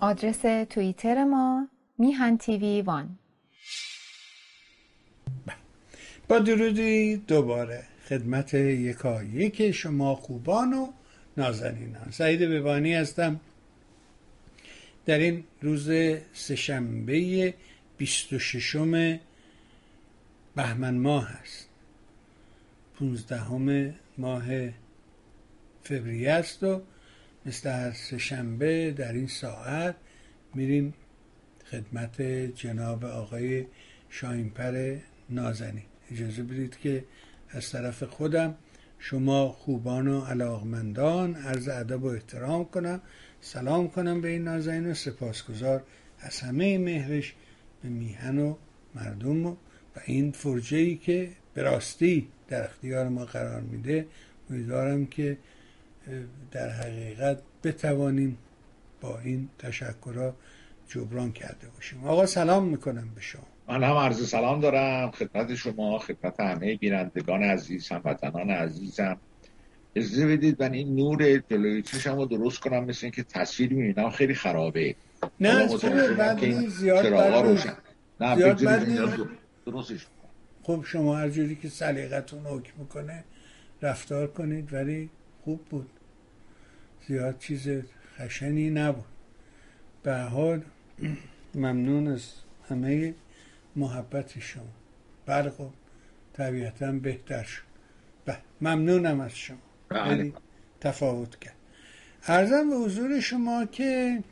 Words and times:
آدرس 0.00 0.66
توییتر 0.70 1.24
ما 1.24 1.68
میهن 1.98 2.36
تیوی 2.38 2.82
وان. 2.82 3.18
با 6.28 6.38
درودی 6.38 7.16
دوباره 7.16 7.82
خدمت 8.08 8.54
یکا 8.54 9.22
یک 9.22 9.70
شما 9.70 10.14
خوبان 10.14 10.72
و 10.72 10.92
نازنینان. 11.36 12.10
سعید 12.10 12.40
ببانی 12.40 12.94
هستم. 12.94 13.40
در 15.06 15.18
این 15.18 15.44
روز 15.62 15.90
سهشنبه 16.32 17.54
26 17.98 18.76
بهمن 20.56 20.94
ماه 20.94 21.30
است. 21.30 21.63
15 22.98 23.94
ماه 24.18 24.44
فوریه 25.82 26.30
است 26.30 26.62
و 26.62 26.82
مثل 27.46 27.70
هر 27.70 27.92
سهشنبه 27.92 28.90
در 28.90 29.12
این 29.12 29.26
ساعت 29.26 29.96
میریم 30.54 30.94
خدمت 31.70 32.22
جناب 32.54 33.04
آقای 33.04 33.66
شاینپر 34.08 34.96
نازنی 35.30 35.82
اجازه 36.10 36.42
بدید 36.42 36.78
که 36.78 37.04
از 37.50 37.70
طرف 37.70 38.02
خودم 38.02 38.54
شما 38.98 39.48
خوبان 39.48 40.08
و 40.08 40.20
علاقمندان 40.20 41.34
عرض 41.34 41.68
ادب 41.68 42.04
و 42.04 42.06
احترام 42.06 42.64
کنم. 42.64 43.00
سلام 43.40 43.88
کنم 43.88 44.20
به 44.20 44.28
این 44.28 44.44
نازنین 44.44 44.90
و 44.90 44.94
سپاسگزار 44.94 45.82
از 46.18 46.40
همه 46.40 46.78
مهرش 46.78 47.34
به 47.82 47.88
میهن 47.88 48.38
و 48.38 48.56
مردم 48.94 49.46
و 49.46 49.56
این 50.04 50.32
فرجه 50.32 50.76
ای 50.76 50.96
که 50.96 51.30
به 51.54 51.62
راستی 51.62 52.28
در 52.48 52.64
اختیار 52.64 53.08
ما 53.08 53.24
قرار 53.24 53.60
میده 53.60 54.06
امیدوارم 54.50 55.06
که 55.06 55.36
در 56.50 56.70
حقیقت 56.70 57.38
بتوانیم 57.64 58.38
با 59.00 59.18
این 59.24 59.48
تشکرها 59.58 60.34
جبران 60.88 61.32
کرده 61.32 61.68
باشیم. 61.74 62.04
آقا 62.04 62.26
سلام 62.26 62.64
می‌کنم 62.64 63.08
به 63.14 63.20
شما. 63.20 63.42
من 63.68 63.82
هم 63.82 63.96
عرض 63.96 64.28
سلام 64.28 64.60
دارم. 64.60 65.10
خدمت 65.10 65.54
شما 65.54 65.98
خدمت 65.98 66.40
همه 66.40 66.76
بینندگان 66.76 67.42
عزیز 67.42 67.88
هموطنان 67.88 68.50
عزیزم. 68.50 69.16
اجازه 69.96 70.26
بدید 70.26 70.62
من 70.62 70.72
این 70.72 70.96
نور 70.96 71.38
جلوی 71.50 71.82
چشم 71.82 72.16
رو 72.16 72.26
درست 72.26 72.60
کنم 72.60 72.84
مثل 72.84 73.00
اینکه 73.02 73.22
تصویر 73.22 73.72
می‌بینم. 73.72 74.10
خیلی 74.10 74.34
خرابه. 74.34 74.94
نه 75.40 75.66
بد 75.66 76.68
زیاد 76.68 77.14
بد 77.14 78.64
بد 78.64 79.28
درستش. 79.66 80.06
خب 80.64 80.84
شما 80.86 81.16
هر 81.16 81.28
جوری 81.28 81.56
که 81.56 81.68
سلیقتون 81.68 82.46
حکم 82.46 82.72
می‌کنه 82.78 83.24
رفتار 83.82 84.26
کنید 84.26 84.72
ولی 84.72 85.10
خوب 85.44 85.64
بود. 85.64 85.90
زیاد 87.08 87.38
چیز 87.38 87.68
خشنی 88.18 88.70
نبود. 88.70 89.04
به 90.02 90.16
حال 90.16 90.62
ممنون 91.54 92.08
از 92.08 92.32
همه 92.68 93.14
محبت 93.76 94.38
شما. 94.40 94.62
بله 95.26 95.50
خب 95.50 95.70
طبیعتا 96.32 96.92
بهتر 96.92 97.42
شد. 97.42 97.62
به 98.24 98.36
ممنونم 98.60 99.20
از 99.20 99.36
شما. 99.36 99.58
خیلی 99.90 100.34
تفاوت 100.80 101.38
کرد. 101.38 101.56
ارزم 102.26 102.70
به 102.70 102.76
حضور 102.76 103.20
شما 103.20 103.66
که 103.66 104.22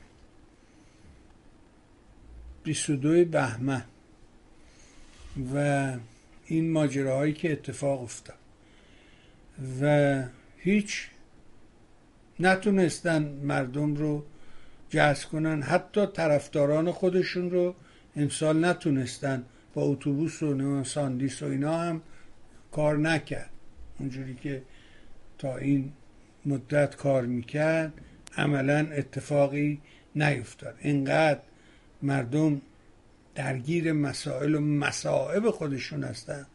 22 2.65 3.25
بهمن 3.25 3.85
و 5.55 5.97
این 6.53 6.71
ماجراهایی 6.71 7.33
که 7.33 7.53
اتفاق 7.53 8.03
افتاد. 8.03 8.37
و 9.83 10.23
هیچ 10.57 11.09
نتونستن 12.41 13.23
مردم 13.43 13.95
رو 13.95 14.25
جذب 14.91 15.29
کنن. 15.29 15.63
حتی 15.63 16.07
طرفداران 16.07 16.93
خودشون 16.93 17.51
رو 17.51 17.75
امسال 18.17 18.65
نتونستن 18.65 19.45
با 19.75 19.83
اتوبوس 19.83 20.43
و 20.43 20.85
ساندیس 20.85 21.43
و 21.43 21.47
اینا 21.47 21.79
هم 21.79 22.03
کار 22.73 22.99
نکرد. 22.99 23.51
اونجوری 23.99 24.35
که 24.35 24.63
تا 25.39 25.57
این 25.57 25.93
مدت 26.47 26.97
کار 26.97 27.27
می‌کرد 27.27 27.93
عملا 28.37 28.79
اتفاقی 28.79 29.81
نیفتاد. 30.15 30.75
اینقدر 30.81 31.41
مردم 32.03 32.61
درگیر 33.35 33.93
مسائل 33.93 34.55
و 34.55 34.61
مسائب 34.61 35.51
خودشون 35.51 36.05
هستن. 36.05 36.47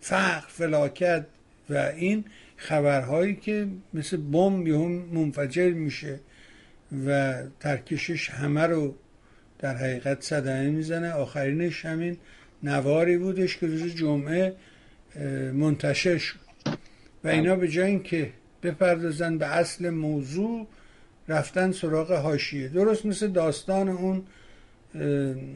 فقر 0.00 0.46
فلاکت 0.48 1.26
و 1.70 1.74
این 1.96 2.24
خبرهایی 2.56 3.36
که 3.36 3.68
مثل 3.94 4.16
بمب 4.16 4.68
یهو 4.68 4.88
منفجر 4.88 5.70
میشه 5.70 6.20
و 7.06 7.34
ترکشش 7.60 8.30
همه 8.30 8.62
رو 8.62 8.94
در 9.58 9.76
حقیقت 9.76 10.22
صدمه 10.22 10.70
می‌زنه. 10.70 11.12
آخرینش 11.12 11.84
همین 11.84 12.16
نواری 12.62 13.18
بودش 13.18 13.56
که 13.56 13.66
روز 13.66 13.94
جمعه 13.94 14.56
منتشر 15.52 16.18
شد. 16.18 16.38
و 17.24 17.28
اینا 17.28 17.56
به 17.56 17.68
جای 17.68 17.86
اینکه 17.86 18.32
بپردازن 18.62 19.38
به 19.38 19.46
اصل 19.46 19.90
موضوع 19.90 20.66
رفتن 21.28 21.72
سراغ 21.72 22.12
هاشیه 22.12 22.68
درست 22.68 23.06
مثل 23.06 23.28
داستان 23.28 23.88
اون 23.88 24.24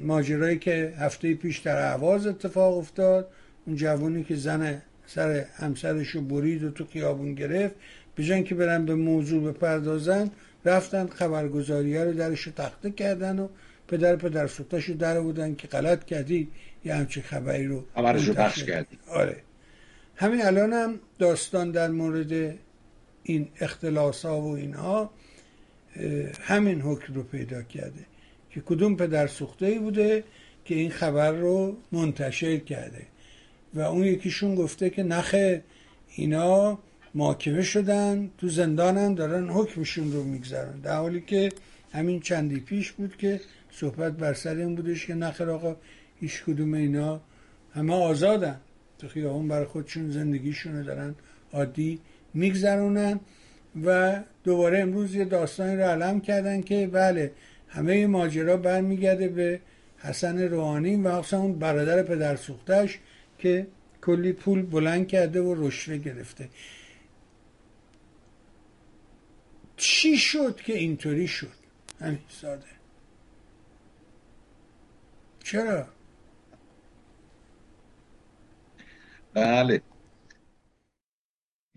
ماجرایی 0.02 0.58
که 0.58 0.94
هفته 0.98 1.34
پیش 1.34 1.58
در 1.58 1.76
عواز 1.76 2.26
اتفاق 2.26 2.78
افتاد. 2.78 3.28
اون 3.66 3.76
جوانی 3.76 4.24
که 4.24 4.36
زن 4.36 4.82
سر 5.06 5.44
همسرش 5.56 6.08
رو 6.08 6.20
برید 6.20 6.64
و 6.64 6.70
تو 6.70 6.84
خیابون 6.84 7.34
گرفت 7.34 7.74
جای 8.18 8.42
که 8.42 8.54
برن 8.54 8.86
به 8.86 8.94
موضوع 8.94 9.52
بپردازن 9.52 10.30
رفتن 10.64 11.06
خبرگزاریه 11.06 12.04
رو 12.04 12.12
درش 12.12 12.44
تخته 12.56 12.90
کردن 12.90 13.38
و 13.38 13.48
پدر 13.88 14.16
پدر 14.16 14.46
سوتاش 14.46 14.84
رو 14.84 14.94
در 14.94 15.20
بودن 15.20 15.54
که 15.54 15.68
غلط 15.68 16.04
کردی 16.04 16.48
یه 16.84 16.94
همچین 16.94 17.22
خبری 17.22 17.66
رو 17.66 17.84
خبرش 17.94 18.28
رو 18.28 18.34
پخش 18.34 18.64
کردی. 18.64 18.98
آره. 19.08 19.36
همین 20.16 20.42
الان 20.42 20.72
هم 20.72 21.00
داستان 21.18 21.70
در 21.70 21.88
مورد 21.88 22.54
این 23.22 23.48
اختلاس 23.60 24.24
ها 24.24 24.40
و 24.40 24.56
اینها 24.56 25.10
همین 26.40 26.80
حکم 26.80 27.14
رو 27.14 27.22
پیدا 27.22 27.62
کرده. 27.62 28.09
که 28.50 28.60
کدوم 28.60 28.96
پدر 28.96 29.26
سوخته 29.26 29.66
ای 29.66 29.78
بوده 29.78 30.24
که 30.64 30.74
این 30.74 30.90
خبر 30.90 31.32
رو 31.32 31.76
منتشر 31.92 32.56
کرده. 32.56 33.06
و 33.74 33.80
اون 33.80 34.04
یکیشون 34.04 34.54
گفته 34.54 34.90
که 34.90 35.02
نخه 35.02 35.62
اینا 36.16 36.78
محاکمه 37.14 37.62
شدن 37.62 38.30
تو 38.38 38.48
زندانن 38.48 39.14
دارن 39.14 39.48
حکمشون 39.48 40.12
رو 40.12 40.24
می‌گذارن 40.24 40.80
در 40.80 40.96
حالی 40.96 41.20
که 41.20 41.48
همین 41.92 42.20
چندی 42.20 42.60
پیش 42.60 42.92
بود 42.92 43.16
که 43.16 43.40
صحبت 43.70 44.12
بر 44.12 44.34
سر 44.34 44.56
این 44.56 44.74
بودش 44.74 45.06
که 45.06 45.14
نخیر 45.14 45.50
آقا 45.50 45.76
هیچ 46.20 46.44
کدوم 46.44 46.74
اینا 46.74 47.20
همه 47.74 47.94
آزادن. 47.94 48.60
تو 48.98 49.08
خیابون 49.08 49.48
برای 49.48 49.66
خودشون 49.66 50.10
زندگیشون 50.10 50.76
رو 50.76 50.84
دارن 50.84 51.14
عادی 51.52 51.98
میگذرونن 52.34 53.20
و 53.84 54.20
دوباره 54.44 54.80
امروز 54.80 55.14
یه 55.14 55.24
داستانی 55.24 55.76
رو 55.76 55.82
علم 55.82 56.20
کردن 56.20 56.60
که 56.60 56.86
بله 56.92 57.32
همه 57.70 58.06
ماجرا 58.06 58.56
برمیگرده 58.56 59.28
به 59.28 59.60
حسن 59.98 60.38
روحانی 60.38 60.97
و 60.97 61.22
اون 61.32 61.58
برادر 61.58 62.03
پدر 62.03 62.36
سوختش 62.36 62.98
که 63.38 63.66
کلی 64.03 64.32
پول 64.32 64.62
بلند 64.62 65.08
کرده 65.08 65.41
و 65.41 65.54
رشوه 65.66 65.97
گرفته. 65.97 66.48
چی 69.76 70.16
شد 70.16 70.56
که 70.56 70.72
اینطوری 70.72 71.28
شد؟ 71.28 71.53
همین 72.00 72.19
ساده. 72.28 72.66
چرا؟ 75.44 75.86
بله. 79.34 79.83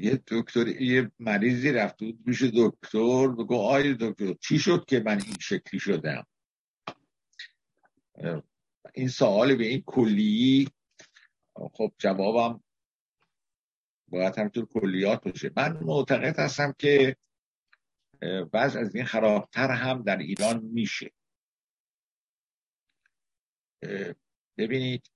یه 0.04 0.24
دکتر 0.28 0.68
یه 0.68 1.12
مریضی 1.20 1.72
رفت 1.72 2.00
بود 2.00 2.20
میشه 2.26 2.52
دکتر 2.56 3.28
بگو 3.28 3.56
آی 3.56 3.94
دکتر 4.00 4.34
چی 4.34 4.60
شد 4.60 4.86
که 4.88 5.00
من 5.00 5.22
این 5.22 5.36
شکلی 5.40 5.80
شدم؟ 5.80 6.26
این 8.94 9.08
سوال 9.08 9.56
به 9.56 9.66
این 9.66 9.84
کلی 9.86 10.70
خب 11.56 11.94
جوابم 11.98 12.64
باید 14.08 14.38
همینطور 14.38 14.66
کلیات 14.66 15.24
باشه. 15.24 15.52
من 15.58 15.84
معتقد 15.84 16.40
هستم 16.40 16.74
که 16.78 17.16
بعض 18.52 18.76
از 18.76 18.96
این 18.96 19.06
خرابتر 19.06 19.72
هم 19.72 20.04
در 20.04 20.18
ایران 20.18 20.64
میشه. 20.64 21.12
ببینید 24.58 25.12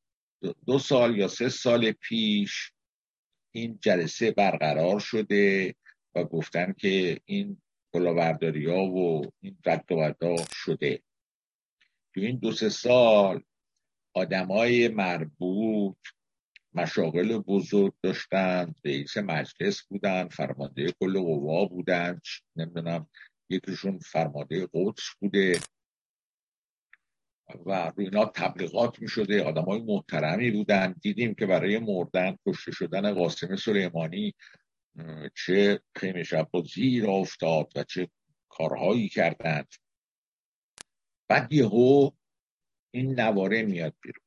دو 0.65 0.79
سال 0.79 1.17
یا 1.17 1.27
سه 1.27 1.49
سال 1.49 1.91
پیش 1.91 2.71
این 3.57 3.79
جلسه 3.81 4.31
برقرار 4.31 4.99
شده 4.99 5.75
و 6.15 6.23
گفتن 6.23 6.73
که 6.73 7.19
این 7.25 7.61
کلاورداری 7.93 8.69
ها 8.69 8.85
و 8.85 9.31
این 9.41 9.57
رد 9.65 9.91
و 9.91 10.35
شده. 10.53 11.03
تو 12.13 12.21
این 12.21 12.37
دو 12.37 12.51
سه 12.51 12.69
سال 12.69 13.43
آدمای 14.13 14.87
مربوط 14.87 15.97
مشاغل 16.73 17.37
بزرگ 17.37 17.93
داشتن 18.03 18.73
رئیس 18.85 19.17
مجلس 19.17 19.83
بودن 19.83 20.27
فرمانده 20.27 20.93
کل 20.99 21.19
قوا 21.19 21.65
بودن 21.65 22.21
نمی‌دونم 22.55 23.09
یکیشون 23.49 23.99
فرمانده 23.99 24.67
قدس 24.73 25.03
بوده. 25.19 25.59
و 27.65 27.91
روی 27.95 28.05
اینا 28.05 28.25
تبلیغات 28.25 29.01
می 29.01 29.07
شده 29.07 29.43
آدم 29.43 29.63
های 29.63 29.81
محترمی 29.81 30.51
بودن. 30.51 30.95
دیدیم 31.01 31.33
که 31.35 31.45
برای 31.45 31.79
مردن 31.79 32.37
کشته 32.47 32.71
شدن 32.71 33.13
قاسم 33.13 33.55
سلیمانی 33.55 34.33
چه 35.35 35.81
خیمه 35.95 36.23
شب 36.23 36.49
زیر 36.73 37.09
افتاد 37.09 37.71
و 37.75 37.83
چه 37.83 38.09
کارهایی 38.49 39.09
کردند. 39.09 39.67
بعد 41.27 41.53
یهو 41.53 42.11
این 42.91 43.19
نواره 43.19 43.63
میاد 43.63 43.93
بیرون. 44.01 44.23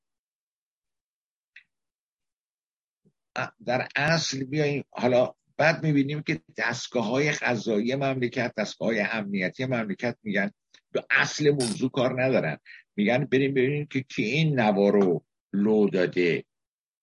در 3.67 3.89
اصل 3.97 4.45
بیاییم. 4.45 4.85
حالا 4.91 5.35
بعد 5.57 5.83
می‌بینیم 5.83 6.23
که 6.23 6.41
دستگاه 6.57 7.05
های 7.07 7.33
غذایی 7.33 7.95
مملکت 7.95 8.55
دستگاه 8.57 8.89
های 8.89 9.01
امنیتی 9.01 9.65
مملکت 9.67 10.19
میگن. 10.23 10.51
به 10.93 11.05
اصل 11.11 11.51
موضوع 11.51 11.91
کار 11.91 12.23
ندارن. 12.23 12.59
میگن 13.00 13.25
بریم 13.25 13.55
ببینیم 13.55 13.87
که 13.87 14.00
کی 14.02 14.23
این 14.23 14.61
نوا 14.61 14.88
رو 14.88 15.25
لو 15.52 15.91
داده. 15.91 16.44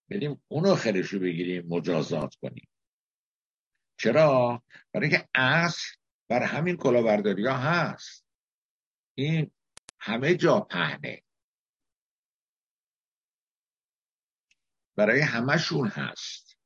بریم 0.09 0.41
اونو 0.47 0.75
خرش 0.75 1.07
رو 1.07 1.19
بگیریم 1.19 1.67
مجازات 1.67 2.35
کنیم. 2.35 2.67
چرا؟ 3.99 4.63
برای 4.93 5.09
که 5.09 5.27
اصل 5.35 5.95
بر 6.29 6.43
همین 6.43 6.77
کلاهبرداری 6.77 7.47
ها 7.47 7.57
هست. 7.57 8.25
این 9.15 9.51
همه 9.99 10.35
جا 10.35 10.59
پهنه. 10.59 11.23
برای 14.95 15.19
همشون 15.19 15.87
هست. 15.87 16.57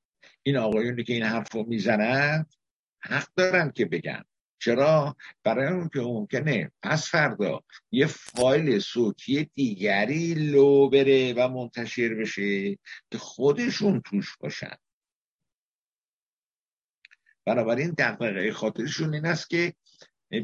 این 0.44 0.58
آقایونی 0.58 1.04
که 1.04 1.14
این 1.14 1.24
حرف 1.24 1.54
رو 1.54 1.64
می‌زنند 1.64 2.54
حق 3.00 3.34
دارن 3.36 3.72
که 3.72 3.86
بگن. 3.86 4.24
چرا؟ 4.62 5.16
برای 5.44 5.74
اون 5.74 5.90
که 5.90 6.00
ممکنه. 6.00 6.72
پس 6.84 7.10
فردا 7.10 7.64
یه 7.92 8.06
فایل 8.06 8.80
صوتی 8.80 9.52
دیگری 9.56 10.34
لو 10.34 10.90
بره 10.90 11.34
و 11.34 11.48
منتشر 11.48 12.14
بشه 12.14 12.76
که 13.12 13.18
خودشون 13.18 14.02
توش 14.06 14.38
باشن. 14.38 14.76
بنابراین 17.46 17.92
دقیقه 17.92 18.52
خاطرشون 18.52 19.14
این 19.14 19.26
است 19.26 19.50
که 19.50 19.74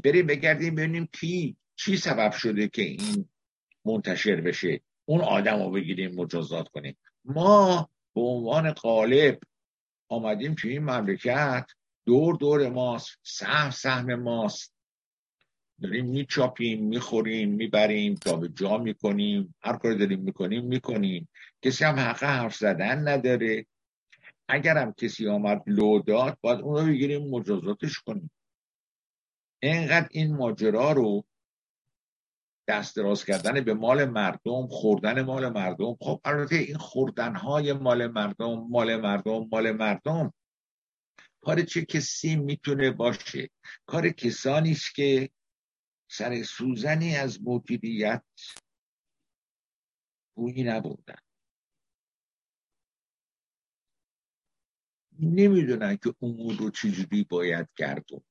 بریم 0.04 0.28
بگردیم 0.28 0.76
ببینیم 0.76 1.10
کی 1.12 1.58
چی 1.76 1.98
سبب 1.98 2.32
شده 2.32 2.68
که 2.68 2.82
این 2.82 3.30
منتشر 3.86 4.42
بشه. 4.42 4.82
اون 5.06 5.22
آدم 5.22 5.64
رو 5.64 5.72
بگیریم 5.72 6.16
مجازات 6.16 6.68
کنیم. 6.68 6.98
ما 7.26 7.90
به 8.16 8.22
عنوان 8.22 8.72
قالب 8.72 9.40
آمدیم 10.10 10.56
که 10.56 10.70
این 10.70 10.84
مملکت 10.84 11.66
دور 12.08 12.36
دور 12.36 12.70
ماست 12.70 13.20
سهم 13.24 13.70
سهم 13.70 14.16
ماست. 14.16 14.74
داریم 15.82 16.06
میچاپیم 16.06 16.86
می‌خوریم 16.88 17.50
می‌بریم 17.50 18.16
تا 18.16 18.36
به 18.36 18.50
جا 18.50 18.78
می‌کنیم. 18.78 19.56
هر 19.62 19.78
کاری 19.78 19.98
داریم 19.98 20.20
می‌کنیم 20.20 20.66
می‌کنیم. 20.66 21.30
کسی 21.62 21.84
هم 21.84 22.00
حق 22.00 22.24
حرف 22.24 22.56
زدن 22.56 23.08
نداره. 23.08 23.66
اگرم 24.50 24.94
کسی 24.94 25.28
آمد 25.28 25.64
لو 25.68 26.00
داد 26.00 26.38
باید 26.42 26.60
اون 26.60 26.78
رو 26.78 26.86
بگیریم 26.92 27.30
مجازاتش 27.30 28.00
کنیم. 28.00 28.32
اینقدر 29.60 30.08
این 30.12 30.36
ماجرا 30.36 30.92
رو 30.92 31.26
دست 32.68 32.96
دراز 32.96 33.26
کردن 33.26 33.62
به 33.62 33.74
مال 33.74 34.06
مردم 34.06 34.68
خوردن 34.68 35.22
مال 35.22 35.50
مردم. 35.50 35.96
خب 36.02 36.22
البته 36.26 36.56
این 36.56 36.78
خوردن 36.78 37.36
های 37.36 37.74
مال 37.74 38.08
مردم 38.08 38.68
مال 38.70 38.96
مردم 38.96 39.48
مال 39.52 39.72
مردم. 39.72 40.34
کار 41.42 41.62
چه 41.62 41.86
کسی 41.86 42.36
می‌تونه 42.36 42.92
باشه؟ 42.92 43.50
کار 43.86 44.10
کسانی 44.10 44.72
است 44.72 44.96
که 44.96 45.30
سر 46.12 46.44
سوزنی 46.44 47.16
از 47.16 47.40
مدیریت 47.44 48.24
بویی 50.36 50.64
نبودن. 50.64 51.18
نمی‌دونن 55.20 55.98
که 55.98 56.16
امور 56.22 56.56
رو 56.56 56.70
چجوری 56.70 57.24
باید 57.24 57.68
گردون. 57.76 58.22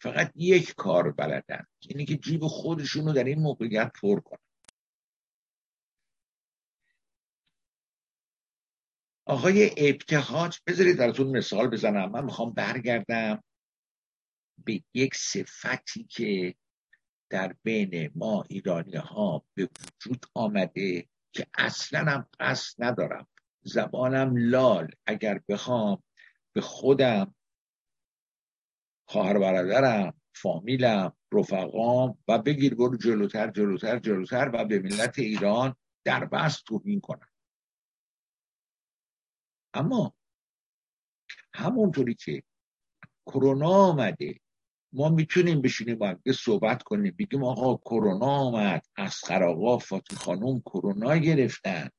فقط 0.00 0.32
یک 0.34 0.74
کار 0.74 1.12
بلدن 1.12 1.66
اینی 1.80 2.04
که 2.04 2.16
جیب 2.16 2.46
خودشون 2.46 3.04
رو 3.04 3.12
در 3.12 3.24
این 3.24 3.38
موقعیت 3.38 3.92
پر 4.00 4.20
کنن. 4.20 4.47
آقای 9.28 9.70
ابتهاج 9.76 10.58
بذارید 10.66 10.98
براتون 10.98 11.36
مثال 11.36 11.68
بزنم. 11.68 12.10
من 12.10 12.24
می‌خوام 12.24 12.52
برگردم 12.52 13.42
به 14.64 14.82
یک 14.94 15.14
صفتی 15.14 16.04
که 16.04 16.54
در 17.30 17.54
بین 17.62 18.10
ما 18.14 18.44
ایرانی 18.48 18.96
ها 18.96 19.44
به 19.54 19.68
وجود 19.80 20.26
آمده 20.34 21.08
که 21.32 21.46
اصلا 21.58 22.00
هم 22.00 22.26
قصد 22.40 22.84
ندارم. 22.84 23.28
زبانم 23.62 24.34
لال. 24.36 24.90
اگر 25.06 25.40
بخوام 25.48 26.02
به 26.52 26.60
خودم 26.60 27.34
خواهر 29.08 29.38
برادرم 29.38 30.20
فامیلم 30.34 31.16
رفقام 31.32 32.18
و 32.28 32.38
بگیر 32.38 32.74
برو 32.74 32.96
جلوتر 32.96 33.50
جلوتر 33.50 33.98
جلوتر 33.98 34.50
و 34.54 34.64
به 34.64 34.78
ملت 34.78 35.18
ایران 35.18 35.74
در 36.04 36.24
بست 36.24 36.64
توهین 36.64 37.00
کنم. 37.00 37.27
اما 39.78 40.14
همونطوری 41.54 42.14
که 42.14 42.42
کرونا 43.26 43.68
آمده 43.68 44.40
ما 44.92 45.08
می‌تونیم 45.08 45.62
بشینیم 45.62 45.98
با 45.98 46.16
صحبت 46.32 46.82
کنیم. 46.82 47.16
بگیم 47.18 47.44
آقا 47.44 47.76
کرونا 47.76 48.26
آمد 48.26 48.86
از 48.96 49.14
آقا 49.30 49.78
فاطی 49.78 50.16
خانم 50.16 50.60
کرونا 50.60 51.16
گرفتند. 51.16 51.92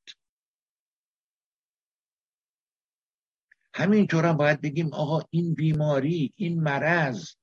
همینطور 3.74 4.26
هم 4.26 4.38
باید 4.38 4.62
بگیم 4.62 4.94
آقا 4.94 5.22
این 5.30 5.54
بیماری 5.54 6.34
این 6.36 6.64
مرض 6.64 7.36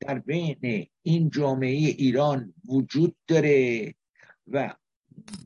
در 0.00 0.18
بین 0.18 0.86
این 1.02 1.30
جامعه 1.30 1.76
ایران 1.76 2.54
وجود 2.68 3.16
داره 3.26 3.94
و 4.46 4.74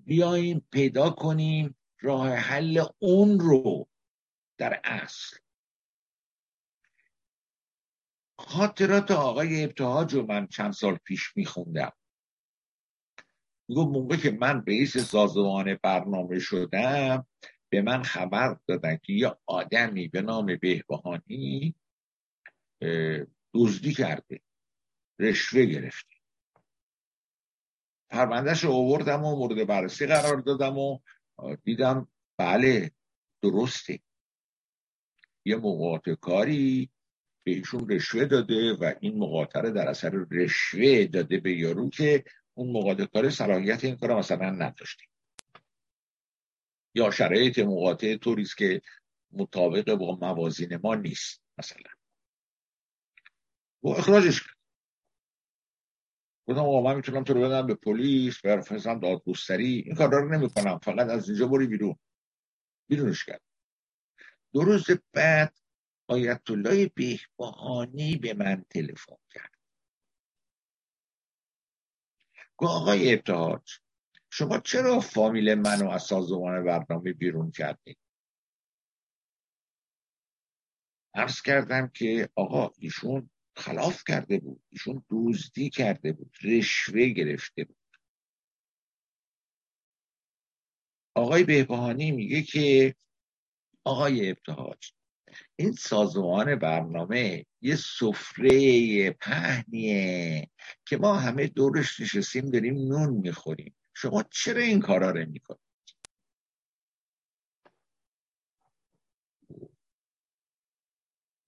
بیایم 0.07 0.67
پیدا 0.71 1.11
کنیم 1.11 1.77
راه 2.01 2.29
حل 2.29 2.85
اون 2.99 3.41
رو. 3.41 3.89
در 4.59 4.81
اصل. 4.85 5.37
خاطرات 8.39 9.11
آقای 9.11 9.65
ابتهاج 9.65 10.15
رو 10.15 10.27
من 10.27 10.47
چند 10.47 10.73
سال 10.73 10.97
پیش 10.97 11.37
میخوندم. 11.37 11.93
میگو 13.69 13.85
موقع 13.85 14.17
که 14.17 14.31
من 14.31 14.65
رئیس 14.67 14.99
سازمان 14.99 15.79
برنامه 15.83 16.39
شدم 16.39 17.27
به 17.69 17.83
من 17.83 18.03
خبر 18.03 18.57
دادن 18.67 18.97
که 18.97 19.13
یه 19.13 19.37
آدمی 19.47 20.09
به 20.09 20.23
نام 20.23 20.57
بهبهانی 20.57 21.75
دزدی 23.55 23.95
کرده. 23.95 24.41
رشوه 25.19 25.65
گرفته 25.65 26.15
پروندهش 28.11 28.65
رو 28.65 28.73
آوردم 28.73 29.25
و 29.25 29.37
مورد 29.37 29.67
بررسی 29.67 30.07
قرار 30.07 30.41
دادم 30.41 30.79
و 30.79 30.99
دیدم 31.65 32.09
بله 32.39 32.91
درسته. 33.43 34.01
یه 35.45 35.57
مقاطع 35.57 36.15
کاری 36.15 36.91
به 37.45 37.53
ایشون 37.53 37.89
رشوه 37.91 38.25
داده 38.25 38.73
و 38.73 38.95
این 39.01 39.19
مقاطعه 39.19 39.71
در 39.71 39.89
اثر 39.89 40.27
رشوه 40.31 41.05
داده 41.05 41.41
به 41.41 41.53
یارو 41.53 41.91
که 41.91 42.25
اون 42.55 42.77
مقاطع 42.77 43.05
کار 43.05 43.31
صلاحیت 43.31 43.85
این 43.85 43.97
کار 43.97 44.19
مثلا 44.19 44.51
نداشته. 44.51 45.05
یا 46.95 47.11
شرایط 47.11 47.59
مقاطع 47.59 48.17
طوریست 48.17 48.57
که 48.57 48.83
مطابق 49.33 49.95
با 49.95 50.17
موازین 50.17 50.77
ما 50.77 50.95
نیست 50.95 51.43
مثلا. 51.59 51.91
و 53.83 53.89
اخراجش 53.89 54.43
کرد 54.43 54.55
گفتم 56.47 56.61
آقا 56.61 56.81
من 56.83 56.97
می‌تونم 56.97 57.25
تو 57.25 57.35
رو 57.35 57.41
بدم 57.41 57.67
به 57.67 57.75
پلیس 57.75 58.41
برفرستم 58.41 59.01
دادگستری. 59.01 59.83
این 59.87 59.95
کار 59.95 60.11
رو 60.11 60.29
نمی‌کنم 60.29 60.79
فقط 60.79 61.09
از 61.09 61.29
اینجا 61.29 61.47
بری 61.49 61.67
بیرون. 61.67 61.97
بیرونش 62.89 63.25
کرد. 63.25 63.41
دو 64.55 64.61
روز 64.61 64.87
بعد 65.13 65.59
آیت 66.09 66.51
الله 66.51 66.89
بهبهانی 66.89 68.17
به 68.17 68.35
من 68.35 68.65
تلفن 68.71 69.17
کرد. 69.31 69.59
گفت 72.57 72.73
آقای 72.73 73.15
ابتهاج 73.15 73.79
شما 74.31 74.59
چرا 74.59 75.01
فامیل 75.01 75.55
منو 75.55 75.91
از 75.91 76.03
سازمان 76.03 76.65
برنامه 76.65 77.13
بیرون 77.13 77.51
کردید 77.51 77.99
عرض 81.15 81.43
کردم 81.43 81.89
که 81.89 82.29
آقا 82.35 82.71
ایشون 82.79 83.31
خلاف 83.57 84.03
کرده 84.09 84.39
بود. 84.39 84.63
ایشون 84.69 85.05
دزدی 85.11 85.71
کرده 85.71 86.13
بود. 86.13 86.37
رشوه 86.43 87.09
گرفته 87.09 87.65
بود. 87.65 87.77
آقای 91.15 91.45
بهبهانی 91.45 92.11
میگه 92.11 92.43
که 92.43 92.95
آقای 93.85 94.31
ابتهاج 94.31 94.93
این 95.57 95.73
سازمان 95.73 96.57
برنامه 96.57 97.47
یه 97.63 97.77
سفره 97.77 99.11
پهنیه 99.11 100.51
که 100.87 100.97
ما 100.97 101.15
همه 101.15 101.47
دورش 101.47 102.01
نشستیم 102.01 102.51
داریم 102.51 102.75
نون 102.75 103.11
می‌خوریم. 103.15 103.77
شما 103.95 104.23
چرا 104.23 104.61
این 104.61 104.81
کارا 104.81 105.11
رو 105.11 105.27
می‌کنید؟ 105.27 105.61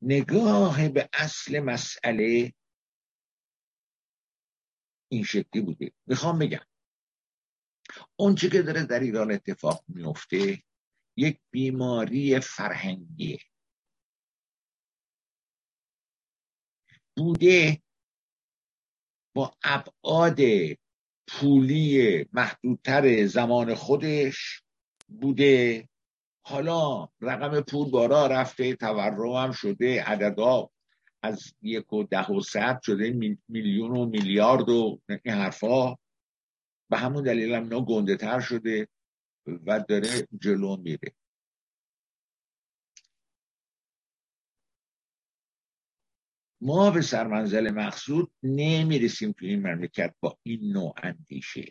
نگاه 0.03 0.89
به 0.89 1.09
اصل 1.13 1.61
مسئله 1.61 2.53
این 5.09 5.25
شکلی 5.25 5.63
بوده. 5.63 5.93
می‌خوام 6.07 6.39
بگم. 6.39 6.67
اونچه 8.17 8.49
که 8.49 8.63
داره 8.63 8.85
در 8.85 9.01
ایران 9.01 9.33
اتفاق 9.33 9.85
میفته 9.89 10.63
یک 11.17 11.39
بیماری 11.51 12.41
فرهنگیه 12.41 13.39
بوده 17.17 17.83
با 19.35 19.55
ابعاد 19.65 20.41
پولی 21.29 22.25
محدودتر 22.33 23.27
زمان 23.27 23.75
خودش 23.75 24.63
بوده. 25.09 25.89
حالا 26.47 27.09
رقم 27.21 27.61
پول 27.61 27.91
بارا 27.91 28.27
رفته 28.27 28.75
تورم 28.75 29.33
هم 29.33 29.53
شده 29.53 30.05
عددا 30.05 30.71
از 31.23 31.55
یک 31.63 31.93
و 31.93 32.05
ده 32.05 32.27
و 32.27 32.41
صد 32.41 32.81
شده 32.83 33.37
میلیون 33.49 33.91
و 33.91 34.07
میلیارد 34.07 34.69
و 34.69 35.01
این 35.09 35.35
حرفا. 35.35 35.95
به 36.91 36.97
همون 36.99 37.23
دلیل 37.23 37.55
هم 37.55 37.69
گنده 37.69 38.17
تر 38.17 38.41
شده. 38.41 38.89
و 39.47 39.81
داره 39.89 40.29
جلو 40.41 40.77
میره. 40.77 41.15
ما 46.61 46.91
به 46.91 47.03
سرمنزل 47.03 47.71
مقصود 47.71 48.33
نمی‌رسیم 48.43 49.33
تو 49.33 49.47
این 49.47 49.67
مملکت 49.67 50.15
با 50.21 50.39
این 50.43 50.73
نوع 50.73 50.95
اندیشه. 51.03 51.69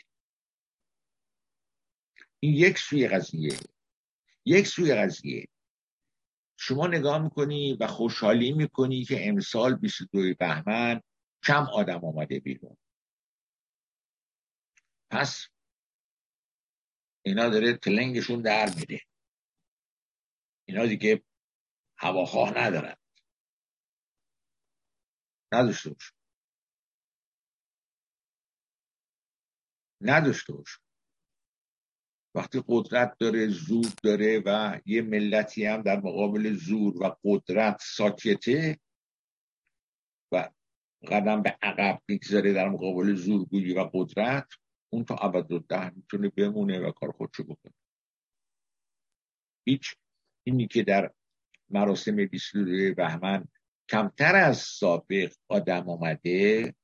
این 2.39 2.53
یک 2.53 2.77
سوی 2.77 3.07
قضیه. 3.07 3.59
یک 4.45 4.67
سوی 4.67 4.95
قضیه. 4.95 5.47
شما 6.57 6.87
نگاه 6.87 7.23
می‌کنی 7.23 7.73
و 7.73 7.87
خوشحالی 7.87 8.53
می‌کنی 8.53 9.03
که 9.03 9.29
امسال 9.29 9.75
22 9.75 10.33
بهمن 10.39 11.01
کم 11.43 11.63
آدم 11.73 12.05
آمده 12.05 12.39
بیرون. 12.39 12.77
پس 15.09 15.47
اینا 17.25 17.49
داره 17.49 17.73
تلنگشون 17.73 18.41
در 18.41 18.69
میره. 18.75 19.01
اینا 20.67 20.85
دیگه 20.85 21.23
هواخواه 21.97 22.57
ندارن. 22.57 22.95
نداشته 25.53 25.89
باش. 25.89 26.13
نداشته 30.01 30.53
باش. 30.53 30.79
وقتی 32.35 32.63
قدرت 32.67 33.17
داره 33.19 33.47
زور 33.47 33.91
داره 34.03 34.43
و 34.45 34.79
یه 34.85 35.01
ملتی 35.01 35.65
هم 35.65 35.81
در 35.81 35.99
مقابل 35.99 36.53
زور 36.53 37.03
و 37.03 37.17
قدرت 37.23 37.81
ساکته 37.81 38.79
و 40.31 40.49
قدم 41.07 41.41
به 41.41 41.57
عقب 41.61 42.01
می‌گذاره 42.07 42.53
در 42.53 42.69
مقابل 42.69 43.15
زورگویی 43.15 43.73
و 43.73 43.89
قدرت 43.93 44.47
اون 44.89 45.05
تا 45.05 45.41
ده 45.67 45.89
می‌تونه 45.89 46.29
بمونه 46.29 46.79
و 46.79 46.91
کار 46.91 47.11
خودشو 47.11 47.43
بکنه. 47.43 47.73
هیچ 49.67 49.95
اینی 50.43 50.67
که 50.67 50.83
در 50.83 51.11
مراسم 51.69 52.25
22 52.25 52.93
بهمن 52.95 53.47
کمتر 53.89 54.35
از 54.35 54.57
سابق 54.57 55.33
آدم 55.47 55.89
آمده 55.89 56.75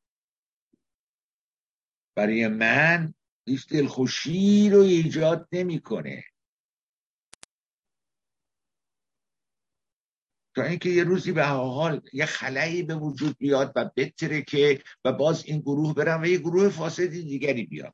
برای 2.16 2.48
من 2.48 3.14
هیچ 3.46 3.68
دلخوشی 3.68 4.70
رو 4.70 4.80
ایجاد 4.80 5.48
نمی‌کنه. 5.52 6.24
تا 10.56 10.64
اینکه 10.64 10.90
یه 10.90 11.04
روزی 11.04 11.32
به 11.32 11.46
حال 11.46 12.02
یه 12.14 12.26
خلایی 12.26 12.84
به 12.84 12.96
وجود 12.96 13.38
بیاد 13.38 13.74
و 13.76 13.90
بتره 13.96 14.42
که 14.42 14.82
و 15.06 15.12
باز 15.12 15.46
این 15.46 15.60
گروه 15.60 15.94
برن 15.94 16.22
و 16.22 16.26
یه 16.26 16.38
گروه 16.38 16.70
فاسدی 16.70 17.24
دیگری 17.24 17.64
بیاد. 17.64 17.94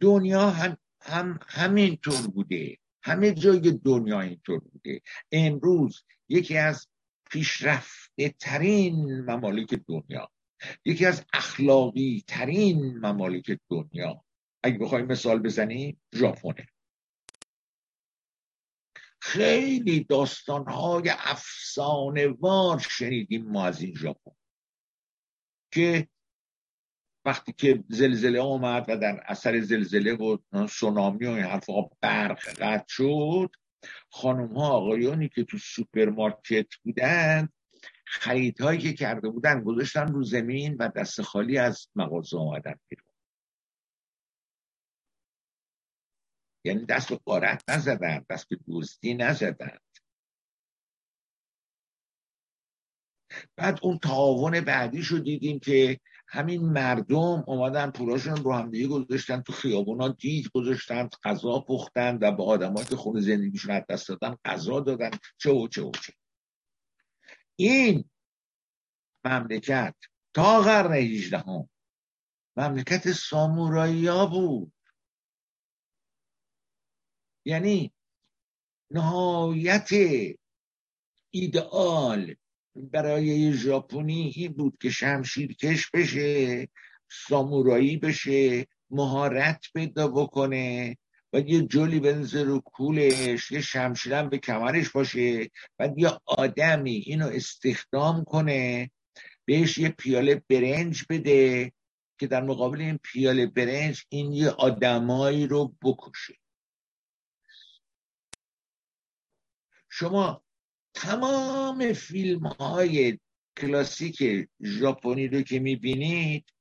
دنیا 0.00 0.50
هم, 0.50 0.76
هم 1.00 1.38
همینطور 1.46 2.26
بوده. 2.26 2.78
همه 3.02 3.32
جای 3.32 3.72
دنیا 3.84 4.20
اینطور 4.20 4.58
بوده. 4.58 5.00
امروز 5.32 6.04
یکی 6.28 6.56
از 6.56 6.88
پیشرفته 7.30 8.28
ترین 8.28 9.20
ممالک 9.20 9.74
دنیا 9.88 10.30
یکی 10.84 11.06
از 11.06 11.24
اخلاقی 11.32 12.24
ترین 12.26 12.98
ممالک 12.98 13.58
دنیا. 13.70 14.24
اگه 14.62 14.78
بخوایم 14.78 15.06
مثال 15.06 15.38
بزنیم 15.38 16.00
ژاپنه. 16.14 16.66
خیلی 19.24 20.04
داستانهای 20.04 21.12
افسانه 21.18 22.28
وار 22.28 22.78
شنیدیم 22.78 23.46
ما 23.46 23.66
از 23.66 23.82
این 23.82 23.94
ژاپن 23.94 24.32
که 25.72 26.08
وقتی 27.24 27.52
که 27.52 27.84
زلزله 27.88 28.40
آمد 28.40 28.84
و 28.88 28.96
در 28.96 29.22
اثر 29.26 29.60
زلزله 29.60 30.14
و 30.14 30.36
سونامی 30.68 31.26
و 31.26 31.30
این 31.30 31.44
حرفها 31.44 31.90
برق 32.00 32.48
قطع 32.48 32.84
شد 32.88 33.50
خانم 34.10 34.56
ها 34.56 34.68
آقایانی 34.68 35.28
که 35.28 35.44
تو 35.44 35.58
سوپرمارکت 35.58 36.66
بودن 36.84 37.48
خریدهایی 38.04 38.78
که 38.78 38.92
کرده 38.92 39.28
بودن 39.28 39.64
گذاشتن 39.64 40.12
رو 40.12 40.22
زمین 40.22 40.76
و 40.76 40.88
دست 40.96 41.22
خالی 41.22 41.58
از 41.58 41.88
مغازه 41.94 42.38
آمدن 42.38 42.74
بیرون. 42.88 43.11
یعنی 46.64 46.84
دست 46.84 47.08
به 47.08 47.16
قارت 47.24 47.62
نزدن 47.68 48.24
دست 48.30 48.48
به 48.48 48.58
دزدی 48.68 49.14
نزدن 49.14 49.78
بعد 53.56 53.78
اون 53.82 53.98
تعاون 53.98 54.60
بعدی 54.60 55.02
رو 55.02 55.18
دیدیم 55.18 55.58
که 55.58 56.00
همین 56.28 56.62
مردم 56.62 57.44
اومدن 57.46 57.90
پولاشون 57.90 58.36
رو 58.36 58.52
همدیگه 58.52 58.88
گذاشتن 58.88 59.40
تو 59.40 59.52
خیابونا 59.52 60.08
دید 60.08 60.48
گذاشتن 60.54 61.08
غذا 61.24 61.60
پختن 61.60 62.18
و 62.20 62.32
به 62.32 62.44
آدمایی 62.44 62.86
که 62.86 62.96
خون 62.96 63.20
زندگیشون 63.20 63.70
از 63.70 63.82
دست 63.88 64.08
دادن 64.08 64.36
غذا 64.44 64.80
دادن. 64.80 65.10
چه 65.38 65.50
و 65.50 65.68
چه 65.68 65.82
و 65.82 65.90
چه. 65.90 66.12
این 67.56 68.10
مملکت 69.24 69.94
تا 70.34 70.60
قرن 70.60 70.92
18 70.92 71.38
هم 71.38 71.68
مملکت 72.56 73.12
سامورایی 73.12 74.08
بود. 74.30 74.72
یعنی 77.44 77.92
نهایت 78.90 79.88
ایدئال 81.30 82.34
برای 82.76 83.52
ژاپنی 83.52 84.32
این 84.36 84.52
بود 84.52 84.78
که 84.80 84.90
شمشیر 84.90 85.52
کش 85.52 85.90
بشه 85.90 86.68
سامورایی 87.28 87.96
بشه 87.96 88.66
مهارت 88.90 89.66
پیدا 89.74 90.08
بکنه 90.08 90.96
و 91.32 91.40
یه 91.40 91.62
جلی 91.62 92.00
بنزه 92.00 92.42
رو 92.42 92.60
کولش 92.60 93.50
یه 93.50 93.60
شمشیرم 93.60 94.28
به 94.28 94.38
کمرش 94.38 94.90
باشه 94.90 95.50
و 95.78 95.88
یه 95.96 96.10
آدمی 96.26 96.96
اینو 97.06 97.26
استخدام 97.26 98.24
کنه 98.24 98.90
بهش 99.44 99.78
یه 99.78 99.88
پیاله 99.88 100.42
برنج 100.48 101.04
بده 101.10 101.72
که 102.18 102.26
در 102.26 102.42
مقابل 102.42 102.80
این 102.80 102.98
پیاله 103.02 103.46
برنج 103.46 104.04
این 104.08 104.32
یه 104.32 104.50
آدمایی 104.50 105.46
رو 105.46 105.74
بکشه. 105.82 106.34
شما 110.02 110.44
تمام 110.94 111.92
فیلم 111.92 112.46
های 112.46 113.20
کلاسیک 113.56 114.48
ژاپنی 114.62 115.28
رو 115.28 115.42
که 115.42 115.60
می‌بینید 115.60 116.52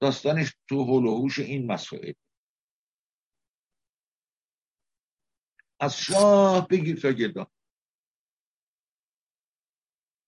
داستانش 0.00 0.54
تو 0.68 0.84
هلوهوش 0.84 1.38
این 1.38 1.66
مسائل. 1.66 2.12
از 5.80 5.98
شاه 5.98 6.68
بگیر 6.68 7.00
تا 7.00 7.12
گدا 7.12 7.50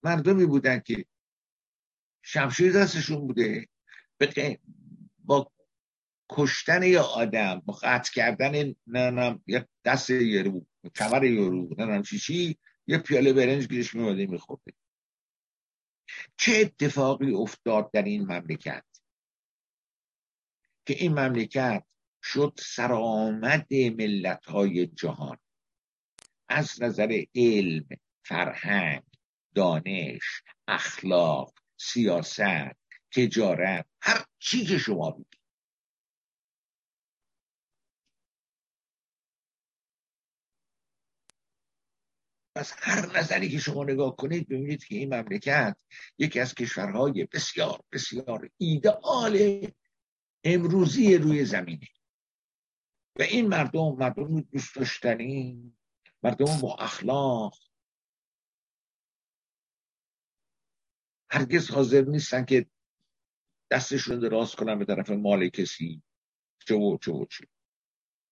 مردمی 0.02 0.46
بودن 0.46 0.80
که 0.80 1.06
شمشیر 2.22 2.72
دستشون 2.72 3.26
بوده. 3.26 3.68
با 5.18 5.52
کشتن 6.30 6.82
یه 6.82 7.00
آدم 7.00 7.60
با 7.60 7.72
قطع 7.82 8.12
کردن 8.12 8.74
نه 8.86 9.40
یا 9.46 9.68
دست 9.84 10.10
یارو 10.10 10.66
کمر 10.94 11.24
یارو 11.24 11.74
نه 11.78 12.02
چی 12.02 12.58
یه 12.86 12.98
پیاله 12.98 13.32
برنج 13.32 13.68
گیرش 13.68 13.94
میماده 13.94 14.26
میخورده 14.26 14.72
چه 16.36 16.52
اتفاقی 16.56 17.34
افتاد 17.34 17.90
در 17.92 18.02
این 18.02 18.22
مملکت؟ 18.22 18.84
که 20.86 20.94
این 20.94 21.12
مملکت 21.12 21.84
شد 22.22 22.52
سرآمد 22.58 23.74
ملت 23.74 24.46
های 24.46 24.86
جهان. 24.86 25.38
از 26.48 26.82
نظر 26.82 27.24
علم 27.34 27.86
فرهنگ 28.24 29.02
دانش 29.54 30.42
اخلاق 30.68 31.54
سیاست 31.76 32.76
تجارت 33.10 33.86
هر 34.02 34.24
چی 34.38 34.64
که 34.64 34.78
شما 34.78 35.10
بگید. 35.10 35.35
از 42.56 42.72
هر 42.76 43.18
نظری 43.18 43.48
که 43.48 43.58
شما 43.58 43.84
نگاه 43.84 44.16
کنید 44.16 44.48
ببینید 44.48 44.84
که 44.84 44.94
این 44.94 45.14
مملکت 45.14 45.76
یکی 46.18 46.40
از 46.40 46.54
کشورهای 46.54 47.24
بسیار 47.24 47.80
بسیار 47.92 48.50
ایدئال 48.58 49.66
امروزی 50.44 51.16
روی 51.16 51.44
زمینه. 51.44 51.88
و 53.18 53.22
این 53.22 53.46
مردم 53.48 53.96
مردم 53.98 54.40
دوست 54.40 54.76
داشتنی 54.76 55.72
مردم 56.22 56.60
با 56.62 56.74
اخلاق. 56.74 57.58
هرگز 61.30 61.70
حاضر 61.70 62.02
نیستن 62.02 62.44
که 62.44 62.66
دستشون 63.70 64.18
دراز 64.18 64.54
کنن 64.54 64.78
به 64.78 64.84
طرف 64.84 65.10
مال 65.10 65.48
کسی. 65.48 66.02
چه 66.66 66.74
و 66.74 66.98
چه 66.98 67.12
و 67.12 67.24
چه. 67.24 67.46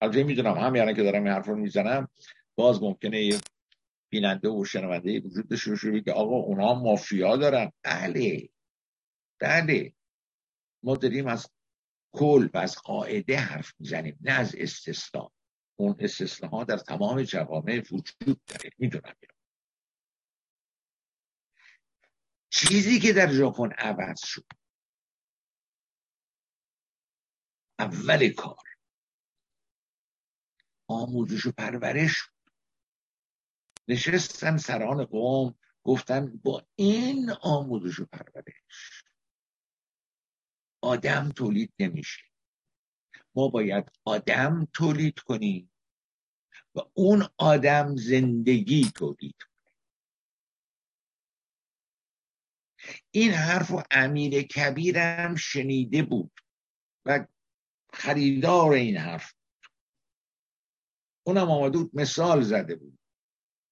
البته 0.00 0.22
می‌دونم 0.22 0.54
همین 0.58 0.94
که 0.94 1.02
دارم 1.02 1.24
این 1.24 1.32
حرف 1.32 1.46
رو 1.46 1.56
می‌زنم 1.56 2.08
باز 2.54 2.82
ممکنه 2.82 3.22
یه 3.22 3.40
بیننده 4.14 4.48
و 4.48 4.64
شنونده 4.64 5.20
وجود 5.20 5.48
داشته 5.48 5.70
باشه 5.70 6.00
که 6.00 6.12
آقا 6.12 6.36
اونها 6.36 6.74
مافیا 6.74 7.36
دارن. 7.36 7.72
بله. 7.82 8.48
بله. 9.40 9.94
ما 10.82 10.96
داریم 10.96 11.26
از 11.26 11.50
کل 12.12 12.48
و 12.54 12.58
از 12.58 12.76
قاعده 12.76 13.36
حرف 13.36 13.74
می‌زنیم 13.78 14.18
نه 14.20 14.32
از 14.32 14.54
استثنا. 14.58 15.32
اون 15.76 15.96
استثناها 15.98 16.64
در 16.64 16.76
تمام 16.76 17.22
جوامع 17.22 17.82
وجود 17.92 18.44
داره. 18.46 18.70
می‌دونم. 18.78 19.14
چیزی 22.50 23.00
که 23.00 23.12
در 23.12 23.32
ژاپن 23.32 23.72
عوض 23.72 24.20
شد. 24.24 24.46
اول 27.78 28.32
کار. 28.32 28.64
آموزش 30.88 31.46
و 31.46 31.52
پرورش 31.52 32.33
نشستن 33.88 34.56
سران 34.56 35.04
قوم 35.04 35.54
گفتن 35.82 36.40
با 36.44 36.66
این 36.76 37.30
آموزش 37.30 38.00
و 38.00 38.06
پرورش 38.06 39.04
آدم 40.80 41.28
تولید 41.28 41.72
نمیشه. 41.78 42.22
ما 43.34 43.48
باید 43.48 43.90
آدم 44.04 44.68
تولید 44.72 45.18
کنیم 45.18 45.70
و 46.74 46.80
اون 46.94 47.28
آدم 47.38 47.96
زندگی 47.96 48.90
تولید 48.94 49.36
این 53.10 53.30
حرف 53.30 53.70
و 53.70 53.82
امیر 53.90 54.42
کبیرم 54.42 55.34
شنیده 55.34 56.02
بود 56.02 56.32
و 57.06 57.26
خریدار 57.92 58.72
این 58.72 58.96
حرف 58.96 59.34
اونم 61.26 61.50
آمده 61.50 61.78
بود 61.78 61.90
مثال 61.94 62.42
زده 62.42 62.76
بود. 62.76 62.98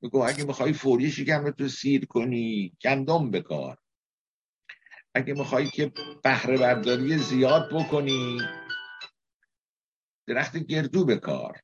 بگو 0.03 0.23
اگه 0.23 0.45
می‌خوای 0.45 0.73
فوری 0.73 1.11
شکم 1.11 1.51
تو 1.51 1.69
سیر 1.69 2.07
کنی 2.07 2.77
گندم 2.83 3.31
بکار. 3.31 3.79
اگه 5.15 5.35
می‌خوای 5.35 5.71
که 5.71 5.93
بهره 6.25 6.59
برداری 6.59 7.19
زیاد 7.19 7.69
بکنی 7.75 8.39
درخت 10.27 10.57
گردو 10.57 11.05
بکار. 11.05 11.61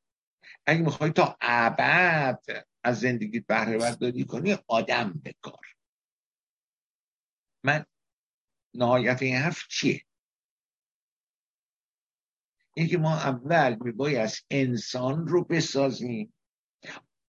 اگه 0.67 0.81
می‌خوای 0.81 1.11
تا 1.11 1.37
ابد 1.41 2.67
از 2.85 3.01
زندگیت 3.01 3.47
بهره 3.47 3.79
برداری 3.79 4.25
کنی 4.25 4.57
آدم 4.67 5.21
بکار. 5.25 5.67
من 7.65 7.85
نهایت 8.75 9.23
این 9.23 9.37
حرف 9.37 9.69
چیه؟ 9.69 10.03
اینکه 12.75 12.99
ما 12.99 13.15
اول 13.15 13.77
میباید 13.81 14.31
انسان 14.51 15.27
رو 15.27 15.45
بسازیم. 15.45 16.35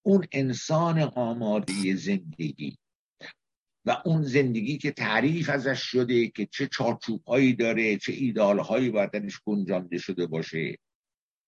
اون 0.06 0.28
انسان 0.32 1.00
آماده 1.00 1.96
زندگی 1.96 2.78
و 3.86 4.02
اون 4.06 4.24
زندگی 4.24 4.78
که 4.78 4.92
تعریف 4.92 5.50
ازش 5.50 5.82
شده 5.82 6.28
که 6.28 6.46
چه 6.46 6.68
چارچوبهایی 6.68 7.54
داره 7.54 7.98
چه 7.98 8.14
ایدالهایی 8.14 8.90
باید 8.90 9.12
درش 9.12 9.42
گنجانده 9.46 9.98
شده 9.98 10.28
باشه 10.28 10.78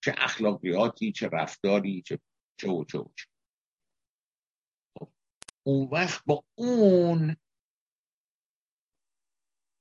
چه 0.04 0.16
اخلاقیاتی 0.18 1.12
چه 1.12 1.30
رفتاری 1.30 2.02
چه 2.06 2.20
چه 2.58 2.70
و 2.70 2.86
چه, 2.86 2.98
و 3.00 3.12
چه. 3.16 3.26
خب، 5.00 5.12
اون 5.64 5.90
وقت 5.92 6.24
با 6.26 6.44
اون 6.56 7.36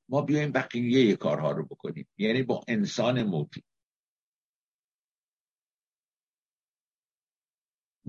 ما 0.09 0.23
بیایم 0.23 0.53
بقیه 0.53 1.17
کارها 1.17 1.51
رو 1.51 1.67
بکنیم 1.67 2.09
یعنی 2.19 2.43
با 2.43 2.65
انسان 2.69 3.23
موجود 3.23 3.65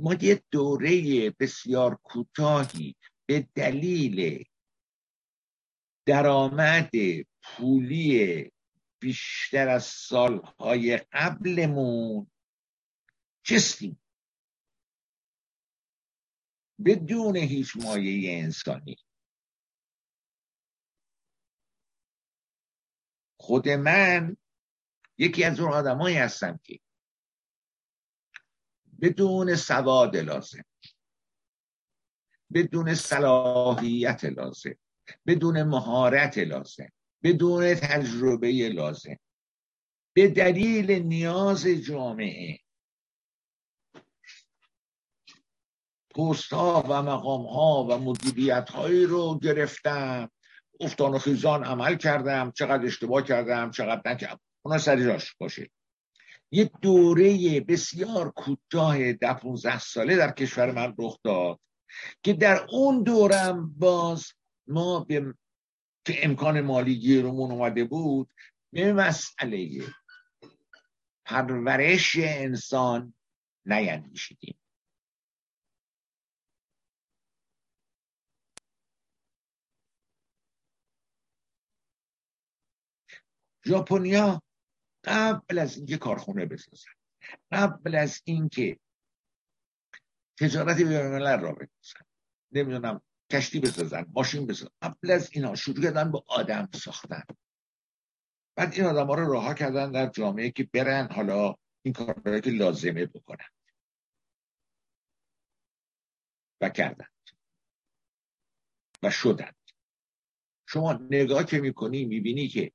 ما 0.01 0.13
یه 0.13 0.43
دوره 0.51 1.29
بسیار 1.29 1.99
کوتاهی 2.03 2.95
به 3.25 3.47
دلیل 3.55 4.43
درآمد 6.05 6.89
پولی 7.43 8.51
بیشتر 8.99 9.67
از 9.67 9.83
سالهای 9.83 10.97
قبلمون 11.11 12.31
چستیم 13.43 14.01
بدون 16.85 17.35
هیچ 17.35 17.77
مایه 17.77 18.37
انسانی. 18.43 18.97
خود 23.39 23.69
من 23.69 24.37
یکی 25.17 25.43
از 25.43 25.59
اون 25.59 25.73
آدمایی 25.73 26.17
هستم 26.17 26.59
که 26.63 26.79
بدون 29.01 29.55
سواد 29.55 30.17
لازم. 30.17 30.63
بدون 32.53 32.95
صلاحیت 32.95 34.25
لازم. 34.25 34.75
بدون 35.27 35.63
مهارت 35.63 36.37
لازم. 36.37 36.89
بدون 37.23 37.75
تجربه 37.75 38.69
لازم. 38.69 39.17
به 40.13 40.27
دلیل 40.27 40.91
نیاز 40.91 41.67
جامعه. 41.67 42.59
پست 46.15 46.53
و 46.53 47.01
مقام 47.01 47.45
ها 47.45 47.87
و 47.89 47.97
مدیریت 47.97 48.69
هایی 48.69 49.05
رو 49.05 49.39
گرفتم. 49.39 50.31
افتان 50.79 51.11
و 51.11 51.17
خیزان 51.17 51.63
عمل 51.63 51.95
کردم. 51.95 52.51
چقدر 52.51 52.85
اشتباه 52.85 53.23
کردم 53.23 53.71
چقدر 53.71 54.11
نکردم. 54.11 54.39
اونا 54.65 54.77
سری 54.77 55.05
راش 55.05 55.35
باشه. 55.35 55.69
یه 56.51 56.71
دوره 56.81 57.59
بسیار 57.59 58.31
کوتاه 58.31 59.13
ده 59.13 59.33
15 59.33 59.79
ساله 59.79 60.15
در 60.15 60.31
کشور 60.31 60.71
من 60.71 60.95
رخ 60.99 61.19
داد 61.23 61.59
که 62.23 62.33
در 62.33 62.67
اون 62.69 63.03
دورم 63.03 63.75
باز 63.77 64.33
ما 64.67 64.99
به 64.99 65.33
که 66.05 66.25
امکان 66.25 66.61
مالی 66.61 66.95
گیرمون 66.95 67.51
اومده 67.51 67.83
بود 67.83 68.29
به 68.73 68.93
مسئله 68.93 69.83
پرورش 71.25 72.15
انسان 72.19 73.13
نیندیشیدیم. 73.65 74.57
ژاپنیا 83.65 84.41
قبل 85.03 85.59
از 85.59 85.77
اینکه 85.77 85.97
کارخونه 85.97 86.45
بسازن 86.45 86.91
قبل 87.51 87.95
از 87.95 88.21
اینکه 88.25 88.79
تجارتی 90.39 90.83
به 90.83 90.99
را 91.19 91.51
بسازن 91.51 92.05
نمی‌دونم 92.51 93.01
کشتی 93.31 93.59
بسازن 93.59 94.05
ماشین 94.13 94.47
بسازن 94.47 94.71
قبل 94.81 95.11
از 95.11 95.29
اینا 95.33 95.55
شروع 95.55 95.83
کردن 95.83 96.11
با 96.11 96.23
آدم 96.27 96.69
ساختن. 96.73 97.23
بعد 98.55 98.73
این 98.73 98.83
آدم 98.83 99.07
ها 99.07 99.15
رو 99.15 99.33
راه 99.33 99.55
کردن 99.55 99.91
در 99.91 100.07
جامعه 100.07 100.51
که 100.51 100.69
برن 100.73 101.11
حالا 101.11 101.55
این 101.81 101.93
کارهایی 101.93 102.41
که 102.41 102.49
لازمه 102.49 103.05
بکنن. 103.05 103.49
و 106.61 106.69
کردن. 106.69 107.07
و 109.03 109.11
شدن. 109.11 109.51
شما 110.67 110.93
نگاه 110.93 111.45
که 111.45 111.61
می‌کنی 111.61 112.05
می‌بینی 112.05 112.47
که 112.47 112.71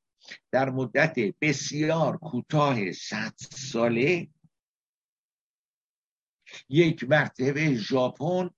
در 0.51 0.71
مدت 0.71 1.15
بسیار 1.41 2.17
کوتاه 2.17 2.93
صد 2.93 3.35
ساله 3.51 4.29
یک 6.69 7.05
مرتبه 7.05 7.75
ژاپن 7.75 8.51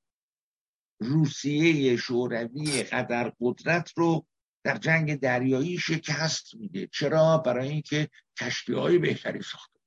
روسیه 1.00 1.96
شوروی 1.96 2.82
قدر 2.82 3.32
قدرت 3.40 3.92
رو 3.96 4.26
در 4.64 4.76
جنگ 4.76 5.20
دریایی 5.20 5.78
شکست 5.78 6.54
میده. 6.54 6.86
چرا؟ 6.86 7.38
برای 7.38 7.68
اینکه 7.68 8.08
کشتی 8.40 8.72
های 8.72 8.98
بهتری 8.98 9.42
ساخته 9.42 9.80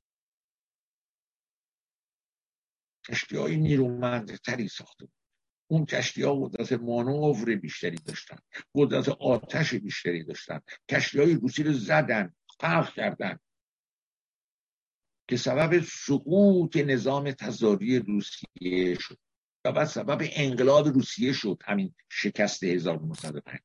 کشتی 3.10 3.38
های 3.38 3.58
نیرومند 3.58 4.36
تری 4.36 4.68
ساخته 4.68 5.08
اون 5.72 5.86
کشتی 5.86 6.24
ها 6.24 6.36
قدرت 6.36 6.74
مانور 6.74 7.56
بیشتری 7.56 7.96
داشتن. 7.96 8.38
قدرت 8.76 9.10
آتش 9.10 9.74
بیشتری 9.74 10.24
داشتن. 10.24 10.62
کشتی 10.90 11.20
های 11.20 11.34
روسی 11.34 11.64
رو 11.64 11.74
زدن 11.74 12.36
فرق 12.60 12.94
کردن. 12.94 13.40
که 15.28 15.38
سبب 15.38 15.82
سقوط 15.82 16.78
نظام 16.78 17.32
تزاری 17.32 18.00
روسیه 18.00 18.98
شد. 19.00 19.18
و 19.66 19.72
بعد 19.72 19.88
سبب 19.88 20.28
انقلاب 20.32 20.88
روسیه 20.88 21.34
شد. 21.34 21.62
همین 21.66 21.96
شکست 22.10 22.64
1905 22.64 23.60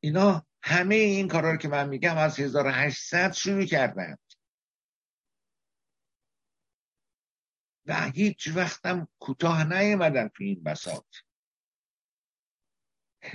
اینا 0.00 0.46
همه 0.62 0.94
این 0.94 1.28
کارا 1.28 1.50
رو 1.50 1.56
که 1.56 1.68
من 1.68 1.88
میگم 1.88 2.18
از 2.18 2.40
1800 2.40 3.32
شروع 3.32 3.64
کردن. 3.64 4.16
و 7.86 8.10
هیچ 8.10 8.48
وقتم 8.54 9.08
کوتاه 9.18 9.80
نیومدن 9.80 10.28
تو 10.28 10.44
این 10.44 10.62
بساط. 10.62 11.06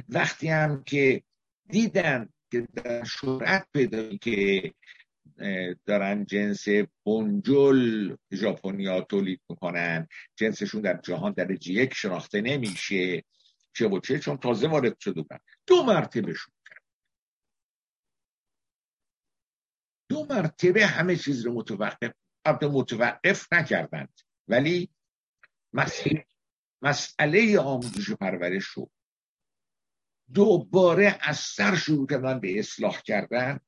وقتی 0.09 0.47
هم 0.47 0.83
که 0.83 1.23
دیدن 1.69 2.29
که 2.51 2.67
در 2.73 3.03
شرعت 3.03 3.67
پیدا 3.73 4.17
که 4.17 4.73
دارن 5.85 6.25
جنس 6.25 6.65
بنجل 7.05 8.15
ژاپنیا 8.33 9.01
تولید 9.01 9.41
می‌کنن 9.49 10.07
جنسشون 10.35 10.81
در 10.81 10.99
جهان 11.03 11.33
درجه 11.33 11.71
یک 11.73 11.93
شناخته 11.93 12.41
نمیشه. 12.41 13.23
چه 13.73 13.87
و 13.87 13.99
چه؟ 13.99 14.19
چون 14.19 14.37
تازه 14.37 14.67
وارد 14.67 14.99
شده 14.99 15.21
بودن. 15.21 15.39
دو 15.67 15.83
مرتبه 15.83 16.33
شد 16.33 16.51
دو 20.09 20.25
مرتبه 20.29 20.85
همه 20.85 21.15
چیز 21.15 21.45
رو 21.45 21.53
متوقف 21.53 22.13
متوقف 22.63 23.53
نکردند. 23.53 24.19
ولی 24.49 24.89
مسئله, 25.73 26.25
مسئله 26.81 27.59
آموزش 27.59 28.09
و 28.09 28.15
پرورش 28.15 28.65
رو 28.65 28.91
دوباره 30.33 31.17
از 31.21 31.37
سر 31.37 31.75
شروع 31.75 32.07
کردن 32.07 32.39
به 32.39 32.59
اصلاح 32.59 33.01
کردن 33.01 33.59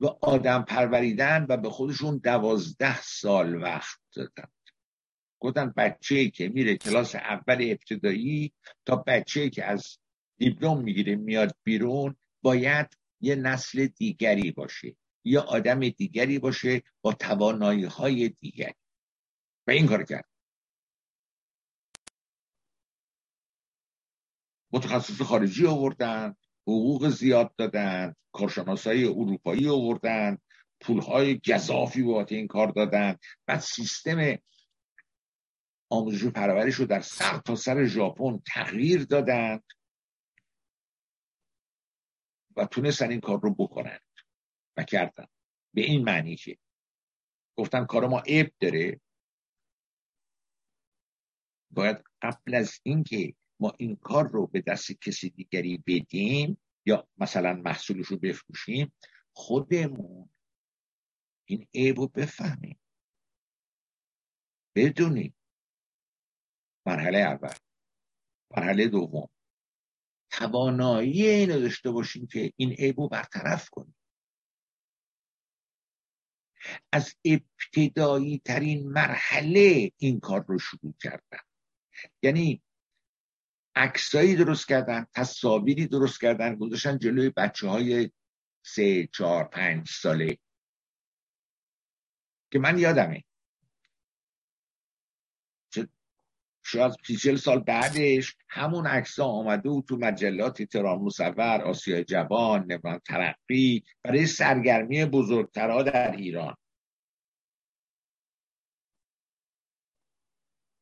و 0.00 0.06
آدم 0.06 0.62
پروریدن 0.62 1.46
و 1.48 1.56
به 1.56 1.70
خودشون 1.70 2.18
دوازده 2.18 3.02
سال 3.02 3.62
وقت 3.62 4.00
دادن. 4.12 4.48
گفتن 5.40 5.74
بچه 5.76 6.30
که 6.30 6.48
میره 6.48 6.76
کلاس 6.76 7.14
اول 7.14 7.58
ابتدایی 7.70 8.52
تا 8.86 8.96
بچه 8.96 9.50
که 9.50 9.64
از 9.64 9.98
دیپلم 10.38 10.82
می‌گیره 10.82 11.16
میاد 11.16 11.56
بیرون 11.64 12.16
باید 12.42 12.98
یه 13.20 13.34
نسل 13.34 13.86
دیگری 13.86 14.50
باشه. 14.50 14.96
یا 15.28 15.42
آدم 15.42 15.88
دیگری 15.88 16.38
باشه 16.38 16.82
با 17.02 17.12
توانایی 17.12 17.84
های 17.84 18.28
دیگری. 18.28 18.74
و 19.66 19.70
این 19.70 19.86
کار 19.86 20.02
کرد. 20.04 20.28
متخصص 24.72 25.22
خارجی 25.22 25.66
آوردن 25.66 26.36
حقوق 26.62 27.08
زیاد 27.08 27.54
دادن 27.56 28.14
کارشناسای 28.32 29.04
اروپایی 29.04 29.68
آوردن 29.68 30.38
پولهای 30.80 31.40
گذافی 31.48 32.02
بابت 32.02 32.32
این 32.32 32.46
کار 32.46 32.68
دادن. 32.68 33.16
بعد 33.46 33.60
سیستم 33.60 34.38
آموزش 35.90 36.22
و 36.22 36.30
پرورش 36.30 36.74
رو 36.74 36.86
در 36.86 37.00
سر 37.00 37.38
تا 37.38 37.54
سر 37.54 37.84
ژاپن 37.84 38.42
تغییر 38.46 39.04
دادند 39.04 39.64
و 42.56 42.66
تونستن 42.66 43.10
این 43.10 43.20
کار 43.20 43.40
رو 43.40 43.54
بکنن. 43.54 43.98
و 44.78 45.26
به 45.74 45.80
این 45.80 46.04
معنی 46.04 46.36
که 46.36 46.58
گفتن 47.56 47.84
کار 47.84 48.06
ما 48.08 48.20
عیب 48.20 48.54
داره. 48.60 49.00
باید 51.70 52.04
قبل 52.22 52.54
از 52.54 52.80
اینکه 52.82 53.34
ما 53.60 53.72
این 53.78 53.96
کار 53.96 54.28
رو 54.28 54.46
به 54.46 54.60
دست 54.60 54.92
کسی 54.92 55.30
دیگری 55.30 55.82
بدیم 55.86 56.60
یا 56.86 57.08
مثلا 57.18 57.52
محصولش 57.52 58.06
رو 58.06 58.18
بفروشیم 58.18 58.92
خودمون 59.32 60.30
این 61.44 61.68
عیب 61.74 62.00
رو 62.00 62.06
بفهمیم. 62.06 62.80
بدونیم. 64.74 65.34
مرحله 66.86 67.18
اول. 67.18 67.54
مرحله 68.56 68.88
دوم. 68.88 69.28
توانایی 70.30 71.26
اینو 71.26 71.60
داشته 71.60 71.90
باشیم 71.90 72.26
که 72.26 72.52
این 72.56 72.72
عیب 72.72 73.00
رو 73.00 73.08
برطرف 73.08 73.70
کنیم. 73.70 73.97
از 76.92 77.14
ابتدایی 77.24 78.42
ترین 78.44 78.88
مرحله 78.88 79.92
این 79.96 80.20
کار 80.20 80.44
رو 80.48 80.58
شروع 80.58 80.94
کردن. 81.02 81.40
یعنی 82.22 82.62
عکسایی 83.74 84.36
درست 84.36 84.68
کردن 84.68 85.06
تصاویری 85.14 85.86
درست 85.86 86.20
کردن 86.20 86.54
گذاشتن 86.54 86.98
جلوی 86.98 87.30
بچه 87.30 87.68
های 87.68 88.10
سه 88.66 89.06
چهار 89.06 89.44
پنج 89.44 89.88
ساله. 89.90 90.38
که 92.50 92.58
من 92.58 92.78
یادمه 92.78 93.24
شاید 96.70 96.94
پیچل 97.02 97.36
سال 97.36 97.58
بعدش 97.58 98.36
همون 98.48 98.86
عکس 98.86 99.18
آمده 99.18 99.68
و 99.68 99.82
تو 99.82 99.96
مجلات 99.96 100.62
تران 100.62 100.98
مصور 100.98 101.62
آسیا 101.62 102.02
جوان 102.02 102.60
نمی‌دونم 102.60 103.00
ترقی 103.06 103.84
برای 104.02 104.26
سرگرمی 104.26 105.04
بزرگترها 105.04 105.82
در 105.82 106.12
ایران. 106.12 106.56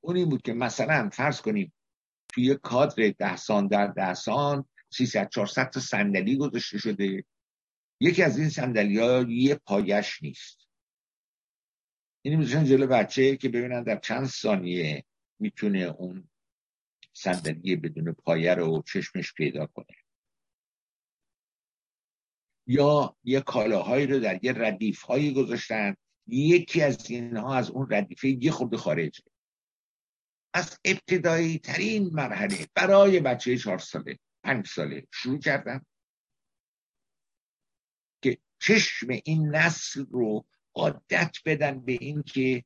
اون 0.00 0.16
این 0.16 0.28
بود 0.28 0.42
که 0.42 0.52
مثلا 0.52 1.10
فرض 1.12 1.40
کنیم 1.40 1.72
توی 2.28 2.54
کادر 2.62 3.08
دهسان 3.18 3.66
در 3.66 3.86
دهسان 3.86 4.64
300 4.90 5.28
400 5.28 5.70
تا 5.70 5.80
صندلی 5.80 6.36
گذاشته 6.36 6.78
شده. 6.78 7.24
یکی 8.00 8.22
از 8.22 8.38
این 8.38 8.48
صندلی 8.48 8.98
ها 8.98 9.22
یه 9.28 9.54
پایش 9.54 10.22
نیست. 10.22 10.68
این 12.22 12.36
میذاشتن 12.36 12.64
جلو 12.64 12.86
بچه 12.86 13.36
که 13.36 13.48
ببینن 13.48 13.82
در 13.82 13.98
چند 13.98 14.26
ثانیه 14.26 15.04
می‌تونه 15.38 15.78
اون 15.78 16.28
صندلی 17.12 17.76
بدون 17.76 18.12
پایه 18.12 18.54
رو 18.54 18.82
چشمش 18.82 19.34
پیدا 19.34 19.66
کنه. 19.66 19.96
یا 22.66 23.16
یه 23.24 23.40
کالاهایی 23.40 24.06
رو 24.06 24.18
در 24.18 24.44
یه 24.44 24.52
ردیف 24.52 25.02
هایی 25.02 25.34
گذاشتن. 25.34 25.96
یکی 26.26 26.82
از 26.82 27.10
اینها 27.10 27.56
از 27.56 27.70
اون 27.70 27.86
ردیفه 27.90 28.28
یه 28.28 28.50
خورده 28.50 28.76
خارجه. 28.76 29.22
از 30.54 30.78
ابتدایی 30.84 31.58
ترین 31.58 32.10
مرحله 32.12 32.66
برای 32.74 33.20
بچه 33.20 33.56
چهار 33.56 33.78
ساله 33.78 34.18
پنج 34.42 34.66
ساله 34.66 35.06
شروع 35.14 35.38
کردن 35.38 35.86
که 38.22 38.38
چشم 38.58 39.06
این 39.24 39.48
نسل 39.48 40.06
رو 40.10 40.46
عادت 40.74 41.36
بدن 41.44 41.80
به 41.80 41.92
این 41.92 42.22
که 42.22 42.64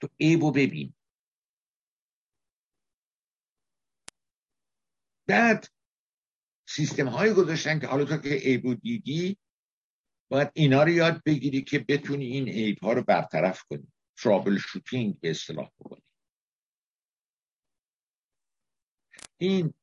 تو 0.00 0.08
عیبو 0.20 0.52
ببین. 0.52 0.94
بعد 5.32 5.66
سیستم 6.68 7.08
های 7.08 7.34
گذاشتن 7.34 7.78
که 7.78 7.86
حالا 7.86 8.04
تو 8.04 8.16
که 8.16 8.28
عیبو 8.28 8.74
دیدی 8.74 9.38
باید 10.30 10.50
اینا 10.54 10.82
رو 10.82 10.88
یاد 10.88 11.22
بگیری 11.26 11.62
که 11.62 11.78
بتونی 11.78 12.26
این 12.26 12.48
عیب 12.48 12.78
ها 12.78 12.92
رو 12.92 13.02
برطرف 13.02 13.62
کنی. 13.62 13.92
ترابل 14.16 14.58
شوتینگ 14.58 15.20
به 15.20 15.30
اصطلاح 15.30 15.70
بکنی. 15.80 16.02
این 19.38 19.74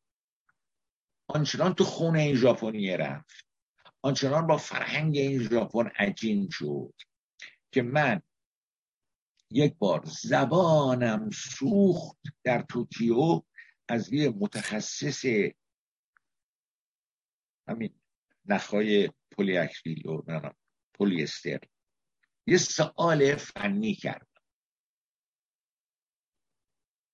آنچنان 1.27 1.73
تو 1.73 1.83
خونه 1.83 2.19
این 2.19 2.35
ژاپنی 2.35 2.97
رفت. 2.97 3.45
آنچنان 4.01 4.47
با 4.47 4.57
فرهنگ 4.57 5.17
این 5.17 5.43
ژاپن 5.43 5.87
عجین 5.87 6.49
شد 6.51 6.93
که 7.71 7.81
من 7.81 8.21
یک 9.51 9.75
بار 9.77 10.05
زبانم 10.05 11.29
سوخت 11.29 12.17
در 12.43 12.61
توکیو 12.61 13.41
از 13.89 14.13
یه 14.13 14.29
متخصص 14.29 15.25
همین 17.67 17.99
نخهای 18.45 19.09
پلی 19.31 19.57
اکریل 19.57 20.07
و 20.07 20.51
پلی 20.93 21.23
استر 21.23 21.59
یه 22.47 22.57
سوال 22.57 23.35
فنی 23.35 23.93
کرد 23.93 24.27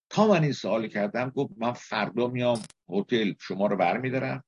تا 0.10 0.28
من 0.28 0.44
این 0.44 0.52
سوال 0.52 0.88
کردم 0.88 1.30
گفت 1.30 1.54
من 1.58 1.74
فردا 1.74 2.28
میام 2.28 2.62
هتل 2.90 3.34
شما 3.42 3.68
رو 3.68 3.78
برمیدارم 3.78 4.44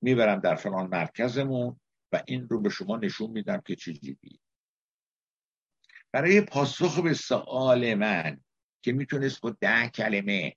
می‌برم 0.00 0.40
در 0.40 0.54
فلان 0.54 0.86
مرکزمون 0.86 1.80
و 2.12 2.22
این 2.26 2.48
رو 2.48 2.60
به 2.60 2.68
شما 2.68 2.96
نشون 2.96 3.30
میدم 3.30 3.60
که 3.60 3.76
چجوری 3.76 4.40
برای 6.12 6.40
پاسخ 6.40 7.02
به 7.02 7.14
سوال 7.14 7.94
من 7.94 8.40
که 8.82 8.92
می‌تونست 8.92 9.40
با 9.40 9.56
ده 9.60 9.88
کلمه 9.88 10.56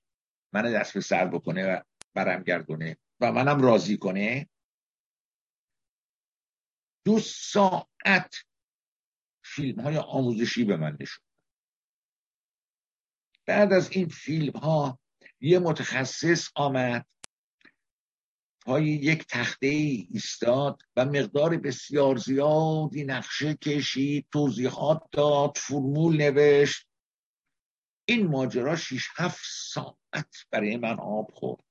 من 0.52 0.72
دست 0.72 0.94
به 0.94 1.00
سر 1.00 1.26
بکنه 1.26 1.66
و 1.66 1.80
برم 2.14 2.42
گردونه. 2.42 2.96
و 3.20 3.32
منم 3.32 3.62
راضی 3.62 3.96
کنه. 3.96 4.48
دو 7.04 7.18
ساعت 7.20 8.34
فیلم 9.44 9.80
های 9.80 9.96
آموزشی 9.96 10.64
به 10.64 10.76
من 10.76 10.96
نشون 11.00 11.24
بعد 13.46 13.72
از 13.72 13.90
این 13.90 14.08
فیلم 14.08 14.52
ها 14.52 14.98
یه 15.40 15.58
متخصص 15.58 16.48
آمد 16.54 17.06
پای 18.64 18.84
یک 18.84 19.26
تخته 19.28 19.66
ای 19.66 20.08
ایستاد 20.10 20.82
و 20.96 21.04
مقدار 21.04 21.56
بسیار 21.56 22.16
زیادی 22.16 23.04
نقشه 23.04 23.54
کشید 23.54 24.26
توضیحات 24.32 25.02
داد 25.12 25.56
فرمول 25.56 26.16
نوشت. 26.16 26.89
این 28.10 28.26
ماجرا 28.26 28.76
شیش 28.76 29.08
هفت 29.16 29.44
ساعت 29.44 30.46
برای 30.50 30.76
من 30.76 31.00
آب 31.00 31.30
خورد. 31.32 31.64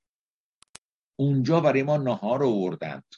اونجا 1.18 1.60
برای 1.60 1.82
ما 1.82 1.96
نهار 1.96 2.42
آوردند 2.42 3.14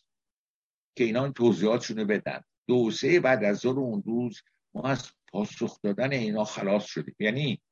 که 0.97 1.05
اینا 1.05 1.25
این 1.25 1.33
توضیحاتشونو 1.33 2.05
بدن. 2.05 2.45
دو 2.67 2.91
سه 2.91 3.21
بعد 3.21 3.45
از 3.45 3.59
ظهر 3.59 3.79
اون 3.79 4.03
روز 4.03 4.43
ما 4.75 4.83
از 4.83 5.13
پاسخ 5.33 5.81
دادن 5.83 6.13
اینا 6.13 6.45
خلاص 6.45 6.85
شدیم. 6.85 7.17
یعنی 7.19 7.63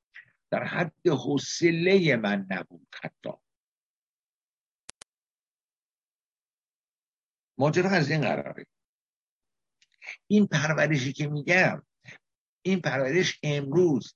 در 0.50 0.64
حد 0.64 1.08
حوصله 1.08 2.16
من 2.16 2.46
نبود 2.50 2.88
حتی. 3.02 3.30
ماجرا 7.58 7.90
از 7.90 8.10
این 8.10 8.20
قراره. 8.20 8.66
این 10.26 10.46
پرورشی 10.46 11.12
که 11.12 11.28
میگم 11.28 11.82
این 12.62 12.80
پرورش 12.80 13.40
امروز 13.42 14.14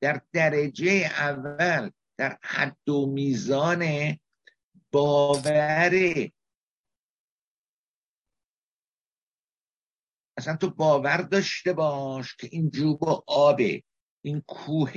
در 0.00 0.22
درجه 0.32 1.10
اول 1.18 1.90
در 2.18 2.38
حد 2.42 2.88
و 2.88 3.06
میزان 3.06 4.16
باور. 4.92 5.92
اصلا 10.36 10.56
تو 10.56 10.70
باور 10.70 11.16
داشته 11.16 11.72
باش 11.72 12.36
که 12.36 12.48
این 12.52 12.70
جوب 12.70 13.02
و 13.02 13.22
آبه 13.26 13.82
این 14.24 14.40
کوه 14.40 14.92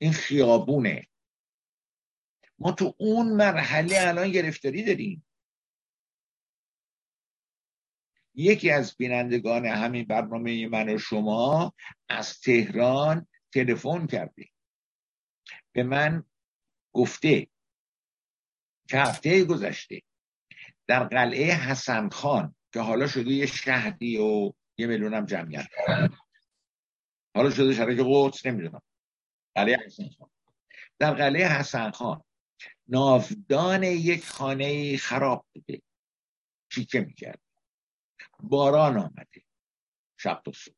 این 0.00 0.12
خیابونه. 0.12 1.08
ما 2.58 2.72
تو 2.72 2.94
اون 2.98 3.32
مرحله 3.32 3.96
الان 3.98 4.30
گرفتاری 4.30 4.84
داریم. 4.84 5.26
یکی 8.36 8.70
از 8.70 8.96
بینندگان 8.96 9.66
همین 9.66 10.04
برنامه 10.04 10.68
من 10.68 10.88
و 10.88 10.98
شما 10.98 11.72
از 12.08 12.40
تهران 12.40 13.26
تلفن 13.54 14.06
کرده 14.06 14.48
به 15.72 15.82
من 15.82 16.24
گفته 16.92 17.48
که 18.88 18.98
هفته 18.98 19.44
گذشته 19.44 20.02
در 20.86 21.04
قلعه 21.04 21.54
حسن 21.54 22.08
خان 22.08 22.54
که 22.72 22.80
حالا 22.80 23.06
شده 23.06 23.30
یه 23.30 23.46
شهری 23.46 24.18
و 24.18 24.52
یه 24.78 24.86
میلیون 24.86 25.14
هم 25.14 25.26
جمعیت 25.26 25.66
حالا 27.36 27.50
شده 27.50 27.74
شهر 27.74 27.94
قدس 27.98 28.46
نمی‌دونم. 28.46 28.82
قلعه 29.54 29.76
حسن 29.86 30.08
خان. 30.18 30.30
در 30.98 31.14
قلعه 31.14 31.48
حسن 31.48 31.90
خان 31.90 32.24
نافدان 32.88 33.82
یک 33.82 34.26
خانه 34.26 34.96
خراب 34.96 35.46
بوده. 35.54 35.82
چیکه 36.72 37.00
می‌کرد؟ 37.00 37.45
باران 38.42 38.98
آمده. 38.98 39.42
شب 40.18 40.42
تا 40.44 40.52
صبح. 40.52 40.74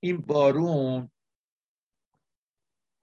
این 0.00 0.16
بارون 0.16 1.10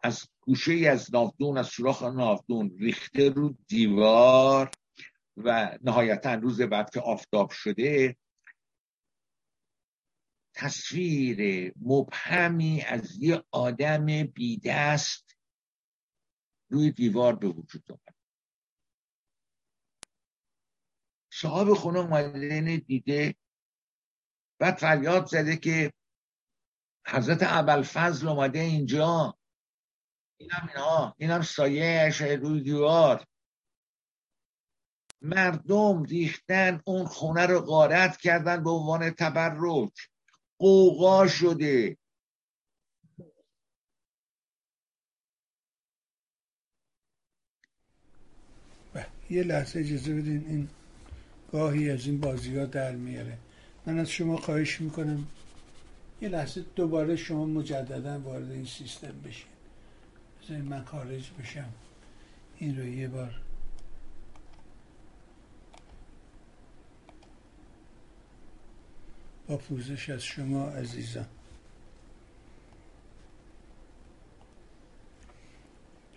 از 0.03 0.27
گوشه 0.41 0.89
از 0.91 1.13
نافدون 1.13 1.57
از 1.57 1.67
سوراخ 1.67 2.03
نافدون 2.03 2.77
ریخته 2.79 3.29
رو 3.29 3.57
دیوار 3.67 4.71
و 5.37 5.77
نهایتا 5.81 6.33
روز 6.33 6.61
بعد 6.61 6.89
که 6.89 6.99
آفتاب 6.99 7.49
شده 7.49 8.17
تصویر 10.55 11.73
مبهمی 11.81 12.81
از 12.81 13.17
یه 13.23 13.43
آدم 13.51 14.05
بیدست 14.23 15.37
روی 16.69 16.91
دیوار 16.91 17.35
به 17.35 17.47
وجود 17.47 17.91
آمد 17.91 18.15
صاحب 21.33 21.73
خونه 21.73 21.99
اومده 21.99 22.77
دیده 22.77 23.35
بعد 24.61 24.75
فریاد 24.75 25.25
زده 25.25 25.57
که 25.57 25.93
حضرت 27.07 27.39
ابوالفضل 27.41 28.27
اومده 28.27 28.59
اینجا. 28.59 29.37
اینم 30.37 30.69
اینا 30.73 31.15
اینم 31.17 31.41
سایه 31.41 32.09
روی 32.41 32.61
دیوار. 32.61 33.25
مردم 35.21 36.03
ریختن 36.03 36.81
اون 36.85 37.05
خونه 37.05 37.45
رو 37.45 37.59
غارت 37.61 38.17
کردن 38.17 38.63
به 38.63 38.69
عنوان 38.69 39.09
تبرک. 39.09 40.09
قوقا 40.59 41.27
شده. 41.27 41.97
یه 49.29 49.43
لحظه 49.43 49.79
اجازه 49.79 50.13
بدین 50.13 50.45
این 50.47 50.69
گاهی 51.51 51.91
از 51.91 52.05
این 52.05 52.19
بازی 52.19 52.57
ها 52.57 52.65
در 52.65 52.95
میاره. 52.95 53.37
من 53.85 53.99
از 53.99 54.09
شما 54.09 54.37
خواهش 54.37 54.81
می‌کنم 54.81 55.27
یه 56.21 56.29
لحظه 56.29 56.65
دوباره 56.75 57.15
شما 57.15 57.45
مجددا 57.45 58.19
وارد 58.19 58.51
این 58.51 58.65
سیستم 58.65 59.21
بشین. 59.25 59.47
بذارید 60.43 60.65
من 60.65 60.83
خارج 60.83 61.31
بشم. 61.39 61.69
این 62.57 62.79
رو 62.79 62.85
یه 62.85 63.07
بار. 63.07 63.41
با 69.47 69.57
پوزش 69.57 70.09
از 70.09 70.23
شما 70.23 70.69
عزیزان. 70.69 71.25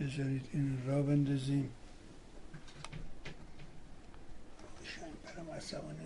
بذارید 0.00 0.48
این 0.52 0.86
را 0.86 1.02
بندازیم. 1.02 1.70
برام 5.24 5.50
عصبانی 5.50 5.98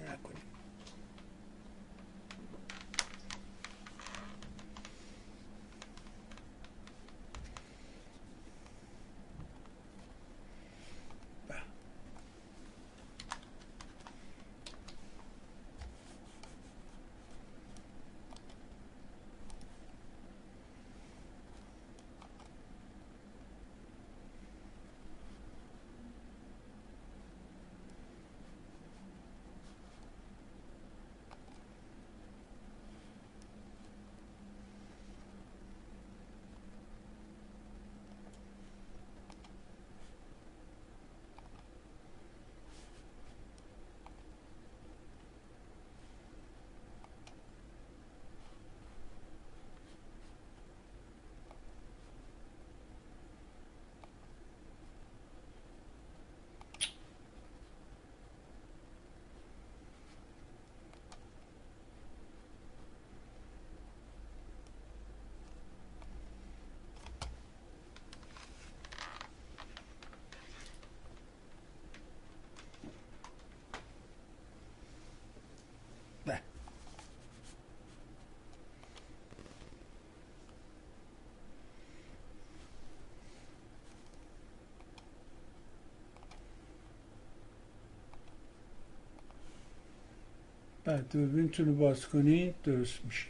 بعد 90.89 91.09
دوربینتون 91.13 91.67
رو 91.67 91.75
باز 91.75 92.07
کنید 92.09 92.55
درست 92.65 93.05
میشه. 93.05 93.27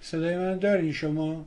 صدای 0.00 0.36
من 0.36 0.58
دارین 0.58 0.92
شما؟ 0.92 1.46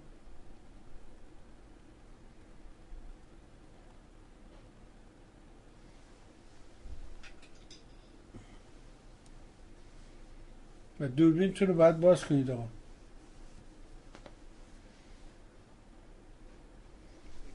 دوربینتون 11.15 11.67
رو 11.67 11.74
باید 11.74 12.00
باز 12.00 12.26
کنید 12.26 12.52
آقا. 12.52 12.67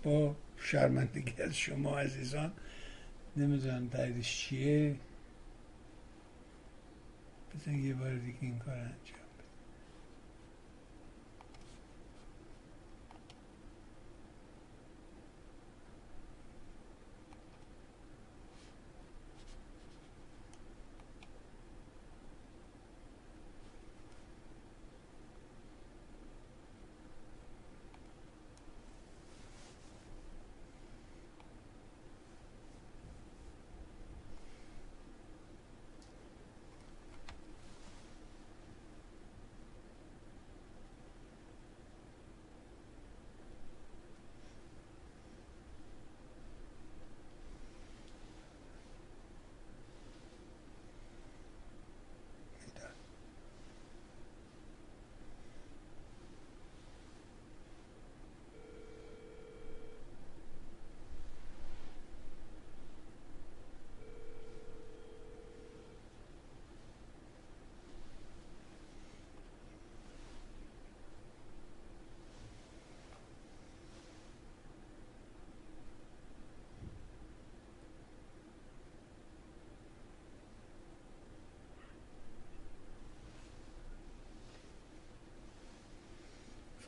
با 0.02 0.36
شرمندگی 0.56 1.42
از 1.42 1.56
شما 1.56 1.98
عزیزان 1.98 2.52
نمی‌دونم 3.36 3.86
دردش 3.86 4.36
چیه. 4.36 4.96
بزن 7.54 7.74
یه 7.74 7.94
بار 7.94 8.14
دیگه 8.14 8.38
این 8.40 8.58
کار 8.58 8.74
انجام 8.74 9.25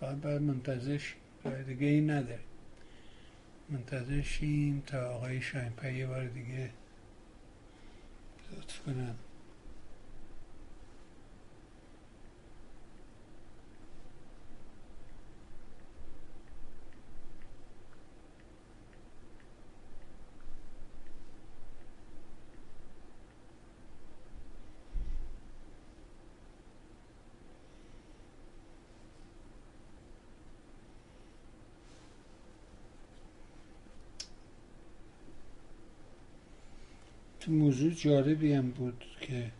فقط 0.08 0.16
باید 0.16 0.42
منتظر 0.42 1.00
راه 1.44 1.62
دیگه 1.62 1.86
این 1.86 2.10
نداره 2.10 2.40
منتظر 3.68 4.22
شیم 4.22 4.82
تا 4.86 5.14
آقای 5.14 5.40
شاینپه 5.40 5.94
یه 5.94 6.06
بار 6.06 6.26
دیگه 6.26 6.70
لطف 8.52 8.88
کنم 37.40 37.50
موضوع 37.52 37.90
جالبی 37.90 38.52
هم 38.52 38.70
بود 38.70 39.04
که 39.20 39.52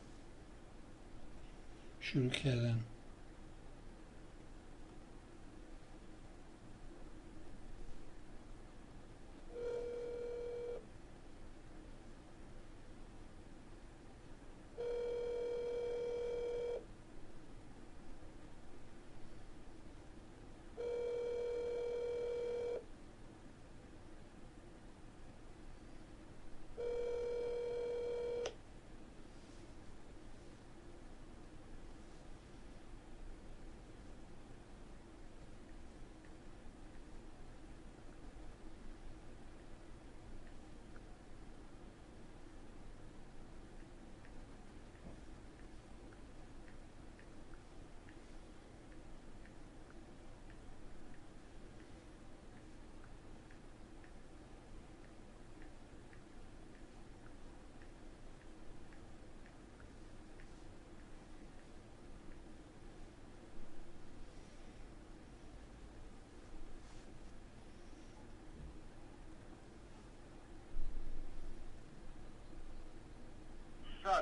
شروع 2.01 2.31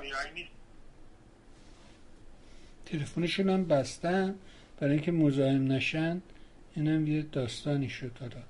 کردن 0.07 0.47
تلفنشون 2.85 3.49
هم 3.49 3.65
بستن 3.65 4.35
برای 4.79 4.93
اینکه 4.93 5.11
مزاحم 5.11 5.71
نشن 5.71 6.21
اینم 6.75 7.07
یه 7.07 7.21
داستانی 7.21 7.89
شد 7.89 8.17
حالا 8.19 8.43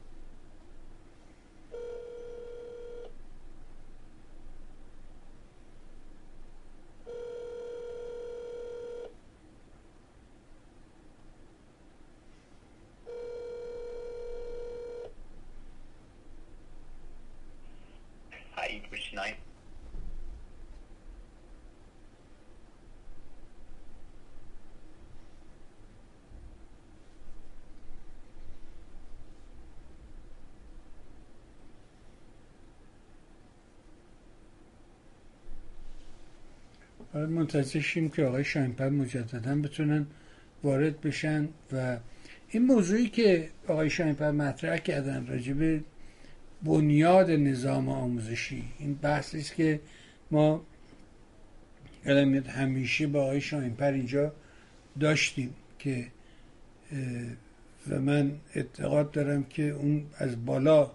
باید 37.18 37.27
منتظر 37.38 37.80
شیم 37.80 38.10
که 38.10 38.24
آقای 38.24 38.44
شاینپر 38.44 38.90
مجددا 38.90 39.56
بتونن 39.56 40.08
وارد 40.64 41.02
بشن 41.02 41.48
و 41.72 41.98
این 42.50 42.66
موضوعی 42.66 43.10
که 43.10 43.50
آقای 43.68 43.90
شاینپر 43.90 44.32
مطرح 44.32 44.78
کردن 44.78 45.28
راجب 45.28 45.84
بنیاد 46.64 47.32
نظام 47.32 47.90
آموزشی 47.90 48.64
این 48.80 48.94
بحثی 48.94 49.40
است 49.40 49.56
که 49.56 49.80
ما 50.32 50.62
همیشه 52.48 53.08
با 53.08 53.24
آقای 53.24 53.42
شاینپر 53.42 53.92
اینجا 53.92 54.34
داشتیم 55.00 55.54
که 55.80 56.08
و 57.90 58.00
من 58.00 58.32
اعتقاد 58.56 59.12
دارم 59.12 59.44
که 59.44 59.70
اون 59.70 60.06
از 60.18 60.46
بالا 60.46 60.92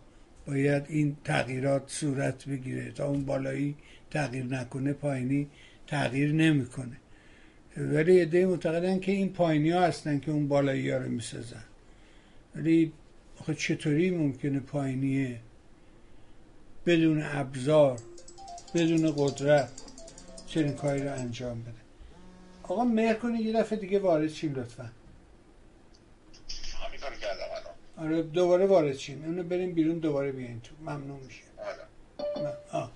باید 0.46 0.84
این 0.88 1.16
تغییرات 1.24 1.82
صورت 1.86 2.44
بگیره 2.44 2.90
تا 2.90 3.06
اون 3.06 3.24
بالایی 3.24 3.74
تغییر 4.10 4.44
نکنه 4.44 4.92
پایینی 4.92 5.48
تغییر 5.92 6.32
نمی‌کنه. 6.32 6.96
ولی 7.76 8.20
عده 8.20 8.46
معتقدن 8.46 9.00
که 9.00 9.12
این 9.12 9.32
پایینی 9.32 9.70
ها 9.70 9.80
هستن 9.80 10.18
که 10.18 10.30
اون 10.30 10.48
بالایی 10.48 10.90
ها 10.90 10.98
رو 10.98 11.08
می‌سازن. 11.08 11.64
ولی 12.56 12.92
آخه 13.40 13.54
چطوری 13.54 14.10
ممکنه 14.10 14.60
پایینیه 14.60 15.40
بدون 16.86 17.22
ابزار 17.22 17.98
بدون 18.74 19.14
قدرت 19.16 19.70
چنین 20.46 20.72
کاری 20.72 21.02
رو 21.02 21.12
انجام 21.12 21.62
بده؟ 21.62 21.72
آقا 22.62 22.84
مهر 22.84 23.14
کنی 23.14 23.38
یه 23.38 23.52
دفعه 23.52 23.78
دیگه 23.78 23.98
وارد 23.98 24.28
چین 24.28 24.52
لطفا. 24.52 24.90
آره 27.96 28.22
دوباره 28.22 28.66
وارد 28.66 28.96
چین 28.96 29.24
اونو 29.24 29.42
بریم 29.42 29.72
بیرون 29.72 29.98
دوباره 29.98 30.32
بیاین 30.32 30.60
تو. 30.60 30.74
ممنون 30.80 31.20
میشه 31.26 31.42
آره 31.58 32.56
آه. 32.72 32.92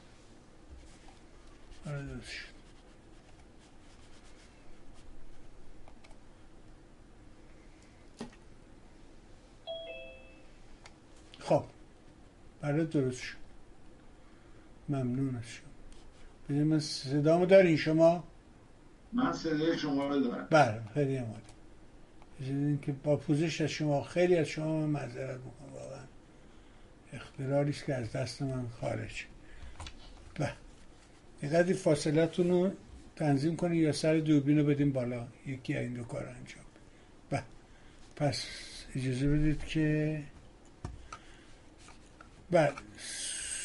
آره 1.87 2.03
خب 2.03 2.56
برای 12.61 12.85
درست 12.85 13.21
شد. 13.21 13.37
ممنون 14.89 15.37
از 15.37 15.45
شما. 15.45 15.67
ببین 16.49 16.63
من 16.63 16.81
صدامو 16.81 17.47
دارین 17.47 17.77
شما؟ 17.77 18.25
من 19.13 19.33
صدای 19.33 19.79
شما 19.79 20.09
رو 20.09 20.21
دارم. 20.21 20.47
بله 20.51 20.81
خیلی 20.95 21.17
عمالی 21.17 21.43
این 22.41 22.79
که 22.83 22.93
با 22.93 23.17
پوزش 23.17 23.61
از 23.61 23.71
شما 23.71 24.03
خیلی 24.03 24.37
از 24.37 24.47
شما 24.47 24.81
من 24.81 24.87
معذرت 24.87 25.37
می‌کنم 25.37 25.73
واقعا. 25.75 26.05
اخترالی 27.13 27.73
که 27.73 27.95
از 27.95 28.13
دست 28.13 28.43
من 28.43 28.69
خارج. 28.81 29.25
به 30.35 30.51
اینقدر 31.43 31.73
فاصلتون 31.73 32.51
رو 32.51 32.71
تنظیم 33.17 33.57
کنید 33.57 33.83
یا 33.83 33.93
سر 33.93 34.17
دوربین 34.17 34.59
رو 34.59 34.65
بدیم 34.65 34.93
بالا. 34.93 35.27
یکی 35.47 35.77
این 35.77 35.95
دو 35.95 36.05
کار 36.05 36.27
انجام. 36.27 36.65
به 37.31 37.43
پس 38.17 38.47
اجازه 38.95 39.29
بدید 39.29 39.65
که 39.65 40.23
بله. 42.51 42.73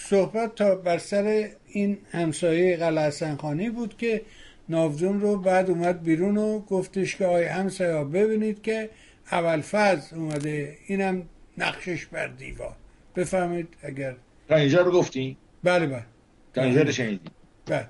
صحبت 0.10 0.56
تا 0.56 0.76
بر 0.76 0.98
سر 0.98 1.50
این 1.66 1.98
همسایه 2.12 2.78
قلعه 2.78 3.36
خانی 3.36 3.70
بود 3.70 3.98
که 3.98 4.22
ناودون 4.70 5.22
رو 5.22 5.38
بعد 5.38 5.70
اومد 5.70 6.04
بیرون 6.04 6.38
و 6.38 6.60
گفتش 6.60 7.16
که 7.16 7.26
آی 7.26 7.44
همسایه 7.44 8.04
ببینید 8.04 8.62
که 8.62 8.90
اول 9.32 9.62
فاز 9.62 10.14
اومده. 10.14 10.78
اینم 10.88 11.30
نقشش 11.58 12.06
بر 12.06 12.28
دیوار. 12.28 12.76
بفهمید 13.16 13.78
اگر 13.84 14.16
تا 14.48 14.56
اینجا 14.56 14.82
رو 14.82 14.92
گفتی؟ 14.92 15.38
بله 15.64 15.88
بله. 15.88 16.06
تا 16.54 16.64
اینجا 16.64 16.82
رو 16.82 16.92
شنیدی؟ 16.92 17.30
بله. 17.66 17.88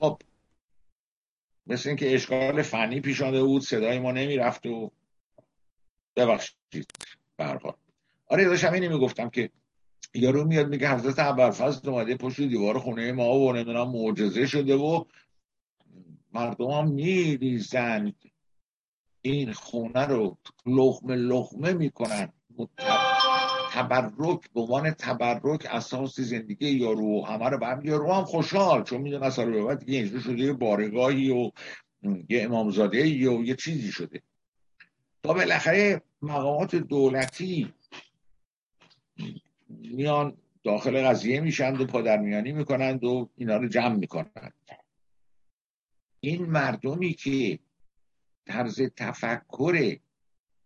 خب. 0.00 0.18
مثل 1.66 1.88
اینکه 1.88 2.14
اشکال 2.14 2.62
فنی 2.62 3.00
پیش 3.00 3.22
آمده 3.22 3.42
بود 3.42 3.62
صدای 3.62 3.98
ما 3.98 4.12
نمی‌رفت 4.12 4.66
و 4.66 4.90
ببخشید. 6.16 6.56
برحال 7.36 7.74
آره 8.26 8.44
داشتم 8.44 8.72
اینی 8.72 8.88
می‌گفتم 8.88 9.30
که 9.30 9.50
یارو 10.14 10.44
میاد 10.44 10.68
میگه 10.68 10.94
حضرت 10.94 11.18
ابرفضل 11.18 11.90
اومده 11.90 12.16
پشت 12.16 12.40
دیوار 12.40 12.78
خونه 12.78 13.12
ما 13.12 13.34
و 13.38 13.52
نمی‌دونم 13.52 13.88
معجزه 13.88 14.46
شده 14.46 14.76
و 14.76 15.04
مردم 16.32 16.70
هم 16.70 16.88
میریزند 16.88 18.14
این 19.22 19.52
خونه 19.52 20.06
رو 20.06 20.38
لخمه 20.66 21.14
لخمه 21.14 21.72
می‌کنن. 21.72 22.32
تبرک 23.72 24.52
به 24.54 24.60
عنوان 24.60 24.90
تبرک 24.90 25.66
اساس 25.70 26.20
زندگی 26.20 26.70
یارو 26.70 27.24
همه 27.24 27.48
رو 27.48 27.58
برمی 27.58 27.88
یارو 27.88 28.12
هم 28.12 28.24
خوشحال 28.24 28.82
چون 28.82 29.00
میدون 29.00 29.22
اصلا 29.22 29.44
رو 29.44 29.66
بعد 29.66 29.84
دیگه 29.84 30.20
شده 30.20 30.38
یه 30.38 30.52
بارگاهی 30.52 31.30
و 31.30 31.50
یه 32.28 32.42
امامزاده 32.42 33.02
و 33.02 33.44
یه 33.44 33.56
چیزی 33.56 33.92
شده. 33.92 34.22
تا 35.22 35.32
بالاخره 35.32 36.02
مقامات 36.22 36.76
دولتی 36.76 37.74
میان 39.80 40.36
داخل 40.64 41.02
قضیه 41.08 41.40
میشند 41.40 41.80
و 41.80 41.86
پادرمیانی 41.86 42.52
می‌کنند 42.52 43.04
و 43.04 43.30
اینا 43.36 43.56
رو 43.56 43.68
جمع 43.68 43.96
می‌کنند. 43.96 44.54
این 46.20 46.46
مردمی 46.46 47.12
که 47.14 47.58
طرز 48.46 48.82
تفکر 48.96 49.96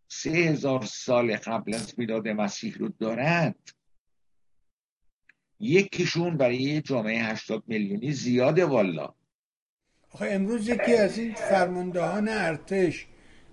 سه 0.09 0.30
هزار 0.30 0.84
سال 0.84 1.36
قبل 1.36 1.74
از 1.74 1.98
میلاد 1.98 2.28
مسیح 2.28 2.74
رو 2.78 2.88
دارند 2.88 3.70
یکیشون 5.61 6.36
برای 6.36 6.80
جامعه 6.80 7.22
هشتاد 7.22 7.62
میلیونی 7.66 8.12
زیاده 8.12 8.64
والا 8.64 9.14
آخه 10.11 10.26
امروز 10.30 10.68
یکی 10.68 10.94
از 10.94 11.18
این 11.18 11.34
فرماندهان 11.34 12.28
ارتش 12.28 13.07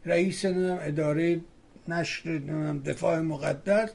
رئیس 0.05 0.45
اداره 0.45 1.41
نشر 1.87 2.37
دفاع 2.85 3.19
مقدس 3.19 3.93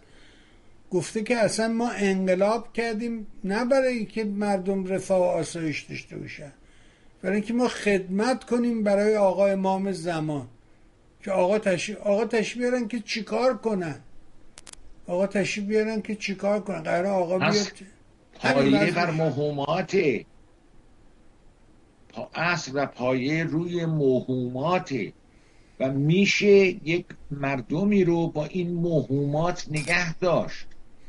گفته 0.90 1.22
که 1.22 1.36
اصلا 1.36 1.68
ما 1.68 1.90
انقلاب 1.90 2.72
کردیم 2.72 3.26
نه 3.44 3.64
برای 3.64 3.96
اینکه 3.96 4.24
مردم 4.24 4.86
رفاه 4.86 5.18
و 5.18 5.22
آسایش 5.22 5.82
داشته 5.82 6.16
باشن 6.16 6.52
برای 7.22 7.36
اینکه 7.36 7.54
ما 7.54 7.68
خدمت 7.68 8.44
کنیم 8.44 8.82
برای 8.82 9.16
آقا 9.16 9.46
امام 9.46 9.92
زمان. 9.92 10.48
که 11.24 11.30
آقا 11.30 11.58
تشریف 11.58 11.98
آقا 11.98 12.24
تشریف 12.24 12.58
بیارن 12.58 12.88
که 12.88 13.00
چیکار 13.00 13.56
کنن؟ 13.56 14.00
آقا 15.06 15.26
تشریف 15.26 15.66
بیارن 15.66 16.02
که 16.02 16.14
چیکار 16.14 16.60
کنن؟ 16.60 16.82
قرار 16.82 17.06
آقا 17.06 17.38
بیاد 17.38 17.72
پایه 18.34 18.92
بر 18.92 19.10
مهمات 19.10 19.96
پا 22.08 22.30
اصل 22.34 22.72
و 22.74 22.86
پایه 22.86 23.44
روی 23.44 23.86
مهمات. 23.86 24.94
و 25.80 25.92
میشه 25.92 26.46
یک 26.46 27.06
مردمی 27.30 28.04
رو 28.04 28.28
با 28.28 28.44
این 28.44 28.74
مهمات 28.74 29.66
نگه 29.70 30.14
داشت. 30.14 30.66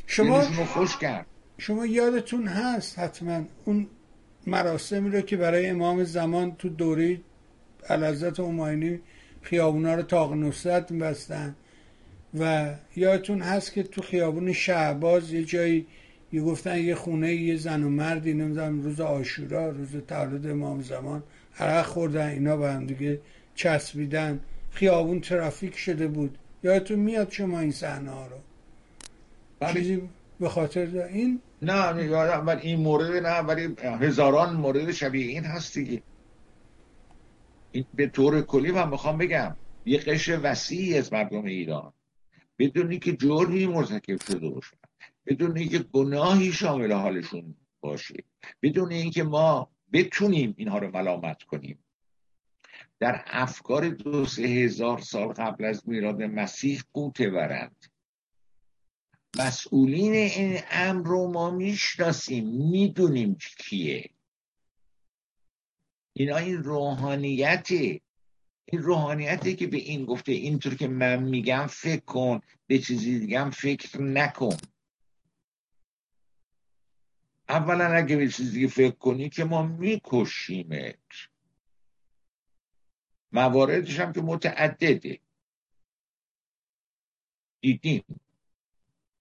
شما 0.09 0.41
خوش 0.41 0.97
کرد. 0.97 1.25
شما 1.57 1.85
یادتون 1.85 2.47
هست 2.47 2.99
حتما 2.99 3.43
اون 3.65 3.87
مراسمی 4.47 5.09
رو 5.09 5.21
که 5.21 5.37
برای 5.37 5.69
امام 5.69 6.03
زمان 6.03 6.55
تو 6.55 6.69
دوره 6.69 7.21
علازت 7.89 8.39
اماینی 8.39 8.99
خیابونا 9.41 9.95
رو 9.95 10.01
تاق 10.01 10.33
نصرت 10.33 10.93
بستن 10.93 11.55
و 12.39 12.73
یادتون 12.95 13.41
هست 13.41 13.73
که 13.73 13.83
تو 13.83 14.01
خیابون 14.01 14.53
شعباز 14.53 15.33
یه 15.33 15.43
جایی 15.43 15.87
یه 16.31 16.41
گفتن 16.41 16.77
یه 16.77 16.95
خونه 16.95 17.33
یه 17.33 17.55
زن 17.55 17.83
و 17.83 17.89
مردی 17.89 18.33
نمی‌دونم 18.33 18.81
روز 18.81 19.01
آشورا 19.01 19.69
روز 19.69 19.89
تولد 20.07 20.47
امام 20.47 20.81
زمان. 20.81 21.23
عرق 21.59 21.85
خوردن 21.85 22.27
اینا 22.27 22.57
با 22.57 22.69
هم 22.69 22.85
دیگه 22.85 23.19
چسبیدن. 23.55 24.39
خیابون 24.71 25.21
ترافیک 25.21 25.77
شده 25.77 26.07
بود. 26.07 26.37
یادتون 26.63 26.99
میاد 26.99 27.31
شما 27.31 27.59
این 27.59 27.71
صحنه 27.71 28.11
ها 28.11 28.27
رو. 28.27 28.37
چیزی 29.73 30.09
به 30.39 30.49
خاطر 30.49 31.01
این؟ 31.01 31.41
نه 31.61 32.05
یادم 32.05 32.47
ولی 32.47 32.61
این 32.61 32.79
مورد 32.79 33.25
نه 33.25 33.39
ولی 33.39 33.75
هزاران 33.83 34.55
مورد 34.55 34.91
شبیه 34.91 35.27
این 35.27 35.43
هست 35.43 35.77
دیگه. 35.77 36.03
این 37.71 37.85
به 37.93 38.07
طور 38.07 38.41
کلی 38.41 38.71
من 38.71 38.89
می‌خوام 38.89 39.17
بگم 39.17 39.55
یه 39.85 39.97
قشر 39.97 40.39
وسیعی 40.43 40.97
از 40.97 41.13
مردم 41.13 41.45
ایران. 41.45 41.93
بدونی 42.59 42.99
که 42.99 43.13
جرمی 43.13 43.65
مرتکب 43.65 44.21
شده 44.21 44.49
باشن 44.49 44.77
بدون 45.25 45.57
اینکه 45.57 45.79
گناهی 45.79 46.51
شامل 46.51 46.91
حالشون 46.91 47.55
باشه. 47.81 48.23
بدون 48.61 48.91
اینکه 48.91 49.23
ما 49.23 49.69
بتونیم 49.93 50.53
اینها 50.57 50.77
رو 50.77 50.91
ملامت 50.91 51.43
کنیم. 51.43 51.79
در 52.99 53.23
افکار 53.27 53.89
دو 53.89 54.25
سه 54.25 54.41
هزار 54.41 54.99
سال 54.99 55.27
قبل 55.27 55.65
از 55.65 55.89
میلاد 55.89 56.21
مسیح 56.23 56.81
قوته 56.93 57.29
ورند. 57.29 57.85
مسئولین 59.37 60.13
این 60.13 60.59
امر 60.71 61.07
رو 61.07 61.31
ما 61.31 61.49
می‌شناسیم 61.49 62.47
می‌دونیم 62.47 63.35
کیه. 63.35 64.09
اینا 66.13 66.37
این 66.37 66.63
روحانیته. 66.63 68.01
این 68.65 68.81
روحانیتی 68.81 69.55
که 69.55 69.67
به 69.67 69.77
این 69.77 70.05
گفته 70.05 70.31
اینطور 70.31 70.75
که 70.75 70.87
من 70.87 71.23
میگم 71.23 71.67
فکر 71.67 72.05
کن 72.05 72.41
به 72.67 72.79
چیزی 72.79 73.19
دیگه 73.19 73.49
فکر 73.49 74.01
نکن. 74.01 74.57
اولا 77.49 77.85
اگه 77.85 78.15
به 78.15 78.29
چیزی 78.29 78.67
فکر 78.67 78.95
کنی 78.95 79.29
که 79.29 79.43
ما 79.43 79.63
میکشیمت. 79.63 80.95
مواردش 83.31 83.99
هم 83.99 84.13
که 84.13 84.21
متعدده. 84.21 85.19
دیدیم. 87.61 88.03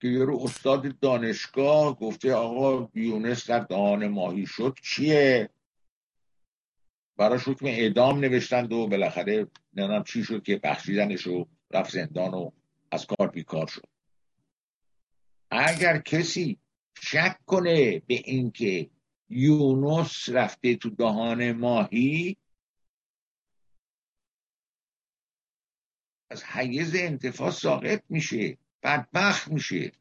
که 0.00 0.08
یه 0.08 0.24
رو 0.24 0.40
استاد 0.42 0.98
دانشگاه 0.98 1.98
گفته 1.98 2.34
آقا 2.34 2.88
یونس 2.94 3.50
در 3.50 3.58
دهان 3.58 4.08
ماهی 4.08 4.46
شد 4.46 4.78
چیه؟ 4.82 5.50
براش 7.16 7.48
حکم 7.48 7.66
اعدام 7.66 8.20
نوشتند 8.20 8.72
و 8.72 8.86
بالاخره 8.86 9.46
نمی‌دونم 9.74 10.04
چی 10.04 10.24
شد 10.24 10.42
که 10.42 10.56
بخشیدنش 10.56 11.22
رو 11.22 11.48
رفت 11.70 11.90
زندان 11.90 12.34
و 12.34 12.50
از 12.90 13.06
کار 13.06 13.28
بیکار 13.28 13.66
شد. 13.66 13.88
اگر 15.50 15.98
کسی 15.98 16.58
شک 17.00 17.38
کنه 17.46 17.98
به 17.98 18.14
اینکه 18.24 18.90
یونس 19.28 20.28
رفته 20.28 20.76
تو 20.76 20.90
دهان 20.90 21.52
ماهی 21.52 22.36
از 26.30 26.44
حیز 26.44 26.94
انتفاع 26.94 27.50
ساقط 27.50 28.02
میشه. 28.08 28.58
بدبخت 28.82 29.48
میشه. 29.48 29.92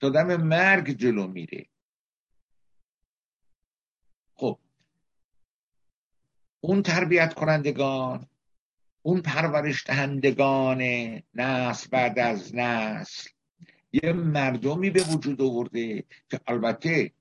تا 0.00 0.08
دم 0.08 0.36
مرگ 0.36 0.90
جلو 0.90 1.26
میره. 1.26 1.66
خب. 4.34 4.58
اون 6.60 6.82
تربیت 6.82 7.34
کنندگان 7.34 8.28
اون 9.02 9.20
پرورش 9.22 9.86
دهندگان 9.86 10.82
نسل 11.34 11.88
بعد 11.90 12.18
از 12.18 12.54
نسل 12.54 13.30
یه 13.92 14.12
مردمی 14.12 14.90
به 14.90 15.02
وجود 15.02 15.42
آورده 15.42 16.04
که 16.30 16.40
البته 16.46 17.12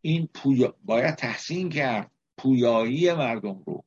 این 0.00 0.26
پویا... 0.34 0.76
باید 0.84 1.14
تحسین 1.14 1.70
کرد 1.70 2.10
پویایی 2.38 3.12
مردم 3.12 3.62
رو. 3.66 3.84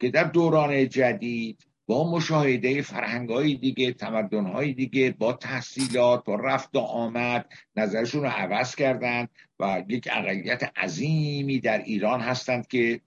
که 0.00 0.10
در 0.10 0.24
دوران 0.24 0.88
جدید 0.88 1.69
با 1.90 2.10
مشاهده 2.10 2.82
فرهنگ 2.82 3.60
دیگه 3.60 3.92
تمدن 3.92 4.46
های 4.46 4.72
دیگه 4.72 5.14
با 5.18 5.32
تحصیلات 5.32 6.24
با 6.24 6.34
رفت 6.34 6.76
و 6.76 6.78
آمد 6.78 7.52
نظرشون 7.76 8.22
رو 8.22 8.28
عوض 8.28 8.74
کردند 8.74 9.28
و 9.60 9.84
یک 9.88 10.08
اقلیت 10.12 10.78
عظیمی 10.78 11.60
در 11.60 11.78
ایران 11.78 12.20
هستند 12.20 12.66
که 12.66 13.00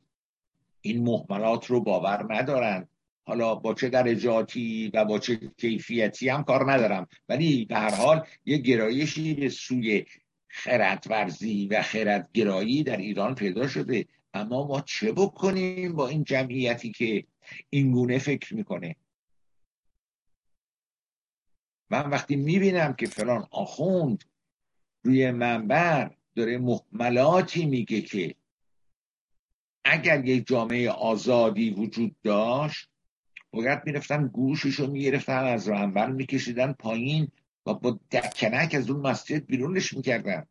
این 0.81 1.03
محملات 1.03 1.65
رو 1.65 1.81
باور 1.81 2.35
ندارند. 2.35 2.89
حالا 3.25 3.55
با 3.55 3.73
چه 3.73 3.89
درجاتی 3.89 4.91
و 4.93 5.05
با 5.05 5.19
چه 5.19 5.39
کیفیتی 5.57 6.29
هم 6.29 6.43
کار 6.43 6.71
ندارم. 6.71 7.07
ولی 7.29 7.65
به 7.65 7.75
هر 7.75 7.95
حال 7.95 8.25
یه 8.45 8.57
گرایشی 8.57 9.33
به 9.33 9.49
سوی 9.49 10.05
خردورزی 10.47 11.67
و 11.67 11.81
خردگرایی 11.81 12.83
در 12.83 12.97
ایران 12.97 13.35
پیدا 13.35 13.67
شده. 13.67 14.05
اما 14.33 14.67
ما 14.67 14.81
چه 14.81 15.11
بکنیم 15.11 15.95
با 15.95 16.07
این 16.07 16.23
جمعیتی 16.23 16.91
که 16.91 17.23
اینگونه 17.69 18.17
فکر 18.19 18.55
می‌کنه. 18.55 18.95
من 21.89 22.09
وقتی 22.09 22.35
می‌بینم 22.35 22.93
که 22.93 23.05
فلان 23.05 23.47
آخوند 23.51 24.23
روی 25.03 25.31
منبر 25.31 26.15
داره 26.35 26.57
محملاتی 26.57 27.65
میگه 27.65 28.01
که 28.01 28.35
اگر 29.83 30.25
یک 30.25 30.47
جامعه 30.47 30.89
آزادی 30.89 31.69
وجود 31.69 32.15
داشت 32.23 32.89
باید 33.51 33.79
می‌رفتن 33.85 34.27
گوشش 34.27 34.75
رو 34.75 34.87
می‌گرفتن 34.87 35.43
از 35.43 35.69
منبر 35.69 36.11
میکشیدن 36.11 36.73
پایین 36.73 37.27
و 37.65 37.73
با 37.73 37.99
دکنک 38.11 38.75
از 38.75 38.89
اون 38.89 39.01
مسجد 39.07 39.45
بیرونش 39.45 39.93
می‌کردن. 39.93 40.47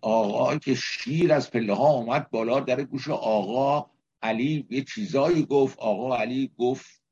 آقا 0.00 0.56
که 0.56 0.74
شیر 0.74 1.32
از 1.32 1.50
پله 1.50 1.74
ها 1.74 1.88
اومد 1.88 2.30
بالا 2.30 2.60
در 2.60 2.84
گوش 2.84 3.08
آقا 3.08 3.90
علی 4.22 4.66
یه 4.70 4.84
چیزایی 4.84 5.46
گفت. 5.46 5.78
آقا 5.78 6.16
علی 6.16 6.52
گفت 6.58 7.02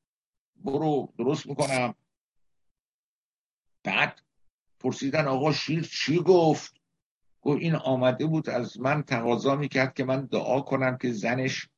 برو 0.57 1.13
درست 1.19 1.47
می‌کنم. 1.47 1.95
بعد 3.85 4.23
پرسیدن 4.81 5.27
آقا 5.27 5.53
شیر 5.53 5.89
چی 5.93 6.19
گفت؟ 6.19 6.75
گفت 7.43 7.61
این 7.61 7.75
آمده 7.75 8.27
بود 8.27 8.51
از 8.51 8.81
من 8.81 9.03
تقاضا 9.03 9.57
می‌کرد 9.57 9.95
که 9.95 10.05
من 10.05 10.27
دعا 10.27 10.61
کنم 10.61 10.99
که 10.99 11.13
زنش 11.13 11.69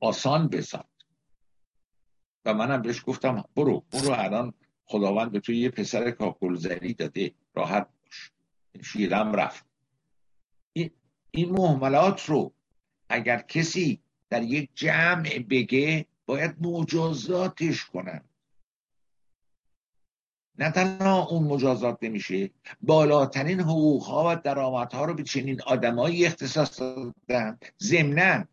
آسان 0.00 0.48
بساد 0.48 0.88
و 2.44 2.54
منم 2.54 2.82
بهش 2.82 3.02
گفتم 3.06 3.44
برو 3.56 3.84
برو 3.92 4.10
الان 4.10 4.54
خداوند 4.84 5.32
به 5.32 5.40
تو 5.40 5.52
یه 5.52 5.70
پسر 5.70 6.10
کاکلزری 6.10 6.94
داده 6.94 7.34
راحت 7.54 7.88
باش. 8.04 8.30
شیرم 8.84 9.32
رفت. 9.32 9.69
این, 11.30 11.50
محملات 11.50 12.26
رو 12.26 12.52
اگر 13.08 13.38
کسی 13.38 14.00
در 14.30 14.42
یک 14.42 14.70
جمع 14.74 15.38
بگه 15.50 16.06
باید 16.26 16.56
مجازاتش 16.60 17.84
کنن. 17.84 18.20
نه 20.58 20.70
تنها 20.70 21.26
اون 21.26 21.42
مجازات 21.44 21.98
نمیشه 22.02 22.50
بالاترین 22.80 23.60
حقوق 23.60 24.02
ها 24.02 24.32
و 24.32 24.36
درآمدها 24.36 25.04
رو 25.04 25.14
به 25.14 25.22
چنین 25.22 25.62
آدمایی 25.62 26.26
اختصاص 26.26 26.80
دادن. 26.80 27.58
ضمنا 27.82 28.44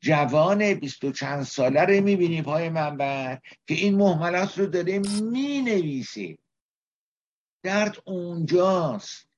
جوان 0.00 0.74
بیست 0.74 1.04
و 1.04 1.12
چند 1.12 1.42
ساله 1.42 1.80
رو 1.80 2.04
می‌بینی 2.04 2.42
پای 2.42 2.68
منبر 2.68 3.40
که 3.66 3.74
این 3.74 3.94
محملات 3.94 4.58
رو 4.58 4.66
داره 4.66 4.98
می‌نویسه. 4.98 6.38
درد 7.62 7.96
اونجاست. 8.04 9.28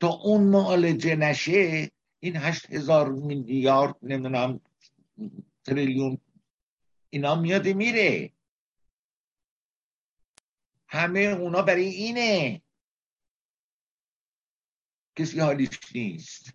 تا 0.00 0.08
اون 0.08 0.42
معالجه 0.42 1.16
نشه 1.16 1.90
این 2.26 2.36
هشت 2.36 2.70
هزار 2.70 3.12
میلیارد 3.12 3.96
نمی‌دونم 4.02 4.60
تریلیون 5.64 6.18
اینا 7.10 7.34
میاد 7.34 7.68
میره. 7.68 8.32
همه 10.88 11.20
اونا 11.20 11.62
برای 11.62 11.84
اینه. 11.84 12.62
کسی 15.16 15.40
حالیش 15.40 15.78
نیست. 15.94 16.52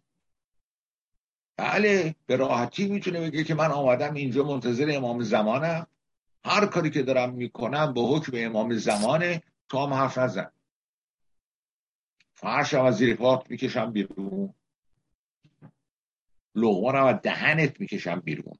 بله 1.58 2.16
به 2.26 2.36
راحتی 2.36 2.88
می‌تونه 2.88 3.22
بگه 3.22 3.44
که 3.44 3.56
من 3.56 3.72
آمدم 3.72 4.14
اینجا 4.14 4.44
منتظر 4.44 4.92
امام 4.96 5.22
زمانم. 5.24 5.88
هر 6.46 6.66
کاری 6.66 6.90
که 6.90 7.04
دارم 7.04 7.34
می‌کنم 7.34 7.94
به 7.94 8.02
حکم 8.02 8.32
امام 8.36 8.74
زمانه. 8.74 9.44
تو 9.70 9.78
هم 9.78 9.94
حرف 9.94 10.18
نزن. 10.18 10.52
فرشم 12.34 12.86
از 12.86 12.98
زیر 12.98 13.16
پاک 13.16 13.52
می‌کشم 13.52 13.92
بیرون. 13.92 14.54
لغمانم 16.56 17.06
از 17.06 17.16
دهنت 17.24 17.80
می‌کشم 17.80 18.20
بیرون. 18.20 18.58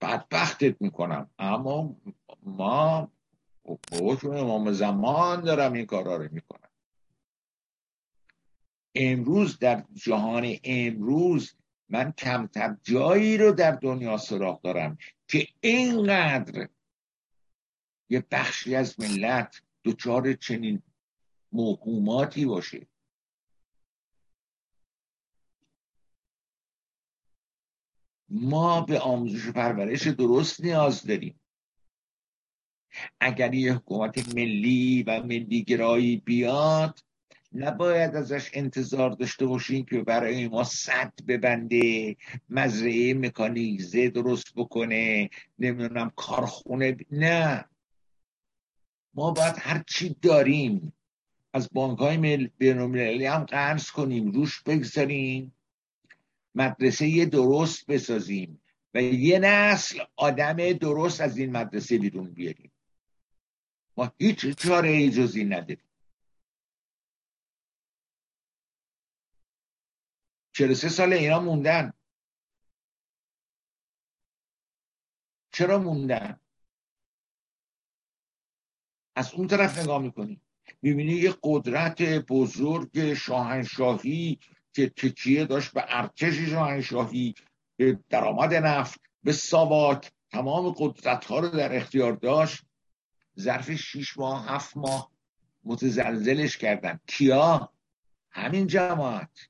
بدبختت 0.00 0.82
می‌کنم. 0.82 1.30
اما 1.38 1.96
ما 2.42 3.12
به 3.92 4.28
امام 4.28 4.72
زمان 4.72 5.40
دارم 5.40 5.72
این 5.72 5.86
کارا 5.86 6.16
رو 6.16 6.28
می‌کنم 6.32 6.68
امروز 8.94 9.58
در 9.58 9.84
جهان 9.94 10.56
امروز 10.64 11.54
من 11.88 12.12
کمتر 12.12 12.76
جایی 12.82 13.38
رو 13.38 13.52
در 13.52 13.70
دنیا 13.70 14.16
سراغ 14.16 14.62
دارم 14.62 14.98
که 15.28 15.48
اینقدر 15.60 16.68
یه 18.10 18.24
بخشی 18.30 18.74
از 18.74 19.00
ملت 19.00 19.62
دچار 19.84 20.32
چنین 20.32 20.82
موهوماتی 21.52 22.46
باشه. 22.46 22.86
ما 28.30 28.80
به 28.80 28.98
آموزش 28.98 29.48
پرورش 29.48 30.06
درست 30.06 30.64
نیاز 30.64 31.06
داریم. 31.06 31.40
اگر 33.20 33.54
یه 33.54 33.74
حکومت 33.74 34.34
ملی 34.34 35.02
و 35.02 35.22
ملی 35.22 35.64
گرایی 35.64 36.16
بیاد 36.16 37.00
نباید 37.52 38.16
ازش 38.16 38.50
انتظار 38.52 39.10
داشته 39.10 39.46
باشیم 39.46 39.84
که 39.84 40.02
برای 40.02 40.48
ما 40.48 40.64
صد 40.64 41.12
ببنده 41.28 42.16
مزرعه 42.50 43.14
مکانیزه 43.14 44.08
درست 44.08 44.54
بکنه 44.56 45.30
نمی‌دونم 45.58 46.12
کارخونه 46.16 46.92
ب... 46.92 47.00
نه. 47.10 47.64
ما 49.14 49.30
باید 49.30 49.54
هر 49.58 49.82
چی 49.86 50.16
داریم 50.22 50.92
از 51.54 51.68
بانک 51.72 51.98
های 51.98 52.50
بینالمللی 52.58 53.26
هم 53.26 53.44
قرض 53.44 53.90
کنیم 53.90 54.30
روش 54.30 54.62
بگذاریم. 54.62 55.52
مدرسه 56.58 57.24
درست 57.24 57.86
بسازیم 57.86 58.62
و 58.94 59.02
یه 59.02 59.38
نسل 59.38 60.04
آدم 60.16 60.72
درست 60.72 61.20
از 61.20 61.38
این 61.38 61.52
مدرسه 61.52 61.98
بیرون 61.98 62.30
بیاریم. 62.30 62.72
ما 63.96 64.12
هیچ 64.18 64.46
چاره 64.46 64.88
ای 64.88 65.10
جزی 65.10 65.44
نداریم. 65.44 65.88
چرا 70.52 70.74
سه 70.74 70.88
سال 70.88 71.12
اینا 71.12 71.40
موندن. 71.40 71.92
چرا 75.52 75.78
موندن؟ 75.78 76.40
از 79.16 79.34
اون 79.34 79.46
طرف 79.46 79.78
نگاه 79.78 80.02
می‌کنی. 80.02 80.40
می‌بینی 80.82 81.12
یه 81.12 81.34
قدرت 81.42 82.02
بزرگ 82.02 83.14
شاهنشاهی 83.14 84.38
که 84.72 84.88
تکیه 84.88 85.44
داشت 85.44 85.72
به 85.72 85.84
ارتش 85.88 86.34
شاهنشاهی 86.34 87.34
به 87.76 87.98
درآمد 88.08 88.54
نفت 88.54 89.00
به 89.22 89.32
ساواک 89.32 90.12
تمام 90.30 90.70
قدرت 90.70 91.24
ها 91.24 91.38
رو 91.38 91.48
در 91.48 91.76
اختیار 91.76 92.12
داشت. 92.12 92.64
ظرف 93.40 93.70
شیش 93.70 94.18
ماه 94.18 94.48
هفت 94.48 94.76
ماه 94.76 95.12
متزلزلش 95.64 96.56
کردن. 96.56 97.00
کیا؟ 97.06 97.72
همین 98.30 98.66
جماعت. 98.66 99.48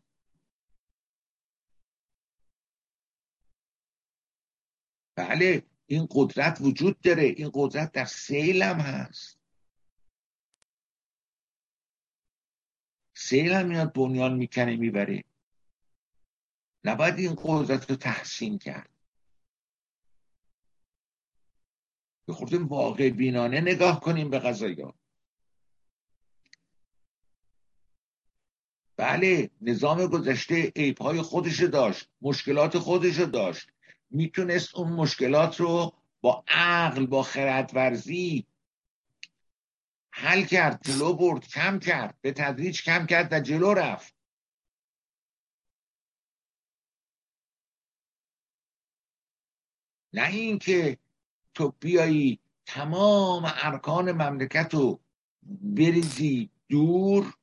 بله 5.15 5.63
این 5.87 6.09
قدرت 6.11 6.59
وجود 6.61 7.01
داره. 7.01 7.23
این 7.23 7.51
قدرت 7.55 7.93
در 7.93 8.05
سیل 8.05 8.63
هم 8.63 8.81
هست. 8.81 9.38
سیل 13.29 13.53
هم 13.53 13.67
میاد 13.67 13.93
بنیان 13.93 14.35
می‌کنه 14.35 14.77
می‌بره. 14.77 15.25
نباید 16.85 17.19
این 17.19 17.37
قدرت 17.43 17.91
رو 17.91 17.97
تحسین 17.97 18.59
کرد. 18.59 18.91
به 22.27 22.33
خود 22.33 22.55
واقع 22.55 23.11
بینانه 23.11 23.61
نگاه 23.61 24.01
کنیم 24.01 24.31
به 24.31 24.41
ها 24.41 24.95
بله 28.97 29.51
نظام 29.61 30.07
گذشته 30.07 30.73
عیبهای 30.77 31.23
خودش 31.23 31.63
داشت 31.63 32.09
مشکلات 32.23 32.79
خودش 32.79 33.19
داشت. 33.19 33.69
می‌تونست 34.11 34.77
اون 34.77 34.93
مشکلات 34.93 35.61
رو 35.61 35.93
با 36.21 36.45
عقل 36.49 37.07
با 37.07 37.23
خردورزی 37.23 38.47
حل 40.21 40.45
کرد 40.45 40.81
جلو 40.83 41.15
برد 41.15 41.49
کم 41.49 41.79
کرد 41.79 42.19
به 42.21 42.33
تدریج 42.33 42.83
کم 42.83 43.07
کرد 43.07 43.33
و 43.33 43.41
جلو 43.41 43.75
رفت. 43.75 44.15
نه 50.13 50.29
اینکه 50.29 50.99
تو 51.55 51.75
بیایی 51.81 52.41
تمام 52.67 53.53
ارکان 53.63 54.13
مملکت 54.13 54.75
رو 54.75 55.01
بریزی 55.63 56.51
دور 56.69 57.35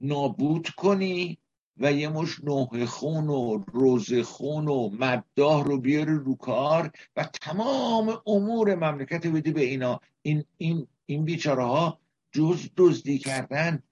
نابود 0.00 0.68
کنی 0.68 1.38
و 1.76 1.92
یه 1.92 2.08
مش 2.08 2.44
نوه 2.44 2.86
خون 2.86 3.28
و 3.28 3.64
روز 3.72 4.14
خون 4.14 4.68
و 4.68 4.90
مداه 4.90 5.64
رو 5.64 5.78
بیاری 5.80 6.14
رو 6.14 6.36
کار 6.36 6.90
و 7.16 7.24
تمام 7.24 8.22
امور 8.26 8.74
مملکت 8.74 9.26
بدی 9.26 9.52
به 9.52 9.60
اینا. 9.60 10.00
این 10.22 10.44
این 10.56 10.88
این 11.06 11.24
بیچاره 11.24 11.64
ها 11.64 12.00
جز 12.32 12.70
دزدی 12.76 13.18
کردن 13.18 13.82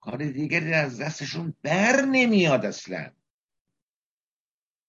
کار 0.00 0.30
دیگری 0.30 0.74
از 0.74 1.00
دستشون 1.00 1.56
بر 1.62 2.00
نمیاد 2.00 2.66
اصلا. 2.66 3.12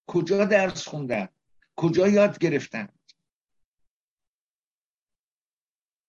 کجا 0.06 0.44
درس 0.44 0.88
خوندن؟ 0.88 1.28
کجا 1.76 2.08
یاد 2.08 2.38
گرفتن؟ 2.38 2.88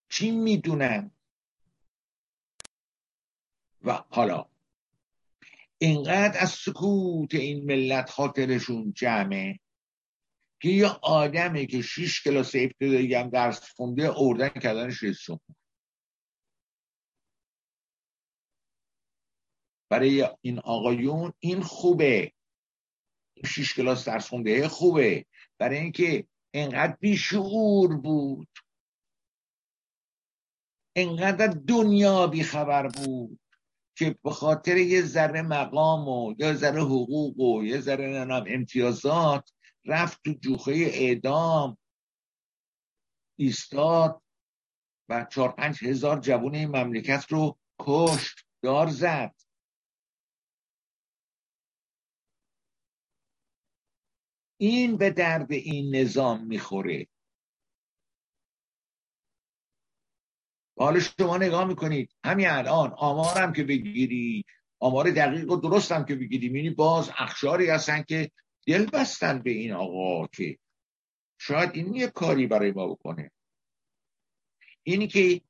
چی 0.09 0.31
می‌دونن؟ 0.31 1.11
و 3.81 4.03
حالا 4.09 4.49
اینقدر 5.77 6.39
از 6.39 6.49
سکوت 6.49 7.35
این 7.35 7.65
ملت 7.65 8.09
خاطرشون 8.09 8.93
جمعه 8.93 9.59
که 10.61 10.69
یه 10.69 10.87
آدمی 11.01 11.67
که 11.67 11.81
شیش 11.81 12.23
کلاس 12.23 12.51
ابتدایی 12.55 13.13
هم 13.13 13.29
درس 13.29 13.71
خونده 13.71 14.11
اردن 14.17 14.49
کردنش 14.49 15.03
رئیس 15.03 15.29
برای 19.89 20.29
این 20.41 20.59
آقایون 20.59 21.33
این 21.39 21.61
خوبه. 21.61 22.31
شیش 23.45 23.73
کلاس 23.73 24.05
درس 24.05 24.29
خونده 24.29 24.67
خوبه. 24.67 25.25
برای 25.57 25.77
اینکه 25.77 26.27
انقدر 26.53 26.97
بیشعور 26.99 27.97
بود. 27.97 28.47
انقدر 30.95 31.47
دنیا 31.47 32.27
بیخبر 32.27 32.87
بود 32.87 33.39
که 33.97 34.15
به 34.23 34.31
خاطر 34.31 34.77
یه 34.77 35.01
ذره 35.01 35.41
مقام 35.41 36.07
و 36.07 36.35
یا 36.37 36.53
ذره 36.53 36.81
حقوق 36.81 37.39
و 37.39 37.63
یه 37.63 37.79
ذره 37.79 38.07
ننام 38.07 38.43
امتیازات 38.47 39.51
رفت 39.85 40.23
تو 40.23 40.33
جوخه 40.33 40.71
اعدام 40.71 41.77
ایستاد 43.39 44.21
و 45.09 45.25
چهار 45.31 45.51
پنج 45.51 45.83
هزار 45.83 46.19
جوون 46.19 46.55
این 46.55 46.69
مملکت 46.69 47.25
رو 47.29 47.57
کشت 47.79 48.45
دار 48.61 48.87
زد. 48.87 49.35
این 54.57 54.97
به 54.97 55.09
درد 55.09 55.51
این 55.51 55.95
نظام 55.95 56.45
می‌خوره. 56.45 57.07
حالا 60.77 60.99
شما 60.99 61.37
نگاه 61.37 61.65
می‌کنید 61.65 62.11
همین 62.23 62.47
الان 62.47 62.93
آمارم 62.97 63.53
که 63.53 63.63
بگیری 63.63 64.45
آمار 64.79 65.11
دقیق 65.11 65.51
و 65.51 65.55
درستم 65.55 66.05
که 66.05 66.15
بگیری 66.15 66.47
می‌بینی 66.47 66.69
باز 66.69 67.11
اخشاری 67.17 67.69
هستن 67.69 68.03
که 68.03 68.31
دل 68.67 68.85
بستن 68.85 69.41
به 69.41 69.51
این 69.51 69.71
آقا 69.71 70.27
که 70.27 70.57
شاید 71.37 71.71
این 71.73 71.95
یه 71.95 72.07
کاری 72.07 72.47
برای 72.47 72.71
ما 72.71 72.87
بکنه. 72.87 73.31
اینی 74.83 75.07
که 75.07 75.41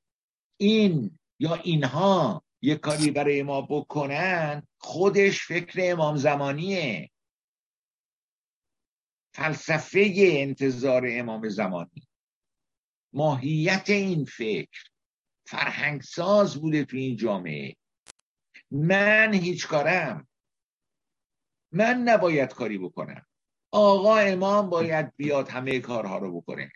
این 0.57 1.19
یا 1.39 1.55
اینها 1.55 2.43
یه 2.61 2.75
کاری 2.75 3.11
برای 3.11 3.43
ما 3.43 3.61
بکنن 3.61 4.67
خودش 4.77 5.41
فکر 5.41 5.79
امام 5.91 6.17
زمانیه. 6.17 7.09
فلسفه 9.35 10.13
انتظار 10.17 11.03
امام 11.09 11.49
زمانی. 11.49 12.07
ماهیت 13.13 13.89
این 13.89 14.25
فکر 14.25 14.83
فرهنگساز 15.47 16.61
بوده 16.61 16.85
تو 16.85 16.97
این 16.97 17.17
جامعه. 17.17 17.75
من 18.71 19.33
هیچ 19.33 19.67
کارم. 19.67 20.27
من 21.71 21.97
نباید 21.97 22.53
کاری 22.53 22.77
بکنم. 22.77 23.25
آقا 23.71 24.17
امام 24.17 24.69
باید 24.69 25.15
بیاد 25.15 25.49
همه 25.49 25.79
کارها 25.79 26.17
رو 26.17 26.41
بکنه. 26.41 26.71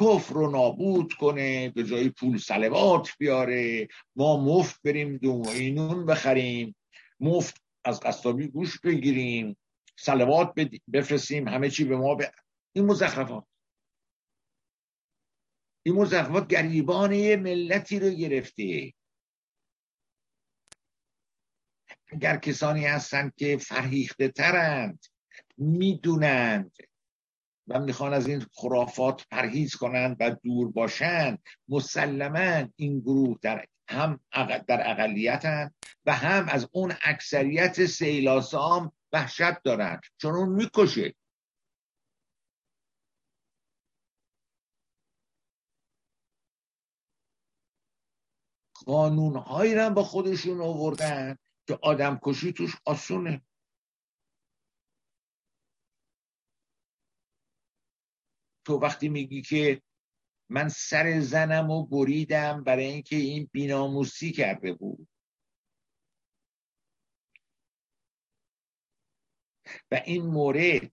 کفر 0.00 0.34
رو 0.34 0.50
نابود 0.50 1.12
کنه 1.12 1.68
به 1.70 1.84
جای 1.84 2.08
پول 2.08 2.38
سلوات 2.38 3.10
بیاره. 3.18 3.88
ما 4.16 4.36
مفت 4.36 4.82
بریم 4.82 5.16
دومینون 5.16 6.06
بخریم. 6.06 6.76
مفت 7.20 7.62
از 7.84 8.00
قصابی 8.00 8.48
گوش 8.48 8.80
بگیریم. 8.80 9.56
سلوات 9.98 10.54
بفرستیم 10.92 11.48
همه 11.48 11.70
چی 11.70 11.84
به 11.84 11.96
ما 11.96 12.14
به 12.14 12.32
این 12.72 12.84
مزخرفات. 12.84 13.44
این 15.82 15.94
مزخرفات 15.94 16.46
گریبان 16.46 17.36
ملتی 17.36 18.00
رو 18.00 18.10
گرفته. 18.10 18.92
اگر 22.08 22.36
کسانی 22.36 22.86
هستند 22.86 23.34
که 23.36 23.56
فرهیخته 23.56 24.28
ترند 24.28 25.04
می‌دونند 25.56 26.72
و 27.68 27.80
می‌خوان 27.80 28.14
از 28.14 28.26
این 28.26 28.46
خرافات 28.52 29.26
پرهیز 29.30 29.76
کنند 29.76 30.16
و 30.20 30.36
دور 30.44 30.72
باشند 30.72 31.42
مسلما 31.68 32.68
این 32.76 33.00
گروه 33.00 33.38
در 33.42 33.66
هم 33.88 34.20
در 34.66 34.90
اقلیتند 34.90 35.74
و 36.06 36.12
هم 36.12 36.48
از 36.48 36.68
اون 36.72 36.94
اکثریت 37.02 37.86
سیلاسام 37.86 38.92
وحشت 39.12 39.62
دارن. 39.64 40.00
چون 40.20 40.34
اون 40.34 40.48
می‌کشه. 40.48 41.14
قانون 48.86 49.36
هایی 49.36 49.74
رو 49.74 49.90
با 49.90 50.02
خودشون 50.02 50.60
آوردن 50.60 51.36
که 51.68 51.78
آدم 51.82 52.20
کشی 52.22 52.52
توش 52.52 52.76
آسونه. 52.84 53.42
تو 58.66 58.78
وقتی 58.78 59.08
میگی 59.08 59.42
که 59.42 59.82
من 60.50 60.68
سر 60.68 61.20
زنم 61.20 61.70
و 61.70 61.86
بریدم 61.86 62.64
برای 62.64 62.86
اینکه 62.86 63.16
این 63.16 63.50
بیناموسی 63.52 64.32
کرده 64.32 64.72
بود. 64.72 65.08
و 69.90 70.02
این 70.04 70.22
مورد 70.26 70.92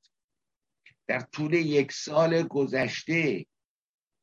در 1.08 1.20
طول 1.20 1.54
یک 1.54 1.92
سال 1.92 2.44
گذشته 2.44 3.46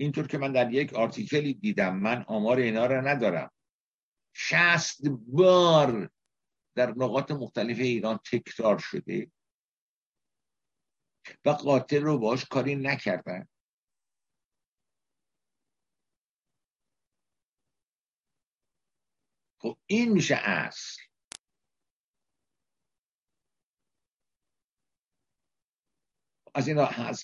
اینطور 0.00 0.26
که 0.26 0.38
من 0.38 0.52
در 0.52 0.72
یک 0.72 0.94
آرتیکلی 0.94 1.54
دیدم 1.54 1.96
من 1.96 2.24
آمار 2.28 2.58
اینا 2.58 2.86
را 2.86 3.00
ندارم. 3.00 3.50
شست 4.34 5.00
بار 5.26 6.10
در 6.74 6.90
نقاط 6.90 7.30
مختلف 7.30 7.78
ایران 7.78 8.20
تکرار 8.32 8.78
شده 8.78 9.30
و 11.44 11.50
قاتل 11.50 12.02
رو 12.02 12.18
باش 12.18 12.44
کاری 12.44 12.76
نکردن. 12.76 13.48
خب 19.58 19.78
این 19.86 20.12
میشه 20.12 20.34
اصل. 20.34 21.09
از 26.54 26.68
این 26.68 26.78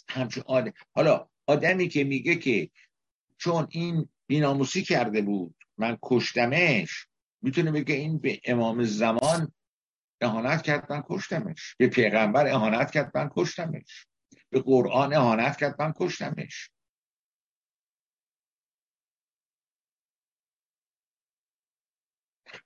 همچون 0.09 0.45
آدم 0.47 0.73
حالا 0.95 1.29
آدمی 1.47 1.89
که 1.89 2.05
میگه 2.05 2.37
که 2.37 2.71
چون 3.39 3.67
این 3.71 4.09
بیناموسی 4.27 4.83
کرده 4.83 5.23
بود 5.23 5.57
من 5.79 5.99
کشتمش 6.03 7.07
می‌تونه 7.43 7.71
بگه 7.73 7.95
این 7.95 8.19
به 8.19 8.41
امام 8.45 8.85
زمان 8.85 9.53
اهانت 10.21 10.63
کرد 10.63 10.93
من 10.93 11.03
کشتمش. 11.09 11.75
به 11.79 11.87
پیغمبر 11.87 12.47
اهانت 12.47 12.91
کرد 12.91 13.17
من 13.17 13.31
کشتمش. 13.37 14.07
به 14.51 14.61
قرآن 14.61 15.15
اهانت 15.15 15.57
کرد 15.57 15.83
من 15.83 15.93
کشتمش. 15.97 16.71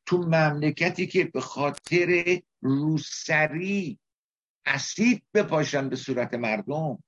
تو 0.06 0.18
مملکتی 0.18 1.06
که 1.06 1.24
به 1.24 1.40
خاطر 1.40 2.40
روسری 2.60 3.98
اسید 4.66 5.22
بپاشن 5.34 5.88
به 5.88 5.96
صورت 5.96 6.34
مردم. 6.34 7.02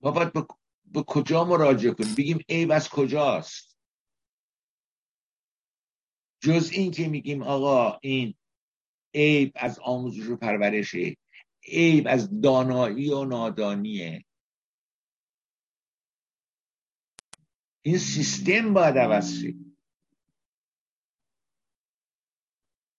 ما 0.00 0.10
باید 0.10 0.32
به, 0.84 1.02
کجا 1.02 1.44
مراجعه 1.44 1.94
کنیم؟ 1.94 2.14
بگیم 2.14 2.38
عیب 2.48 2.70
از 2.70 2.88
کجاست؟ 2.88 3.78
جز 6.40 6.70
این 6.72 6.90
که 6.90 7.08
میگیم 7.08 7.42
آقا 7.42 7.98
این 8.02 8.34
عیب 9.14 9.52
از 9.54 9.78
آموزش 9.78 10.26
و 10.28 10.36
پرورشه 10.36 11.16
عیب 11.68 12.06
از 12.08 12.40
دانایی 12.40 13.10
و 13.12 13.24
نادانیه. 13.24 14.24
این 17.82 17.98
سیستم 17.98 18.74
باید 18.74 18.98
عوض 18.98 19.40
شه. 19.40 19.54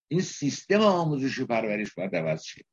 این 0.08 0.20
سیستم 0.20 0.80
آموزش 0.80 1.38
و 1.38 1.46
پرورش 1.46 1.94
باید 1.94 2.16
عوض 2.16 2.42
شه. 2.42 2.64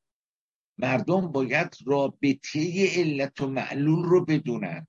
مردم 0.77 1.31
باید 1.31 1.77
رابطه 1.85 2.89
علت 2.95 3.41
و 3.41 3.47
معلول 3.47 4.05
رو 4.05 4.25
بدونند. 4.25 4.87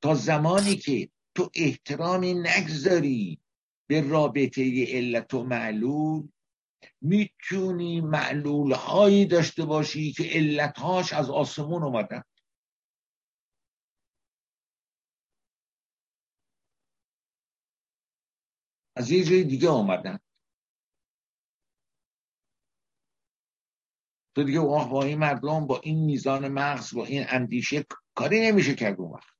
تا 0.00 0.14
زمانی 0.14 0.76
که 0.76 1.08
تو 1.34 1.50
احترامی 1.54 2.34
نگذاری 2.34 3.40
به 3.86 4.00
رابطه 4.00 4.86
علت 4.88 5.34
و 5.34 5.44
معلول 5.44 6.28
می‌تونی 7.00 8.00
معلول 8.00 8.72
هایی 8.72 9.26
داشته 9.26 9.64
باشی 9.64 10.12
که 10.12 10.24
علتهاش 10.24 11.12
از 11.12 11.30
آسمون 11.30 11.82
اومدن. 11.82 12.22
از 18.96 19.10
یه 19.10 19.24
جای 19.24 19.44
دیگه 19.44 19.68
آمدن. 19.68 20.18
تو 24.34 24.44
دیگه 24.44 24.60
با 24.60 25.04
این 25.04 25.18
مردم 25.18 25.66
با 25.66 25.80
این 25.80 26.04
میزان 26.04 26.48
مغز 26.48 26.94
با 26.94 27.04
این 27.04 27.24
اندیشه 27.28 27.86
کاری 28.14 28.40
نمیشه 28.40 28.74
کرد 28.74 29.00
اون 29.00 29.12
وقت. 29.12 29.34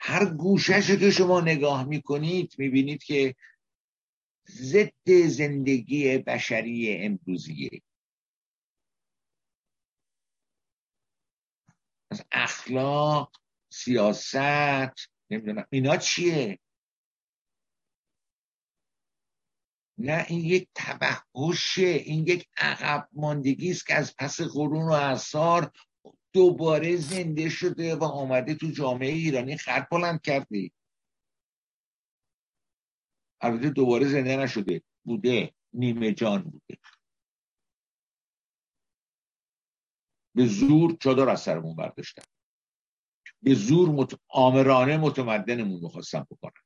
هر 0.00 0.34
گوشش 0.34 0.98
که 0.98 1.10
شما 1.10 1.40
نگاه 1.40 1.84
می‌کنید 1.84 2.54
می‌بینید 2.58 3.02
که 3.02 3.34
ضد 4.48 5.12
زندگی 5.28 6.18
بشری 6.18 6.96
امروزیه. 6.96 7.82
از 12.10 12.24
اخلاق 12.32 13.41
سیاست 13.72 15.08
نمی‌دونم. 15.30 15.66
اینا 15.70 15.96
چیه؟ 15.96 16.58
نه 19.98 20.26
این 20.28 20.40
یک 20.40 20.68
توحشه 20.74 21.82
این 21.82 22.26
یک 22.26 22.48
عقب 22.56 23.08
ماندگی 23.12 23.70
است 23.70 23.86
که 23.86 23.94
از 23.94 24.16
پس 24.16 24.40
قرون 24.40 24.88
و 24.88 24.92
اثار 24.92 25.72
دوباره 26.32 26.96
زنده 26.96 27.48
شده 27.48 27.94
و 27.96 28.04
آمده 28.04 28.54
تو 28.54 28.70
جامعه 28.70 29.12
ایرانی. 29.12 29.56
خط 29.56 29.88
بلند 29.90 30.22
کرده 30.22 30.70
البته 33.40 33.70
دوباره 33.70 34.08
زنده 34.08 34.36
نشده. 34.36 34.82
بوده. 35.04 35.54
نیمه 35.72 36.12
جان 36.12 36.42
بوده. 36.42 36.78
به 40.34 40.46
زور 40.46 40.96
چادر 41.00 41.28
از 41.28 41.40
سرمون 41.40 41.76
برداشتن. 41.76 42.31
به 43.42 43.54
زور 43.54 43.88
مت... 43.88 44.20
آمرانه 44.28 44.96
متمدنمون 44.96 45.80
می‌خواستن 45.80 46.26
بکنن. 46.30 46.62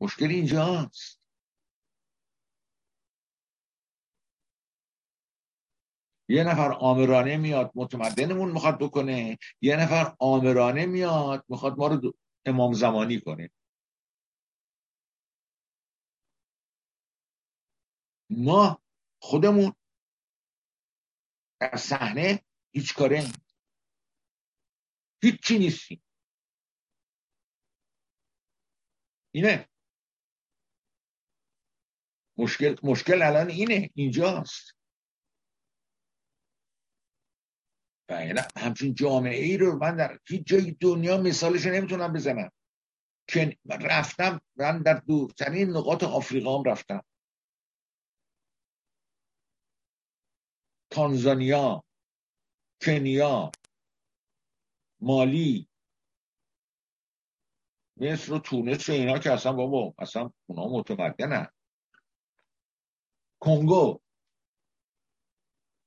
مشکل 0.00 0.26
اینجاست 0.26 1.20
یه 6.30 6.44
نفر 6.44 6.72
آمرانه 6.72 7.36
میاد 7.36 7.72
متمدنمون 7.74 8.52
می‌خواد 8.52 8.78
بکنه. 8.78 9.38
یه 9.60 9.76
نفر 9.76 10.16
آمرانه 10.18 10.86
میاد 10.86 11.44
می‌خواد 11.48 11.78
ما 11.78 11.86
رو 11.86 12.14
امام 12.46 12.72
زمانی 12.72 13.20
کنه. 13.20 13.50
ما 18.30 18.82
خودمون 19.22 19.72
در 21.60 21.76
صحنه 21.76 22.44
هیچ 22.72 22.94
کاره 22.94 23.24
هیچی 25.22 25.58
نیستیم 25.58 26.02
اینه. 29.34 29.68
مشکل 32.38 32.76
مشکل 32.82 33.22
الان 33.22 33.48
اینه. 33.50 33.90
اینجاست. 33.94 34.72
بله 38.10 38.46
همچین 38.56 38.94
جامعه 38.94 39.44
ای 39.44 39.56
رو 39.56 39.78
من 39.78 39.96
در 39.96 40.18
هیچ 40.28 40.46
جای 40.46 40.70
دنیا 40.70 41.16
مثالش 41.18 41.66
نمی‌تونم 41.66 42.12
بزنم. 42.12 42.50
که 43.28 43.58
رفتم 43.80 44.40
من 44.56 44.82
در 44.82 44.94
دورترین 44.94 45.70
نقاط 45.70 46.02
آفریقا 46.04 46.58
هم 46.58 46.64
رفتم. 46.64 47.04
تانزانیا 50.90 51.84
کنیا 52.82 53.52
مالی. 55.00 55.68
مصر 57.96 58.32
و 58.32 58.38
تونس 58.38 58.88
و 58.88 58.92
اینا 58.92 59.18
که 59.18 59.32
اصلا 59.32 59.52
بابا 59.52 59.94
اصلا 59.98 60.30
اونا 60.46 60.68
متمدنن. 60.68 61.46
کنگو. 63.40 64.00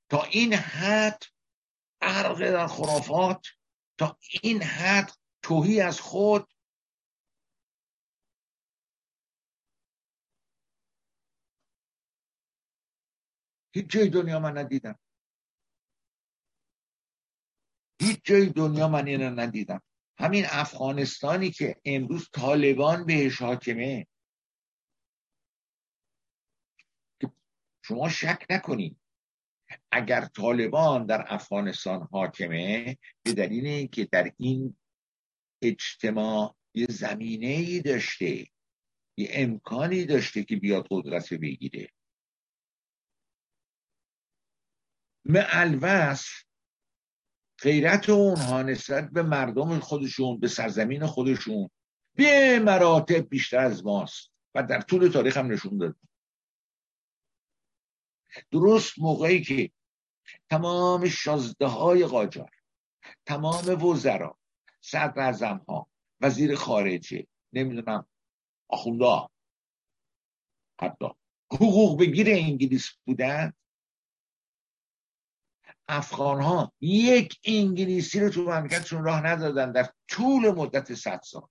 تا 0.10 0.24
این 0.24 0.54
حد 0.54 1.24
غرق 2.02 2.52
در 2.52 2.68
خرافات 2.68 3.48
تا 3.98 4.18
این 4.44 4.64
حد 4.64 5.12
توهی 5.42 5.82
از 5.82 6.00
خود. 6.02 6.54
هیچ 13.74 13.86
جای 13.90 14.10
دنیا 14.10 14.40
من 14.40 14.58
ندیدم. 14.58 15.00
هیچ 18.02 18.20
جای 18.24 18.46
دنیا 18.50 18.88
من 18.88 19.08
اینو 19.08 19.30
ندیدم. 19.30 19.82
همین 20.18 20.46
افغانستانی 20.50 21.52
که 21.52 21.82
امروز 21.86 22.30
طالبان 22.34 23.06
بهش 23.06 23.42
حاکمه. 23.42 24.08
شما 27.86 28.10
شک 28.10 28.46
نکنید 28.50 29.02
اگر 29.92 30.26
طالبان 30.26 31.06
در 31.06 31.26
افغانستان 31.28 32.08
حاکمه 32.12 32.98
به 33.24 33.34
دلیل 33.34 33.68
اینکه 33.68 34.06
در 34.06 34.34
این 34.38 34.78
اجتماع 35.62 36.56
یه 36.74 36.88
زمینه 36.90 37.48
ای 37.48 37.82
داشته 37.82 38.48
یه 39.18 39.30
امکانی 39.32 40.06
داشته 40.06 40.44
که 40.44 40.56
بیاد 40.56 40.88
قدرت 40.90 41.34
بگیره. 41.34 41.90
معلوس 45.26 46.28
غیرت 47.62 48.10
اونها 48.10 48.62
نسبت 48.62 49.10
به 49.10 49.24
مردم 49.24 49.80
خودشون 49.80 50.40
به 50.40 50.48
سرزمین 50.48 51.06
خودشون. 51.06 51.70
به 52.16 52.60
مراتب 52.60 53.30
بیشتر 53.30 53.60
از 53.60 53.86
ماست 53.86 54.32
و 54.56 54.64
در 54.64 54.82
طول 54.82 55.08
تاریخ 55.08 55.38
هم 55.38 55.52
نشون 55.52 55.78
داد. 55.78 55.96
درست 58.52 59.00
موقعی 59.00 59.42
که 59.42 59.72
تمام 60.50 61.10
شازده 61.10 61.66
های 61.66 62.06
قاجار 62.06 62.52
تمام 63.26 63.84
وزرا 63.84 64.38
صدر 64.82 65.60
ها 65.68 65.90
وزیر 66.22 66.56
خارجه 66.56 67.28
نمی‌دونم 67.54 68.08
آخونده 68.68 69.28
حتی 70.82 71.06
حقوق 71.54 72.00
بگیر 72.00 72.28
انگلیس 72.30 72.90
بودن 73.06 73.54
افغان 75.92 76.42
ها 76.42 76.74
یک 76.82 77.40
انگلیسی 77.46 78.20
رو 78.20 78.30
تو 78.30 78.42
مملکتشون 78.42 79.04
راه 79.04 79.26
ندادن 79.26 79.72
در 79.72 79.90
طول 80.08 80.52
مدت 80.52 80.94
صد 80.94 81.22
سال. 81.24 81.48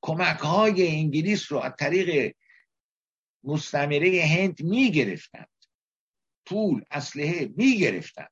کمک 0.00 0.38
های 0.38 0.88
انگلیس 0.88 1.52
رو 1.52 1.58
از 1.58 1.72
طریق 1.78 2.34
مستمره 3.44 4.24
هند 4.24 4.62
می 4.62 4.90
گرفتند 4.90 5.48
پول 6.46 6.84
اسلحه 6.90 7.52
می 7.56 7.78
گرفتند 7.78 8.30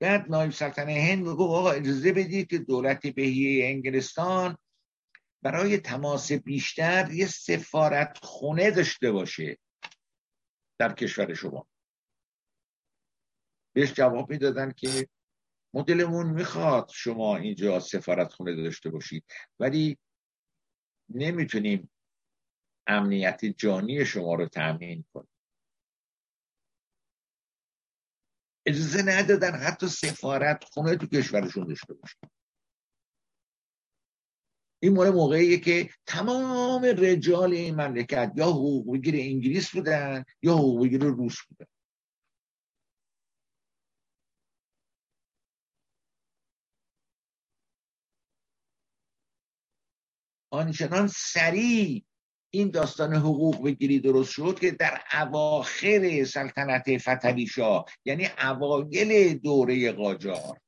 بعد 0.00 0.30
نایب 0.30 0.50
سلطنه 0.50 0.92
هند 0.92 1.28
میگو 1.28 1.44
آقا 1.44 1.70
اجازه 1.70 2.12
بدید 2.12 2.50
که 2.50 2.58
دولت 2.58 3.06
بهیه 3.06 3.66
انگلستان 3.66 4.58
برای 5.42 5.78
تماس 5.78 6.32
بیشتر 6.32 7.10
یه 7.12 7.26
سفارت 7.26 8.18
خونه 8.22 8.70
داشته 8.70 9.12
باشه 9.12 9.58
در 10.78 10.92
کشور 10.92 11.34
شما. 11.34 11.66
بهش 13.74 13.92
جواب 13.92 14.30
می‌دادن 14.30 14.72
که 14.72 15.08
مدلمون 15.74 16.26
می‌خواد 16.26 16.90
شما 16.94 17.36
اینجا 17.36 17.80
سفارت 17.80 18.32
خونه 18.32 18.56
داشته 18.56 18.90
باشید 18.90 19.24
ولی 19.60 19.98
نمی‌تونیم 21.08 21.90
امنیت 22.86 23.44
جانی 23.44 24.04
شما 24.04 24.34
رو 24.34 24.48
تأمین 24.48 25.04
کنیم. 25.14 25.28
اجازه 28.66 29.02
ندادن 29.02 29.52
حتی 29.52 29.88
سفارت 29.88 30.64
خونه 30.64 30.96
تو 30.96 31.06
کشورشون 31.06 31.66
داشته 31.66 31.94
باشید 31.94 32.30
این 34.84 34.94
مال 34.94 35.10
موقعیه 35.10 35.56
که 35.58 35.90
تمام 36.06 36.84
رجال 36.84 37.52
این 37.52 37.74
مملکت 37.74 38.32
یا 38.36 38.46
حقوق 38.46 38.92
بگیر 38.92 39.14
انگلیس 39.18 39.70
بودن 39.70 40.24
یا 40.42 40.54
حقوق 40.54 40.84
بگیر 40.84 41.04
روس 41.04 41.36
بودن. 41.48 41.66
آنچنان 50.50 51.06
سریع 51.06 52.04
این 52.50 52.70
داستان 52.70 53.14
حقوق 53.14 53.64
بگیری 53.64 54.00
درست 54.00 54.30
شد 54.30 54.58
که 54.60 54.70
در 54.70 55.00
اواخر 55.12 56.24
سلطنت 56.24 56.98
فتلی 56.98 57.48
یعنی 58.04 58.26
اوایل 58.38 59.38
دوره 59.38 59.92
قاجار 59.92 60.63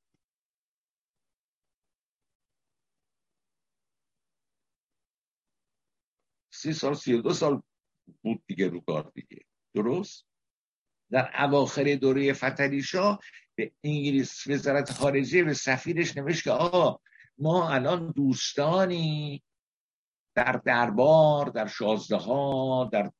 سی 6.66 6.72
سال 6.72 6.94
سی 6.94 7.22
دو 7.22 7.32
سال 7.32 7.62
بود 8.22 8.42
دیگه 8.46 8.68
رو 8.68 8.80
کار 8.80 9.12
دیگه. 9.14 9.44
درست؟ 9.74 10.26
در 11.10 11.44
اواخر 11.44 11.94
دوره 11.94 12.32
شاه 12.82 13.20
به 13.54 13.72
انگلیس 13.84 14.46
وزارت 14.46 14.92
خارجه 14.92 15.44
به 15.44 15.54
سفیرش 15.54 16.16
نوشت 16.16 16.44
که 16.44 16.50
آقا 16.50 17.00
ما 17.38 17.70
الان 17.70 18.10
دوستانی 18.10 19.42
در 20.34 20.60
دربار 20.64 21.46
در 21.46 21.66
شازده 21.66 22.16
ها 22.16 22.90
در 22.92 23.12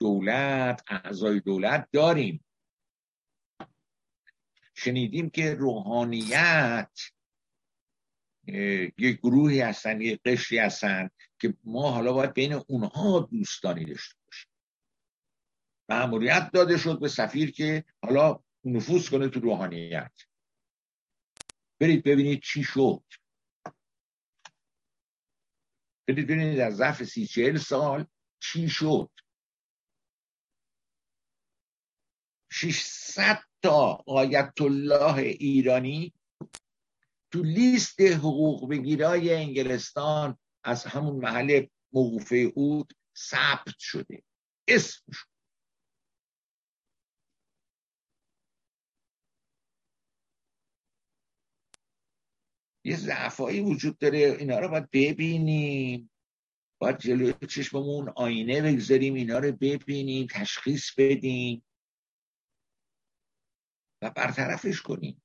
دولت 0.00 0.82
اعضای 0.88 1.40
دولت 1.40 1.88
داریم. 1.92 2.44
شنیدیم 4.74 5.30
که 5.30 5.54
روحانیت 5.54 6.98
یک 8.46 9.18
گروهی 9.18 9.60
هستن 9.60 10.00
یک 10.00 10.20
قشری 10.24 10.58
هستن 10.58 11.10
که 11.40 11.54
ما 11.64 11.90
حالا 11.90 12.12
باید 12.12 12.34
بین 12.34 12.52
اونها 12.52 13.28
دوستانی 13.32 13.84
داشته 13.84 14.16
باشیم. 14.26 14.50
معمولیت 15.88 16.50
داده 16.52 16.78
شد 16.78 17.00
به 17.00 17.08
سفیر 17.08 17.50
که 17.50 17.84
حالا 18.02 18.40
نفوذ 18.64 19.08
کنه 19.08 19.28
تو 19.28 19.40
روحانیت. 19.40 20.12
برید 21.80 22.04
ببینید 22.04 22.42
چی 22.42 22.64
شد. 22.64 23.04
برید 26.08 26.26
ببینید 26.26 26.58
در 26.58 26.70
ظرف 26.70 27.04
سی 27.04 27.26
چهل 27.26 27.56
سال 27.56 28.06
چی 28.40 28.68
شد. 28.68 29.10
600 32.52 33.38
تا 33.62 34.04
آیت 34.06 34.52
الله 34.60 35.16
ایرانی 35.16 36.12
تو 37.32 37.42
لیست 37.42 38.00
حقوق 38.00 38.70
بگیرای 38.70 39.34
انگلستان 39.34 40.38
از 40.64 40.84
همون 40.84 41.16
محل 41.16 41.66
موقوفه 41.92 42.52
اود 42.54 42.92
ثبت 43.18 43.78
شده. 43.78 44.22
اسم 44.68 45.12
شد 45.12 45.32
یه 52.84 52.96
ضعفایی 52.96 53.60
وجود 53.60 53.98
داره. 53.98 54.18
اینا 54.18 54.58
رو 54.58 54.68
باید 54.68 54.90
ببینیم. 54.90 56.10
باید 56.80 56.98
جلوی 56.98 57.46
چشممون 57.46 58.08
آینه 58.08 58.62
بگذاریم 58.62 59.14
اینا 59.14 59.38
رو 59.38 59.52
ببینیم 59.52 60.26
تشخیص 60.30 60.94
بدیم 60.98 61.64
و 64.02 64.10
برطرفش 64.10 64.82
کنیم. 64.82 65.22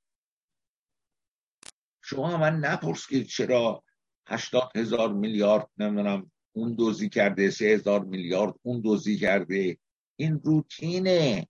شما 2.08 2.36
من 2.36 2.58
نپرس 2.58 3.06
که 3.06 3.24
چرا 3.24 3.84
هشتاد 4.26 4.76
هزار 4.76 5.12
میلیارد 5.12 5.70
نمی‌دونم 5.78 6.30
اون 6.52 6.74
دوزی 6.74 7.08
کرده 7.08 7.50
سه 7.50 7.64
هزار 7.64 8.04
میلیارد 8.04 8.54
اون 8.62 8.80
دوزی 8.80 9.18
کرده. 9.18 9.78
این 10.16 10.40
روتینه. 10.44 11.48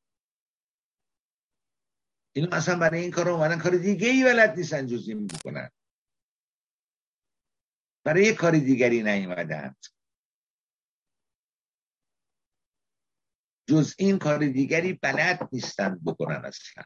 این 2.32 2.54
مثلا 2.54 2.78
برای 2.78 3.00
این 3.00 3.10
کار 3.10 3.28
اومدن 3.28 3.58
کار 3.58 3.76
دیگه 3.76 4.08
ای 4.08 4.24
ولد 4.24 4.56
نیستن 4.56 4.86
جز 4.86 5.08
این 5.08 5.26
بکنن 5.26 5.70
برای 8.04 8.24
یه 8.24 8.34
کار 8.34 8.52
دیگری 8.52 9.02
نیومدند 9.02 9.76
جز 13.68 13.94
این 13.98 14.18
کار 14.18 14.46
دیگری 14.46 14.92
بلد 14.92 15.48
نیستند 15.52 16.04
بکنن 16.04 16.44
اصلا. 16.44 16.84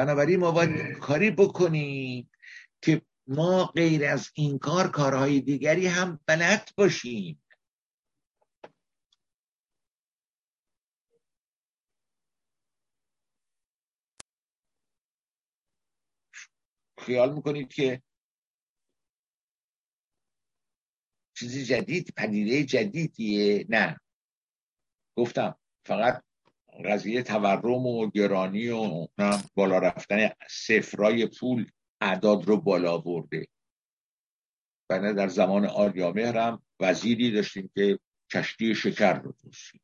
بنابراین 0.00 0.40
ما 0.40 0.50
باید 0.50 0.98
کاری 0.98 1.30
بکنیم 1.30 2.30
که 2.82 3.02
ما 3.26 3.66
غیر 3.66 4.04
از 4.04 4.30
این 4.34 4.58
کار 4.58 4.90
کارهای 4.90 5.40
دیگری 5.40 5.86
هم 5.86 6.20
بلد 6.26 6.70
باشیم. 6.76 7.42
خیال 16.98 17.34
می‌کنید 17.34 17.72
که 17.72 18.02
چیزی 21.34 21.64
جدید 21.64 22.12
پدیده 22.16 22.64
جدیدیه؟ 22.64 23.66
نه. 23.68 24.00
گفتم 25.16 25.58
فقط 25.86 26.22
قضیه 26.84 27.22
تورم 27.22 27.86
و 27.86 28.10
گرانی 28.10 28.68
و 28.68 29.06
بالا 29.54 29.78
رفتن 29.78 30.30
سفرای 30.50 31.26
پول 31.26 31.70
اعداد 32.00 32.44
رو 32.44 32.56
بالا 32.56 32.98
برده. 32.98 33.48
بنده 34.88 35.12
در 35.12 35.28
زمان 35.28 35.66
آریامهر 35.66 36.38
هم 36.38 36.62
وزیری 36.80 37.32
داشتیم 37.32 37.70
که 37.74 37.98
کشتی 38.32 38.74
شکر 38.74 39.12
رو 39.12 39.32
توصید 39.32 39.82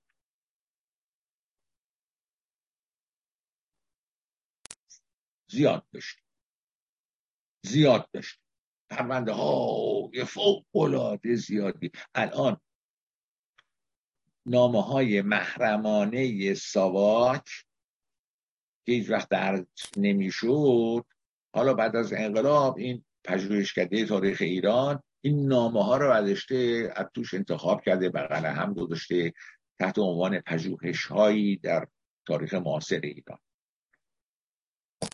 زیاد 5.51 5.87
داشتیم. 5.93 6.24
زیاد 7.62 8.11
داشتیم. 8.12 8.43
پرونده 8.91 9.32
ها 9.32 10.11
یه 10.12 10.24
فوق 10.24 10.76
العاده 10.76 11.37
زیادی. 11.37 11.91
الان 12.14 12.61
نامه 14.47 14.82
های 14.82 15.22
محرمانه 15.22 16.55
ساواک 16.55 17.44
که 18.86 18.92
هیچ 18.92 19.11
وقت 19.11 19.28
درد 19.28 19.68
نمی‌شد. 19.97 21.05
حالا 21.55 21.74
بعد 21.74 21.97
از 21.97 22.12
انقلاب 22.12 22.78
این 22.78 23.05
پژوهشکده 23.24 24.07
تاریخ 24.07 24.38
ایران 24.40 25.03
این 25.20 25.47
نامه 25.47 25.84
ها 25.84 25.97
رو 25.97 26.09
برداشته 26.09 26.92
از 26.97 27.07
توش 27.14 27.34
انتخاب 27.34 27.82
کرده 27.82 28.09
بغل 28.09 28.47
هم 28.47 28.74
گذاشته 28.74 29.32
تحت 29.78 29.99
عنوان 29.99 30.40
پژوهش 30.40 31.07
هایی 31.07 31.57
در 31.57 31.86
تاریخ 32.26 32.55
معاصر 32.55 33.01
ایران. 33.01 33.38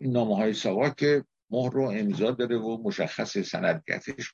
این 0.01 0.11
نامه 0.11 0.35
های 0.35 0.53
ساواک 0.53 1.05
مهر 1.49 1.71
رو 1.73 1.89
امضا 1.89 2.31
داره 2.31 2.57
و 2.57 2.83
مشخص 2.83 3.37
سندگتش 3.37 4.33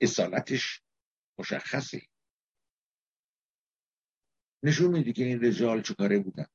اصالتش 0.00 0.82
مشخصه. 1.38 2.02
نشون 4.62 4.90
میده 4.90 5.12
که 5.12 5.24
این 5.24 5.44
رجال 5.44 5.82
چه 5.82 5.94
بودن. 6.18 6.46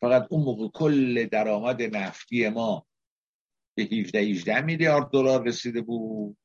فقط 0.00 0.26
اون 0.30 0.44
موقع 0.44 0.68
کل 0.68 1.26
درآمد 1.26 1.82
نفتی 1.82 2.48
ما 2.48 2.86
به 3.76 3.82
17 3.82 4.18
18 4.18 4.60
میلیارد 4.60 5.10
دلار 5.10 5.48
رسیده 5.48 5.80
بود. 5.80 6.36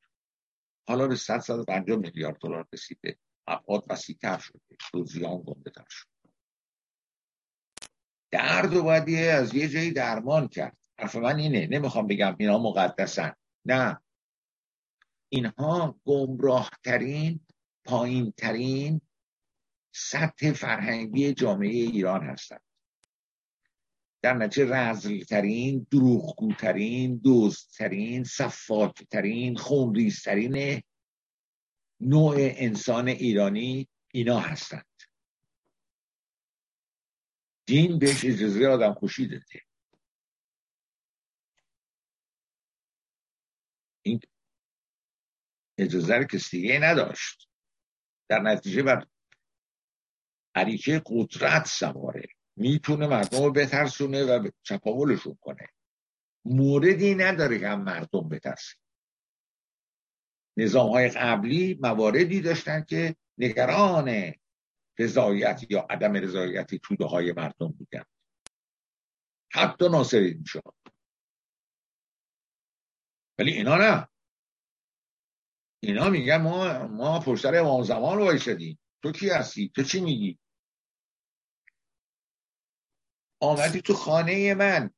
حالا 0.88 1.08
به 1.08 1.16
100 1.16 1.38
150 1.38 1.98
میلیارد 1.98 2.38
دلار 2.38 2.68
رسیده. 2.72 3.18
ابعاد 3.46 3.84
وسیع‌تر 3.88 4.38
شده. 4.38 4.60
توزیان 4.78 5.42
گنده 5.46 5.70
تر 5.70 5.84
شد 5.88 6.06
درد 8.30 8.74
و 8.74 8.82
باید 8.82 9.08
از 9.14 9.54
یه 9.54 9.68
جایی 9.68 9.92
درمان 9.92 10.48
کرد. 10.48 10.78
حرف 10.98 11.16
من 11.16 11.36
اینه. 11.36 11.66
نمی‌خوام 11.66 12.06
بگم 12.06 12.36
اینا 12.38 12.58
مقدسن. 12.58 13.34
نه. 13.64 14.00
اینها 15.36 16.00
گمراهترین 16.04 17.40
پایینترین 17.84 19.00
سطح 19.94 20.52
فرهنگی 20.52 21.32
جامعه 21.32 21.68
ایران 21.68 22.24
هستند. 22.24 22.60
در 24.22 24.34
نتیجه 24.34 24.74
رزلترین 24.74 25.86
دروغگوترین 25.90 27.20
دزدترین 27.24 28.24
صفاکترین 28.24 29.56
خونریزترین 29.56 30.82
نوع 32.00 32.34
انسان 32.38 33.08
ایرانی 33.08 33.88
اینا 34.12 34.38
هستند. 34.38 34.86
دین 37.66 37.98
بهش 37.98 38.24
اجازه 38.24 38.66
آدم 38.66 38.94
خوشی 38.94 39.26
داده 39.28 39.60
این 44.02 44.20
اجازه 45.78 46.14
رو 46.14 46.24
کسی 46.24 46.60
دیگه 46.60 46.78
نداشت. 46.82 47.48
در 48.28 48.40
نتیجه 48.40 48.82
بر 48.82 49.06
عریکه 50.54 51.02
قدرت 51.06 51.66
سواره. 51.66 52.28
می‌تونه 52.56 53.06
مردم 53.06 53.42
رو 53.42 53.52
بترسونه 53.52 54.24
و 54.24 54.50
چپاولشون 54.62 55.38
کنه. 55.40 55.68
موردی 56.44 57.14
نداره 57.14 57.58
که 57.58 57.68
هم 57.68 57.82
مردم 57.82 58.28
بترسه. 58.28 58.74
نظام 60.58 60.90
های 60.90 61.08
قبلی 61.08 61.78
مواردی 61.82 62.40
داشتن 62.40 62.84
که 62.84 63.16
نگران 63.38 64.34
رضایت 64.98 65.66
یا 65.70 65.86
عدم 65.90 66.12
رضایت 66.12 66.74
توده 66.74 67.04
های 67.04 67.32
مردم 67.32 67.68
بودن. 67.68 68.04
حتی 69.52 69.88
ناصر 69.88 70.34
شد 70.46 70.74
ولی 73.38 73.52
اینا 73.52 73.76
نه. 73.76 74.08
اینا 75.80 76.10
میگن 76.10 76.36
ما 76.36 76.86
ما 76.86 77.20
پشت 77.20 77.46
امام 77.46 77.82
زمان 77.82 78.18
وایسادیم. 78.18 78.78
تو 79.02 79.12
کی 79.12 79.28
هستی؟ 79.28 79.72
تو 79.74 79.82
چی 79.82 80.00
میگی؟ 80.00 80.38
آمدی 83.40 83.80
تو 83.80 83.94
خانه 83.94 84.54
من. 84.54 84.90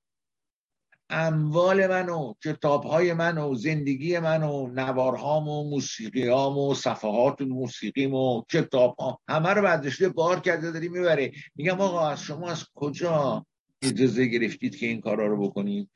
اموال 1.11 1.87
من 1.87 2.09
و 2.09 2.35
کتابهای 2.45 3.13
من 3.13 3.39
و 3.39 3.55
زندگی 3.55 4.19
من 4.19 4.43
و 4.43 4.67
نوارهام 4.67 5.49
و 5.49 5.71
موسیقیام 5.71 6.59
و 6.59 6.75
صفحات 6.75 7.41
موسیقیم 7.41 8.15
و 8.15 8.43
کتاب 8.43 8.97
ها 8.99 9.21
همه 9.29 9.49
رو 9.49 9.63
برداشته 9.63 10.09
بار 10.09 10.41
کرده 10.41 10.71
داری 10.71 10.89
می‌بره 10.89 11.33
میگم 11.55 11.81
آقا 11.81 12.09
از 12.09 12.23
شما 12.23 12.51
از 12.51 12.65
کجا 12.75 13.47
اجازه 13.83 14.27
گرفتید 14.27 14.77
که 14.77 14.87
این 14.87 15.01
کارا 15.01 15.27
رو 15.27 15.49
بکنید؟ 15.49 15.91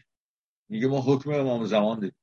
میگه 0.69 0.87
ما 0.87 1.01
حکم 1.01 1.31
امام 1.31 1.65
زمان 1.65 1.97
داریم. 1.99 2.15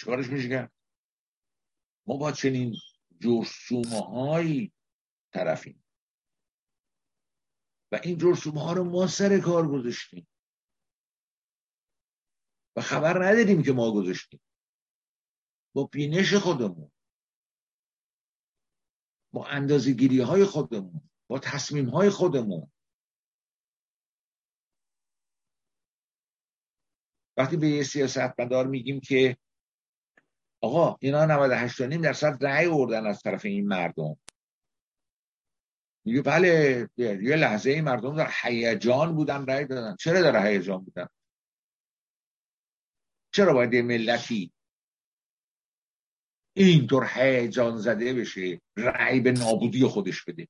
چیکارش 0.00 0.26
میشه 0.26 0.48
کرد 0.48 0.72
ما 2.06 2.16
با 2.16 2.32
چنین 2.32 2.76
جرسومه 3.20 4.00
هایی 4.00 4.72
طرفیم. 5.32 5.84
و 7.92 8.00
این 8.04 8.18
جرسومه 8.18 8.60
ها 8.60 8.72
رو 8.72 8.84
ما 8.84 9.06
سر 9.06 9.40
کار 9.40 9.68
گذاشتیم. 9.68 10.28
و 12.76 12.80
خبر 12.80 13.24
نداریم 13.24 13.62
که 13.62 13.72
ما 13.72 13.92
گذاشتیم. 13.92 14.40
با 15.74 15.84
بینش 15.84 16.34
خودمون. 16.34 16.90
با 19.32 19.46
اندازگیری 19.46 20.20
های 20.20 20.44
خودمون. 20.44 21.10
با 21.28 21.38
تصمیم 21.38 21.88
های 21.88 22.10
خودمون. 22.10 22.72
وقتی 27.36 27.56
به 27.56 27.68
یه 27.68 27.82
سیاست 27.82 28.40
مدار 28.40 28.66
میگیم 28.66 29.00
که 29.00 29.36
آقا 30.60 30.96
اینا 31.00 31.24
98 31.24 31.82
درصد 31.82 32.44
رأی 32.44 32.66
آوردن 32.66 33.06
از 33.06 33.22
طرف 33.22 33.44
این 33.44 33.68
مردم. 33.68 34.16
میگه 36.04 36.22
بله 36.22 36.88
یه 36.96 37.36
لحظه 37.36 37.70
این 37.70 37.84
مردم 37.84 38.16
در 38.16 38.30
هیجان 38.42 39.14
بودن 39.14 39.46
رأی 39.46 39.64
دادن. 39.64 39.96
چرا 39.96 40.22
در 40.22 40.46
هیجان 40.46 40.84
بودن؟ 40.84 41.08
چرا 43.32 43.52
باید 43.52 43.74
یه 43.74 43.82
ملتی 43.82 44.52
اینطور 46.56 47.10
هیجان 47.14 47.76
زده 47.76 48.14
بشه 48.14 48.60
رأی 48.76 49.20
به 49.20 49.32
نابودی 49.32 49.86
خودش 49.86 50.24
بده؟ 50.24 50.48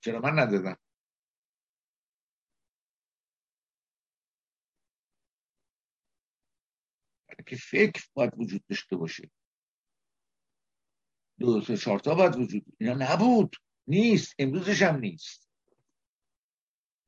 چرا 0.00 0.20
من 0.20 0.38
ندادم؟ 0.38 0.76
که 7.46 7.56
فکر 7.56 8.04
باید 8.14 8.32
وجود 8.38 8.64
داشته 8.68 8.96
باشه. 8.96 9.30
دو 11.38 11.60
سه 11.60 11.76
چهار 11.76 11.98
تا 11.98 12.14
باید 12.14 12.36
وجود 12.36 12.64
اینا 12.78 12.94
نبود. 12.94 13.56
نیست. 13.86 14.34
امروزش 14.38 14.82
هم 14.82 14.98
نیست. 14.98 15.50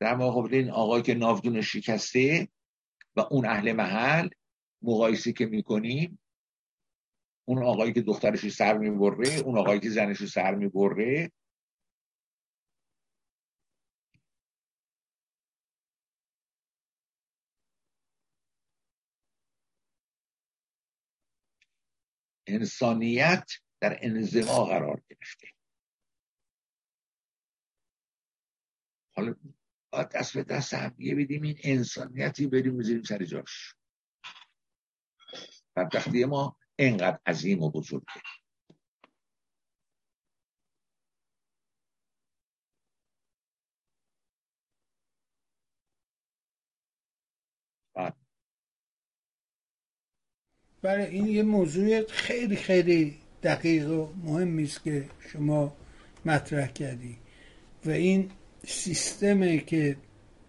در 0.00 0.16
مقابل 0.16 0.54
این 0.54 0.70
آقای 0.70 1.02
که 1.02 1.14
نافدون 1.14 1.60
شکسته 1.60 2.48
و 3.16 3.20
اون 3.20 3.46
اهل 3.46 3.72
محل 3.72 4.28
مقایسه 4.82 5.32
که 5.32 5.46
می‌کنیم 5.46 6.18
اون 7.44 7.62
آقایی 7.62 7.92
که 7.92 8.00
دخترش 8.00 8.48
سر 8.48 8.78
می‌بره 8.78 9.36
اون 9.36 9.58
آقایی 9.58 9.80
که 9.80 9.90
زنش 9.90 10.24
سر 10.24 10.54
می‌بره 10.54 11.32
انسانیت 22.46 23.50
در 23.80 23.98
انزوا 24.02 24.64
قرار 24.64 25.02
گرفته. 25.08 25.48
حالا 29.16 29.34
دست 29.92 30.34
به 30.34 30.42
دست 30.42 30.74
هم 30.74 30.96
بدیم 30.98 31.42
این 31.42 31.58
انسانیتی 31.62 32.46
بریم 32.46 32.76
بزنیم 32.76 33.02
سر 33.02 33.24
جاش. 33.24 33.74
بدبختی 35.76 36.24
ما 36.24 36.56
انقدر 36.78 37.20
عظیم 37.26 37.62
و 37.62 37.70
بزرگه. 37.70 38.22
برای 50.86 51.06
این 51.06 51.26
یه 51.26 51.42
موضوع 51.42 52.02
خیلی 52.08 52.56
خیلی 52.56 53.14
دقیق 53.42 53.90
و 53.90 54.08
مهمی 54.24 54.64
است 54.64 54.84
که 54.84 55.04
شما 55.32 55.72
مطرح 56.24 56.66
کردی. 56.66 57.16
و 57.86 57.90
این 57.90 58.30
سیستمی 58.66 59.60
که 59.60 59.96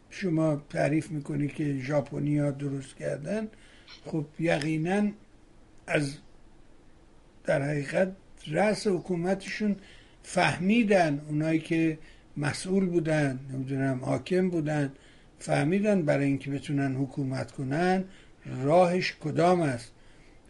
شما 0.09 0.61
تعریف 0.69 1.11
می‌کنی 1.11 1.47
که 1.47 1.77
ژاپنیا 1.79 2.51
درست 2.51 2.95
کردن 2.95 3.47
خب 4.05 4.25
یقینا 4.39 5.11
از 5.87 6.17
در 7.45 7.61
حقیقت 7.61 8.11
رأس 8.47 8.87
حکومتشون 8.87 9.75
فهمیدن 10.23 11.21
اونایی 11.29 11.59
که 11.59 11.97
مسئول 12.37 12.85
بودن 12.85 13.39
نمی‌دونم 13.53 14.05
حاکم 14.05 14.49
بودن 14.49 14.93
فهمیدن 15.39 16.01
برای 16.01 16.25
اینکه 16.25 16.51
بتونن 16.51 16.95
حکومت 16.95 17.51
کنن 17.51 18.03
راهش 18.63 19.15
کدام 19.21 19.61
است؟ 19.61 19.91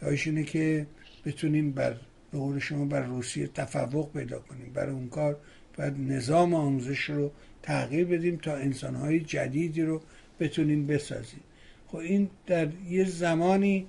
راهش 0.02 0.28
اینه 0.28 0.44
که 0.44 0.88
بتونیم 1.26 1.72
بر 1.72 1.96
به 2.32 2.38
قول 2.38 2.60
شما 2.60 2.86
بر 2.86 3.06
روسیه 3.06 3.48
تفوق 3.48 4.12
پیدا 4.14 4.40
کنیم. 4.40 4.72
برای 4.74 4.94
اون 4.94 5.10
کار 5.10 5.38
باید 5.78 6.00
نظام 6.00 6.54
آموزش 6.54 7.00
رو 7.00 7.32
تغییر 7.64 8.06
بدیم 8.06 8.36
تا 8.36 8.56
انسانهای 8.56 9.20
جدیدی 9.20 9.82
رو 9.82 10.02
بتونیم 10.40 10.88
بسازیم. 10.88 11.40
خب 11.88 11.98
این 11.98 12.30
در 12.46 12.68
یه 12.90 13.06
زمانی 13.06 13.88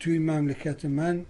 توی 0.00 0.18
مملکت 0.18 0.84
من 0.84 1.24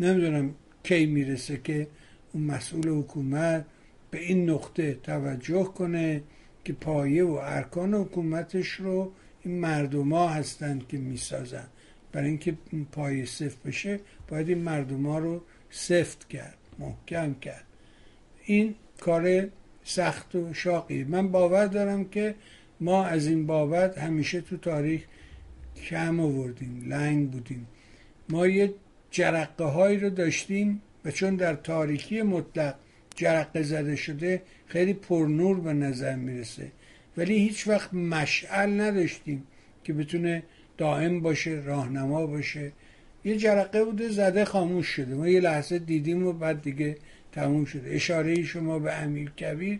نمی‌دونم 0.00 0.54
کی 0.82 1.06
می‌رسه 1.06 1.60
که 1.64 1.86
اون 2.32 2.42
مسئول 2.42 2.88
حکومت 2.88 3.64
به 4.10 4.18
این 4.18 4.50
نقطه 4.50 4.94
توجه 4.94 5.64
کنه 5.64 6.22
که 6.64 6.72
پایه 6.72 7.24
و 7.24 7.38
ارکان 7.42 7.94
حکومتش 7.94 8.68
رو 8.68 9.12
این 9.44 9.60
مردما 9.60 10.28
هستند 10.28 10.88
که 10.88 10.98
می‌سازن. 10.98 11.66
برای 12.12 12.28
اینکه 12.28 12.54
پایه 12.92 13.24
صفر 13.24 13.56
بشه 13.68 14.00
باید 14.28 14.48
این 14.48 14.58
مردم 14.58 15.06
ها 15.06 15.18
رو 15.18 15.42
سفت 15.70 16.28
کرد 16.28 16.58
محکم 16.78 17.34
کرد. 17.34 17.64
این 18.44 18.74
کار 19.00 19.48
سخت 19.84 20.34
و 20.34 20.54
شاقی 20.54 21.04
من 21.04 21.28
باور 21.28 21.66
دارم 21.66 22.04
که 22.04 22.34
ما 22.80 23.04
از 23.04 23.26
این 23.26 23.46
بابت 23.46 23.98
همیشه 23.98 24.40
تو 24.40 24.56
تاریخ 24.56 25.04
کم 25.84 26.20
آوردیم 26.20 26.84
لنگ 26.88 27.30
بودیم. 27.30 27.66
ما 28.28 28.46
یه 28.46 28.74
جرقه 29.10 29.64
هایی 29.64 29.98
رو 29.98 30.10
داشتیم 30.10 30.82
و 31.04 31.10
چون 31.10 31.36
در 31.36 31.54
تاریکی 31.54 32.22
مطلق 32.22 32.74
جرقه 33.16 33.62
زده 33.62 33.96
شده 33.96 34.42
خیلی 34.66 34.92
پرنور 34.92 35.60
به 35.60 35.72
نظر 35.72 36.16
می‌رسه. 36.16 36.72
ولی 37.16 37.34
هیچ 37.34 37.68
وقت 37.68 37.94
مشعل 37.94 38.80
نداشتیم 38.80 39.46
که 39.84 39.92
بتونه 39.92 40.42
دائم 40.80 41.20
باشه 41.20 41.62
راهنما 41.66 42.26
باشه. 42.26 42.72
یه 43.24 43.36
جرقه 43.36 43.84
بوده 43.84 44.08
زده 44.08 44.44
خاموش 44.44 44.86
شده. 44.86 45.14
ما 45.14 45.28
یه 45.28 45.40
لحظه 45.40 45.78
دیدیم 45.78 46.26
و 46.26 46.32
بعد 46.32 46.62
دیگه 46.62 46.96
تموم 47.32 47.64
شده. 47.64 47.90
اشاره 47.90 48.42
شما 48.42 48.78
به 48.78 48.92
امیر 48.92 49.30
کبیر 49.30 49.78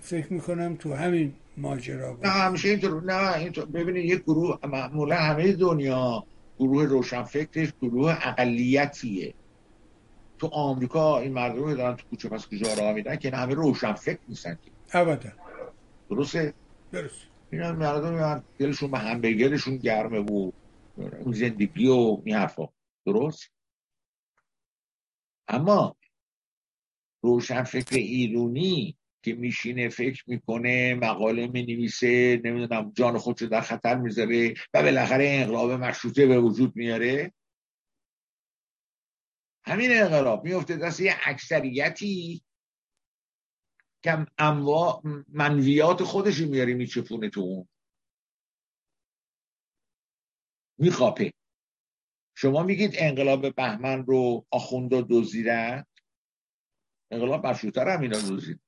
فکر 0.00 0.32
می‌کنم 0.32 0.76
تو 0.76 0.94
همین 0.94 1.32
ماجرا 1.56 2.18
نه 2.22 2.28
همیشه 2.28 2.68
اینطور 2.68 3.02
نه 3.02 3.36
اینطور. 3.36 3.64
ببینید 3.64 4.04
یک 4.04 4.22
گروه 4.22 4.58
معمولا 4.66 5.16
همه 5.16 5.52
دنیا 5.52 6.24
گروه 6.58 6.84
روشنفکرش 6.84 7.72
گروه 7.82 8.16
اقلیتیه. 8.22 9.34
تو 10.38 10.46
آمریکا 10.46 11.18
این 11.20 11.32
مردم 11.32 11.74
دارن 11.74 11.96
تو 11.96 12.04
کوچه 12.10 12.28
پس 12.28 12.46
کجا 12.46 12.74
راه 12.74 12.92
میدن 12.92 13.16
که 13.16 13.30
همه 13.30 13.54
روشنفکر 13.54 14.18
نیستن 14.28 14.58
ابدا. 14.92 15.32
درسته؟ 16.10 16.54
درست 16.92 17.33
اینا 17.54 17.72
مردم 17.72 18.44
دلشون 18.58 18.90
به 18.90 18.98
همبرگرشون 18.98 19.76
گرمه 19.76 20.18
و 20.18 20.50
اون 20.96 21.32
زندگی 21.32 21.86
و 21.86 22.22
این 22.24 22.36
حرفا. 22.36 22.68
درست؟ 23.06 23.50
اما 25.48 25.96
روشنفکر 27.22 27.96
ایرونی 27.96 28.96
که 29.22 29.34
میشینه 29.34 29.88
فکر 29.88 30.24
می‌کنه 30.26 30.94
مقاله 30.94 31.46
می‌نویسه 31.46 32.40
نمی‌دونم 32.44 32.92
جان 32.94 33.18
خودشو 33.18 33.46
در 33.46 33.60
خطر 33.60 33.96
می‌ذاره 33.96 34.54
و 34.74 34.82
بالاخره 34.82 35.28
انقلاب 35.28 35.70
مشروطه 35.70 36.26
به 36.26 36.40
وجود 36.40 36.76
میاره. 36.76 37.32
همین 39.64 39.90
انقلاب 39.92 40.44
میفته 40.44 40.76
دست 40.76 41.00
یه 41.00 41.14
اکثریتی 41.24 42.42
که 44.04 44.26
انواع 44.38 45.02
منویات 45.28 46.02
خودش 46.02 46.40
میاره 46.40 46.74
میچپونه 46.74 47.30
تو 47.30 47.40
اون. 47.40 47.68
میخواپه 50.78 51.32
شما 52.36 52.62
میگید 52.62 52.94
انقلاب 52.98 53.54
بهمن 53.54 54.06
رو 54.06 54.46
آخوندا 54.50 55.06
دزدیدن؟ 55.10 55.84
انقلاب 57.10 57.46
مشروطه 57.46 57.80
رو 57.80 57.90
هم 57.90 58.00
اینا 58.00 58.18
دزدید. 58.18 58.60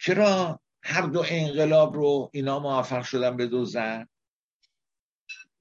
چرا 0.00 0.60
هر 0.82 1.06
دو 1.06 1.24
انقلاب 1.28 1.94
رو 1.94 2.30
اینا 2.32 2.58
موفق 2.58 3.02
شدن 3.02 3.36
به 3.36 3.46
دوزن 3.46 4.08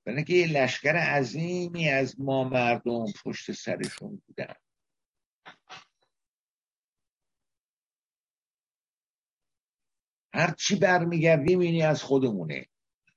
برای 0.08 0.24
که 0.24 0.34
یه 0.34 0.48
لشکر 0.48 0.96
عظیمی 0.96 1.90
از 1.90 2.20
ما 2.20 2.44
مردم 2.44 3.06
پشت 3.26 3.52
سرشون 3.52 4.22
بودن. 4.28 4.54
هر 10.34 10.54
چی 10.54 10.76
برمیگردیم 10.76 11.60
اینی 11.60 11.84
از 11.84 12.04
خودمونه. 12.04 12.66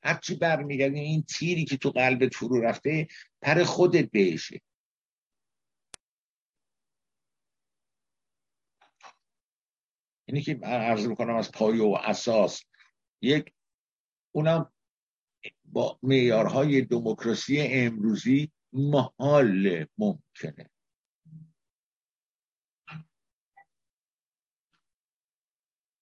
هر 0.03 0.19
چی 0.19 0.35
برمیگردیم 0.35 1.03
این 1.05 1.23
تیری 1.23 1.65
که 1.65 1.77
تو 1.77 1.91
قلبت 1.91 2.35
فرو 2.35 2.61
رفته 2.61 3.09
پر 3.43 3.65
خودت 3.65 4.11
بهشه. 4.11 4.61
اینی 10.25 10.43
که 10.43 10.55
عرض 10.63 11.07
می‌کنم 11.07 11.37
از 11.37 11.53
پایه 11.53 11.83
و 11.83 11.99
اساس 12.05 12.63
یک 13.23 13.53
اونم 14.33 14.73
با 15.73 15.99
معیارهای 16.03 16.83
دموکراسی 16.83 17.61
امروزی 17.61 18.53
محال 18.73 19.87
ممکنه. 19.99 20.71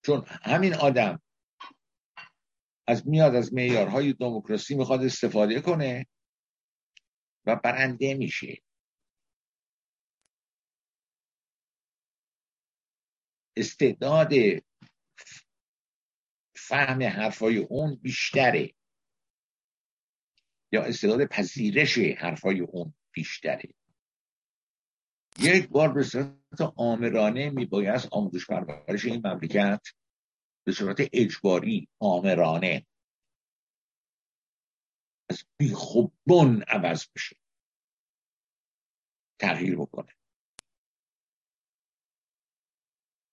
چون 0.05 0.25
همین 0.27 0.75
آدم 0.75 1.23
از 2.87 3.09
میاد 3.09 3.35
از 3.35 3.55
معیارهای 3.55 4.12
دموکراسی 4.12 4.75
می‌خواد 4.75 5.03
استفاده 5.05 5.61
کنه 5.61 6.07
و 7.47 7.57
برنده 7.57 8.14
میشه. 8.14 8.62
استعداد 13.57 14.33
فهم 16.57 17.03
حرفای 17.03 17.57
اون 17.57 17.95
بیشتره. 17.95 18.78
یا 20.73 20.83
استعداد 20.83 21.25
پذیرش 21.25 21.99
حرفای 21.99 22.61
اون 22.61 22.95
بیشتره. 23.12 23.75
یک 25.39 25.69
بار 25.69 25.93
به 25.93 26.03
صورت 26.03 26.61
آمرانه 26.77 27.51
میبایست 27.51 28.09
آموزش 28.11 28.47
پرورش 28.47 29.05
این 29.05 29.27
مملکت 29.27 29.81
به 30.66 30.73
صورت 30.73 31.09
اجباری 31.12 31.89
آمرانه 31.99 32.87
از 35.31 35.45
بیخوبون 35.57 36.62
عوض 36.62 37.07
بشه. 37.14 37.37
تغییر 39.39 39.77
بکنه. 39.77 40.14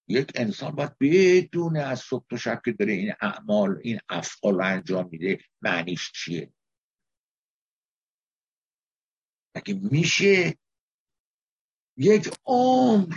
یک 0.07 0.31
انسان 0.35 0.71
باید 0.71 0.97
بدون 0.99 1.77
از 1.77 1.99
صبح 1.99 2.25
تا 2.29 2.37
شب 2.37 2.61
که 2.65 2.71
داره 2.71 2.93
این 2.93 3.13
اعمال 3.21 3.79
این 3.83 3.99
افعال 4.09 4.53
رو 4.55 4.65
انجام 4.65 5.09
میده 5.11 5.39
معنیش 5.61 6.11
چیه؟ 6.11 6.53
مگه 9.55 9.73
میشه 9.91 10.57
یک 11.97 12.29
عمر 12.45 13.15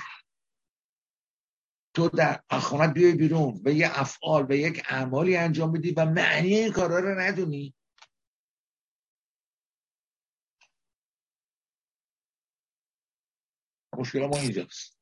تو 1.94 2.08
در 2.08 2.42
اخوانت 2.50 2.94
بیای 2.94 3.14
بیرون 3.14 3.62
و 3.64 3.70
یه 3.70 3.88
افعال 3.92 4.46
و 4.50 4.52
یک 4.52 4.82
اعمالی 4.88 5.36
انجام 5.36 5.72
بدی 5.72 5.90
و 5.90 6.04
معنی 6.04 6.54
این 6.54 6.72
کارا 6.72 6.98
رو 6.98 7.20
ندونی. 7.20 7.74
مشکل 13.98 14.26
ما 14.26 14.38
اینجاست. 14.38 14.98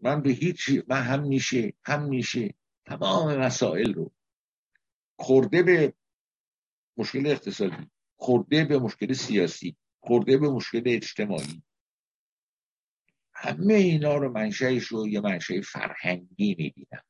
من 0.00 0.22
به 0.22 0.30
هیچ 0.30 0.70
من 0.88 1.02
هم 1.02 1.22
میشه 1.28 1.72
هم 1.84 2.08
میشه. 2.08 2.54
تمام 2.86 3.38
مسائل 3.38 3.94
رو 3.94 4.12
خورده 5.18 5.62
به 5.62 5.94
مشکل 6.96 7.26
اقتصادی. 7.26 7.90
خورده 8.16 8.64
به 8.64 8.78
مشکل 8.78 9.12
سیاسی 9.12 9.76
خورده 10.00 10.38
به 10.38 10.48
مشکل 10.50 10.82
اجتماعی. 10.86 11.62
همه 13.34 13.74
اینا 13.74 14.16
رو 14.16 14.32
منشهش 14.32 14.86
رو 14.86 15.08
یه 15.08 15.20
منشه 15.20 15.60
فرهنگی 15.60 16.54
می‌بینم. 16.58 17.02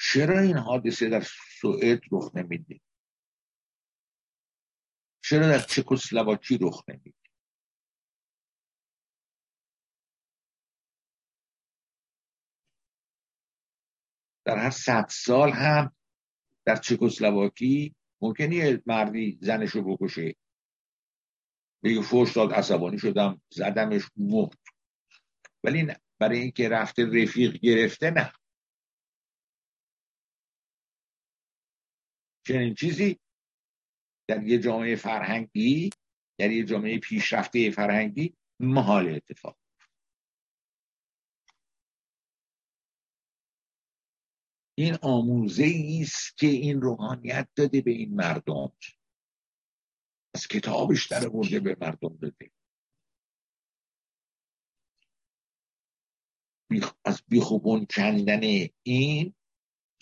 چرا 0.00 0.40
این 0.40 0.56
حادثه 0.56 1.08
در 1.08 1.26
سوئد 1.60 2.00
رخ 2.12 2.30
نمیده؟ 2.34 2.80
چرا 5.24 5.48
در 5.48 5.58
چکسلواکی 5.58 6.58
رخ 6.60 6.84
نمیده؟ 6.88 7.18
در 14.44 14.58
هر 14.58 14.70
صد 14.70 15.06
سال 15.10 15.50
هم 15.50 15.96
در 16.70 16.76
چکسلواکی 16.76 17.94
ممکنه 18.20 18.54
یه 18.54 18.82
مردی 18.86 19.38
زنش 19.42 19.70
رو 19.70 19.82
بکشه. 19.82 20.34
بگه 21.84 22.02
فوش 22.02 22.32
داد 22.36 22.52
عصبانی 22.52 22.98
شدم 22.98 23.42
زدمش 23.52 24.02
مرد. 24.16 24.58
ولی 25.64 25.82
نه 25.82 25.96
برای 26.18 26.38
اینکه 26.38 26.68
رفته 26.68 27.04
رفیق 27.04 27.52
گرفته 27.52 28.10
نه. 28.10 28.32
چنین 32.46 32.74
چیزی 32.74 33.20
در 34.28 34.42
یه 34.42 34.58
جامعه 34.58 34.96
فرهنگی 34.96 35.90
در 36.38 36.50
یه 36.50 36.64
جامعه 36.64 36.98
پیشرفته 36.98 37.70
فرهنگی 37.70 38.36
محال 38.60 39.14
اتفاق. 39.14 39.59
این 44.80 44.96
آموزه 45.02 45.98
است 46.02 46.36
که 46.36 46.46
این 46.46 46.80
روحانیت 46.80 47.48
داده 47.54 47.80
به 47.80 47.90
این 47.90 48.14
مردم. 48.14 48.72
از 50.34 50.46
کتابش 50.46 51.06
در 51.06 51.28
برده 51.28 51.60
به 51.60 51.76
مردم 51.80 52.16
داده. 52.16 52.50
از 57.04 57.22
بیخوبون 57.28 57.86
کندن 57.90 58.68
این 58.82 59.34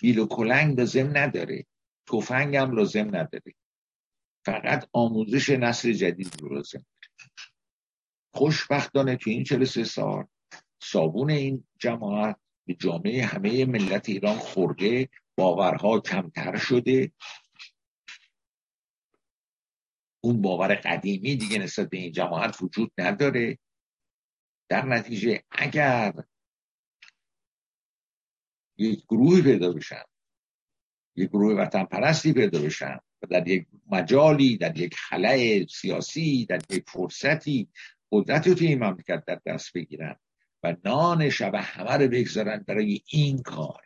بیل 0.01 0.19
و 0.19 0.27
کلنگ 0.27 0.79
لازم 0.79 1.17
نداره. 1.17 1.67
توفنگ 2.07 2.57
هم 2.57 2.77
لازم 2.77 3.17
نداره. 3.17 3.55
فقط 4.45 4.89
آموزش 4.93 5.51
نسل 5.51 5.93
جدید 5.93 6.41
رو 6.41 6.55
لازم 6.55 6.87
خوشبختانه 8.35 9.17
تو 9.17 9.31
این 9.31 9.45
43 9.45 9.85
سال 9.85 10.27
صابون 10.83 11.31
این 11.31 11.69
جماعت 11.79 12.41
به 12.69 12.75
جامعه 12.75 13.25
همه 13.25 13.65
ملت 13.65 14.09
ایران 14.09 14.39
خورده 14.39 15.09
باورها 15.37 16.01
کمتر 16.01 16.57
شده. 16.57 17.13
اون 20.21 20.43
باور 20.43 20.75
قدیمی 20.75 21.37
دیگه 21.37 21.59
نسبت 21.59 21.91
به 21.91 21.97
این 21.97 22.13
جماعت 22.13 22.63
وجود 22.63 22.93
نداره. 22.99 23.59
در 24.69 24.87
نتیجه 24.87 25.43
اگر 25.51 26.15
یک 28.79 29.05
گروهی 29.05 29.43
پیدا 29.43 29.73
بشن 29.73 30.03
یک 31.17 31.29
گروه 31.29 31.55
وطن 31.55 31.85
پرستی 31.85 32.33
پیدا 32.33 32.63
بشن 32.63 33.01
و 33.23 33.27
در 33.27 33.49
یک 33.49 33.67
مجالی 33.87 34.57
در 34.57 34.79
یک 34.79 34.95
خلای 34.95 35.67
سیاسی 35.67 36.47
در 36.47 36.61
یک 36.71 36.91
فرصتی 36.91 37.69
قدرت 38.13 38.47
رو 38.47 38.55
توی 38.55 38.67
این 38.67 38.85
مملکت 38.85 39.25
در 39.25 39.41
دست 39.47 39.73
بگیرن 39.73 40.17
و 40.63 40.77
نان 40.85 41.31
شب 41.31 41.55
همه 41.55 41.93
رو 41.93 42.09
بگذارن 42.09 42.65
برای 42.69 43.03
این 43.07 43.43
کار. 43.43 43.85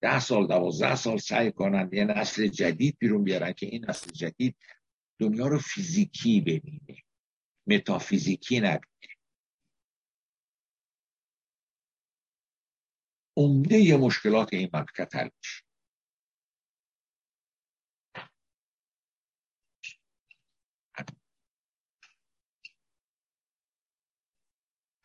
ده 0.00 0.20
سال 0.20 0.46
دوازده 0.46 0.96
سال 0.96 1.18
سعی 1.18 1.52
کنن 1.52 1.90
یه 1.92 2.04
نسل 2.04 2.46
جدید 2.46 2.98
بیرون 2.98 3.24
بیارن 3.24 3.52
که 3.52 3.66
این 3.66 3.84
نسل 3.88 4.10
جدید 4.10 4.56
دنیا 5.18 5.46
رو 5.46 5.58
فیزیکی 5.58 6.40
ببینه. 6.40 7.02
متافیزیکی 7.66 8.60
نبینه. 8.60 9.16
عمده 13.36 13.96
مشکلات 13.96 14.54
این 14.54 14.70
مملکت 14.72 15.16
حل 15.16 15.28
میشه. 15.38 15.65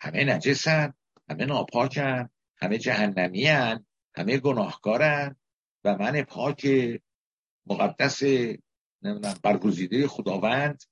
همه 0.01 0.23
نجسن 0.23 0.93
همه 1.29 1.45
ناپاکن 1.45 2.29
همه 2.57 2.77
جهنمی 2.77 3.45
همه 4.15 4.37
گناهکارن 4.37 5.35
و 5.83 5.97
من 5.97 6.21
پاک 6.21 6.67
مقدس 7.65 8.23
نمی‌دونم 9.03 9.39
برگزیده 9.43 10.07
خداوند 10.07 10.83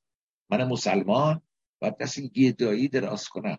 من 0.49 0.64
مسلمان 0.64 1.41
و 1.81 1.91
دست 1.91 2.19
گدایی 2.19 2.88
دراز 2.88 3.27
کنم. 3.27 3.57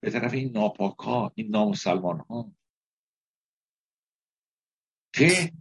به 0.00 0.10
طرف 0.10 0.32
این 0.32 0.52
ناپاک 0.52 0.98
ها 0.98 1.32
این 1.34 1.50
نامسلمان 1.50 2.20
ها 2.20 2.52
که 5.14 5.52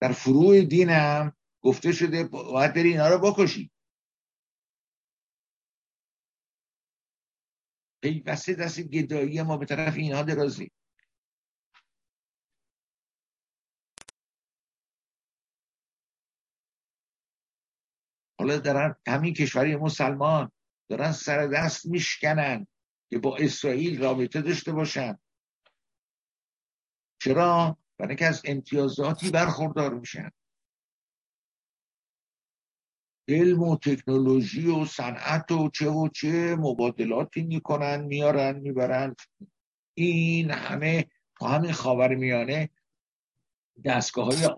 در 0.00 0.12
فروع 0.12 0.60
دینم 0.60 1.36
گفته 1.60 1.92
شده 1.92 2.24
باید 2.24 2.74
بری 2.74 2.88
اینا 2.88 3.08
رو 3.08 3.18
بکشی. 3.18 3.71
پیوسته 8.02 8.54
دست 8.54 8.80
گدایی 8.80 9.42
ما 9.42 9.56
به 9.56 9.66
طرف 9.66 9.96
اینها 9.96 10.22
درازی. 10.22 10.70
حالا 18.38 18.58
دارن 18.58 18.96
همین 19.06 19.34
کشوری 19.34 19.76
مسلمان 19.76 20.52
دارن 20.90 21.12
سر 21.12 21.46
دست 21.46 21.86
میشکنن 21.86 22.66
که 23.10 23.18
با 23.18 23.36
اسرائیل 23.36 24.02
رابطه 24.02 24.42
داشته 24.42 24.72
باشن. 24.72 25.18
چرا؟ 27.22 27.78
برای 27.98 28.08
اینکه 28.08 28.26
از 28.26 28.42
امتیازاتی 28.44 29.30
برخوردار 29.30 29.94
میشن. 29.94 30.30
علم 33.28 33.62
و 33.62 33.76
تکنولوژی 33.76 34.66
و 34.66 34.84
صنعت 34.84 35.52
و 35.52 35.70
چه 35.70 35.90
و 35.90 36.08
چه 36.08 36.56
مبادلاتی 36.56 37.42
می‌کنن 37.42 38.04
میارن 38.04 38.58
می‌برن. 38.58 39.16
این 39.94 40.50
همه 40.50 41.06
تو 41.38 41.46
همین 41.46 41.72
خاور 41.72 42.14
میانه 42.14 42.70
دستگاه 43.84 44.26
های 44.26 44.56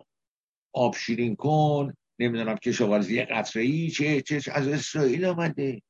آبشیرین 0.72 1.36
کن 1.36 1.94
نمی‌دونم 2.18 2.56
کشاورزی 2.56 3.22
قطره 3.22 3.62
ای 3.62 3.90
چه 3.90 4.20
چه 4.20 4.52
از 4.52 4.68
اسرائیل 4.68 5.24
آمده. 5.24 5.82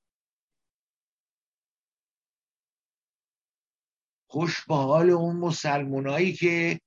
خوش 4.26 4.64
به 4.66 4.74
حال 4.74 5.10
اون 5.10 5.36
مسلمانایی 5.36 6.32
که 6.32 6.80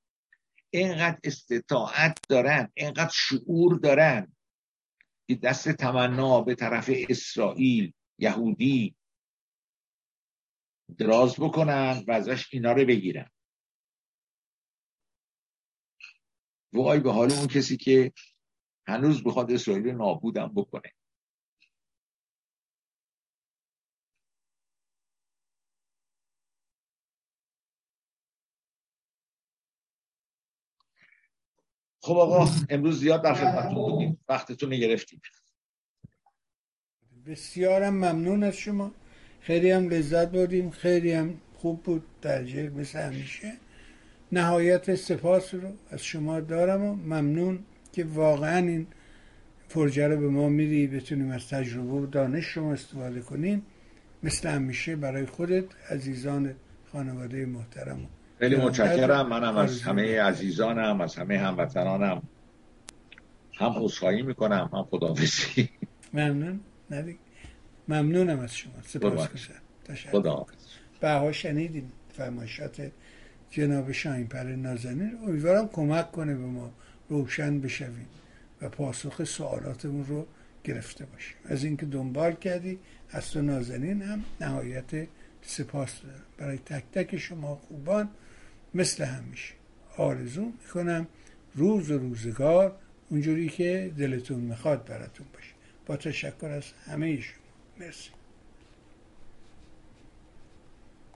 اینقدر 0.70 1.20
استطاعت 1.24 2.20
دارن 2.30 2.72
اینقدر 2.74 3.12
شعور 3.14 3.80
دارن. 3.80 4.37
که 5.28 5.36
دست 5.36 5.70
تمنا 5.70 6.42
به 6.42 6.56
طرف 6.56 6.90
اسرائیل 7.10 7.94
یهودی 8.20 8.96
دراز 10.98 11.36
بکنن 11.40 12.04
و 12.08 12.12
ازش 12.12 12.54
اینا 12.54 12.72
رو 12.72 12.86
بگیرن. 12.86 13.30
وای 16.74 17.00
به 17.00 17.12
حال 17.12 17.32
اون 17.32 17.48
کسی 17.48 17.78
که 17.78 18.14
هنوز 18.88 19.24
بخواد 19.24 19.52
اسرائیل 19.52 19.88
نابودم 19.88 20.54
بکنه. 20.56 20.94
خب 32.08 32.18
آقا 32.18 32.50
امروز 32.70 33.00
زیاد 33.00 33.24
در 33.24 33.34
خدمتتون 33.34 33.74
بودیم. 33.74 34.20
وقتتون 34.30 34.70
گرفتیم. 34.70 35.22
بسیارم 37.26 37.94
ممنون 37.94 38.44
از 38.44 38.56
شما. 38.56 38.92
خیلی 39.42 39.72
هم 39.72 39.90
لذت 39.90 40.32
بردیم. 40.32 40.70
خیلی 40.70 41.12
هم 41.12 41.34
خوب 41.56 41.84
بود 41.84 42.04
درجه 42.22 42.70
مثل 42.70 43.00
همیشه. 43.00 43.54
نهایت 44.32 44.96
سپاس 44.96 45.54
رو 45.54 45.72
از 45.90 46.04
شما 46.04 46.40
دارم 46.40 46.84
و 46.86 46.96
ممنون 46.96 47.60
که 47.94 48.04
واقعا 48.04 48.58
این 48.58 48.88
فرجه 49.68 50.08
رو 50.08 50.20
به 50.20 50.30
ما 50.30 50.50
میدی. 50.50 50.88
بتونیم 50.88 51.32
از 51.32 51.48
تجربه 51.48 51.92
و 51.92 52.06
دانش 52.06 52.46
شما 52.46 52.74
استفاده 52.74 53.22
کنیم. 53.22 53.66
مثل 54.24 54.50
همیشه 54.50 54.96
برای 54.96 55.26
خودت 55.26 55.66
عزیزان 55.92 56.56
خانواده 56.92 57.46
محترم. 57.46 58.10
خیلی 58.40 58.56
متشکرم. 58.56 59.30
منم 59.30 59.58
از 59.58 59.82
همه 59.82 60.22
عزیزانم 60.22 61.02
از 61.02 61.16
همه 61.16 61.38
هموطنانم. 61.38 62.22
هم 63.54 63.74
عذرخواهی 63.76 64.22
می‌کنم 64.22 64.70
هم 64.74 64.84
خداحافظی. 64.84 65.70
ممنون. 66.14 66.60
ندید 66.92 67.20
ممنونم 67.88 68.40
از 68.40 68.56
شما. 68.56 68.74
سپاس 68.86 69.28
خدا 70.12 70.46
بها 71.02 71.32
شنیدیم 71.32 71.92
فرمایشات 72.14 72.92
جناب 73.52 73.92
پر 74.30 74.44
نازنین 74.44 75.18
امیدوارم 75.28 75.68
کمک 75.68 76.12
کنه 76.12 76.34
به 76.36 76.46
ما 76.46 76.72
روشن 77.10 77.60
بشویم 77.62 78.08
و 78.62 78.70
پاسخ 78.70 79.24
سوالاتمون 79.24 80.06
رو 80.06 80.26
گرفته 80.64 81.06
باشیم. 81.06 81.36
از 81.46 81.64
اینکه 81.64 81.86
دنبال 81.86 82.34
کردی 82.34 82.80
از 83.12 83.32
تو 83.32 83.42
نازنین 83.42 84.02
هم 84.02 84.24
نهایت 84.42 85.08
سپاس 85.42 86.02
دارم. 86.02 86.24
برای 86.38 86.58
تک 86.58 86.84
تک 86.94 87.18
شما 87.18 87.56
خوبان 87.56 88.10
مثل 88.78 89.04
همیشه. 89.04 89.54
آرزو 89.98 90.46
می‌کنم 90.46 91.08
روز 91.56 91.92
و 91.92 91.98
روزگار 91.98 92.80
اونجوری 93.10 93.50
که 93.50 93.94
دلتون 93.98 94.40
می‌خواد 94.40 94.86
براتون 94.86 95.28
باشه. 95.34 95.54
با 95.86 95.98
تشکر 95.98 96.48
از 96.48 96.64
همه 96.86 97.22
شما. 97.22 97.36
مرسی. 97.80 98.10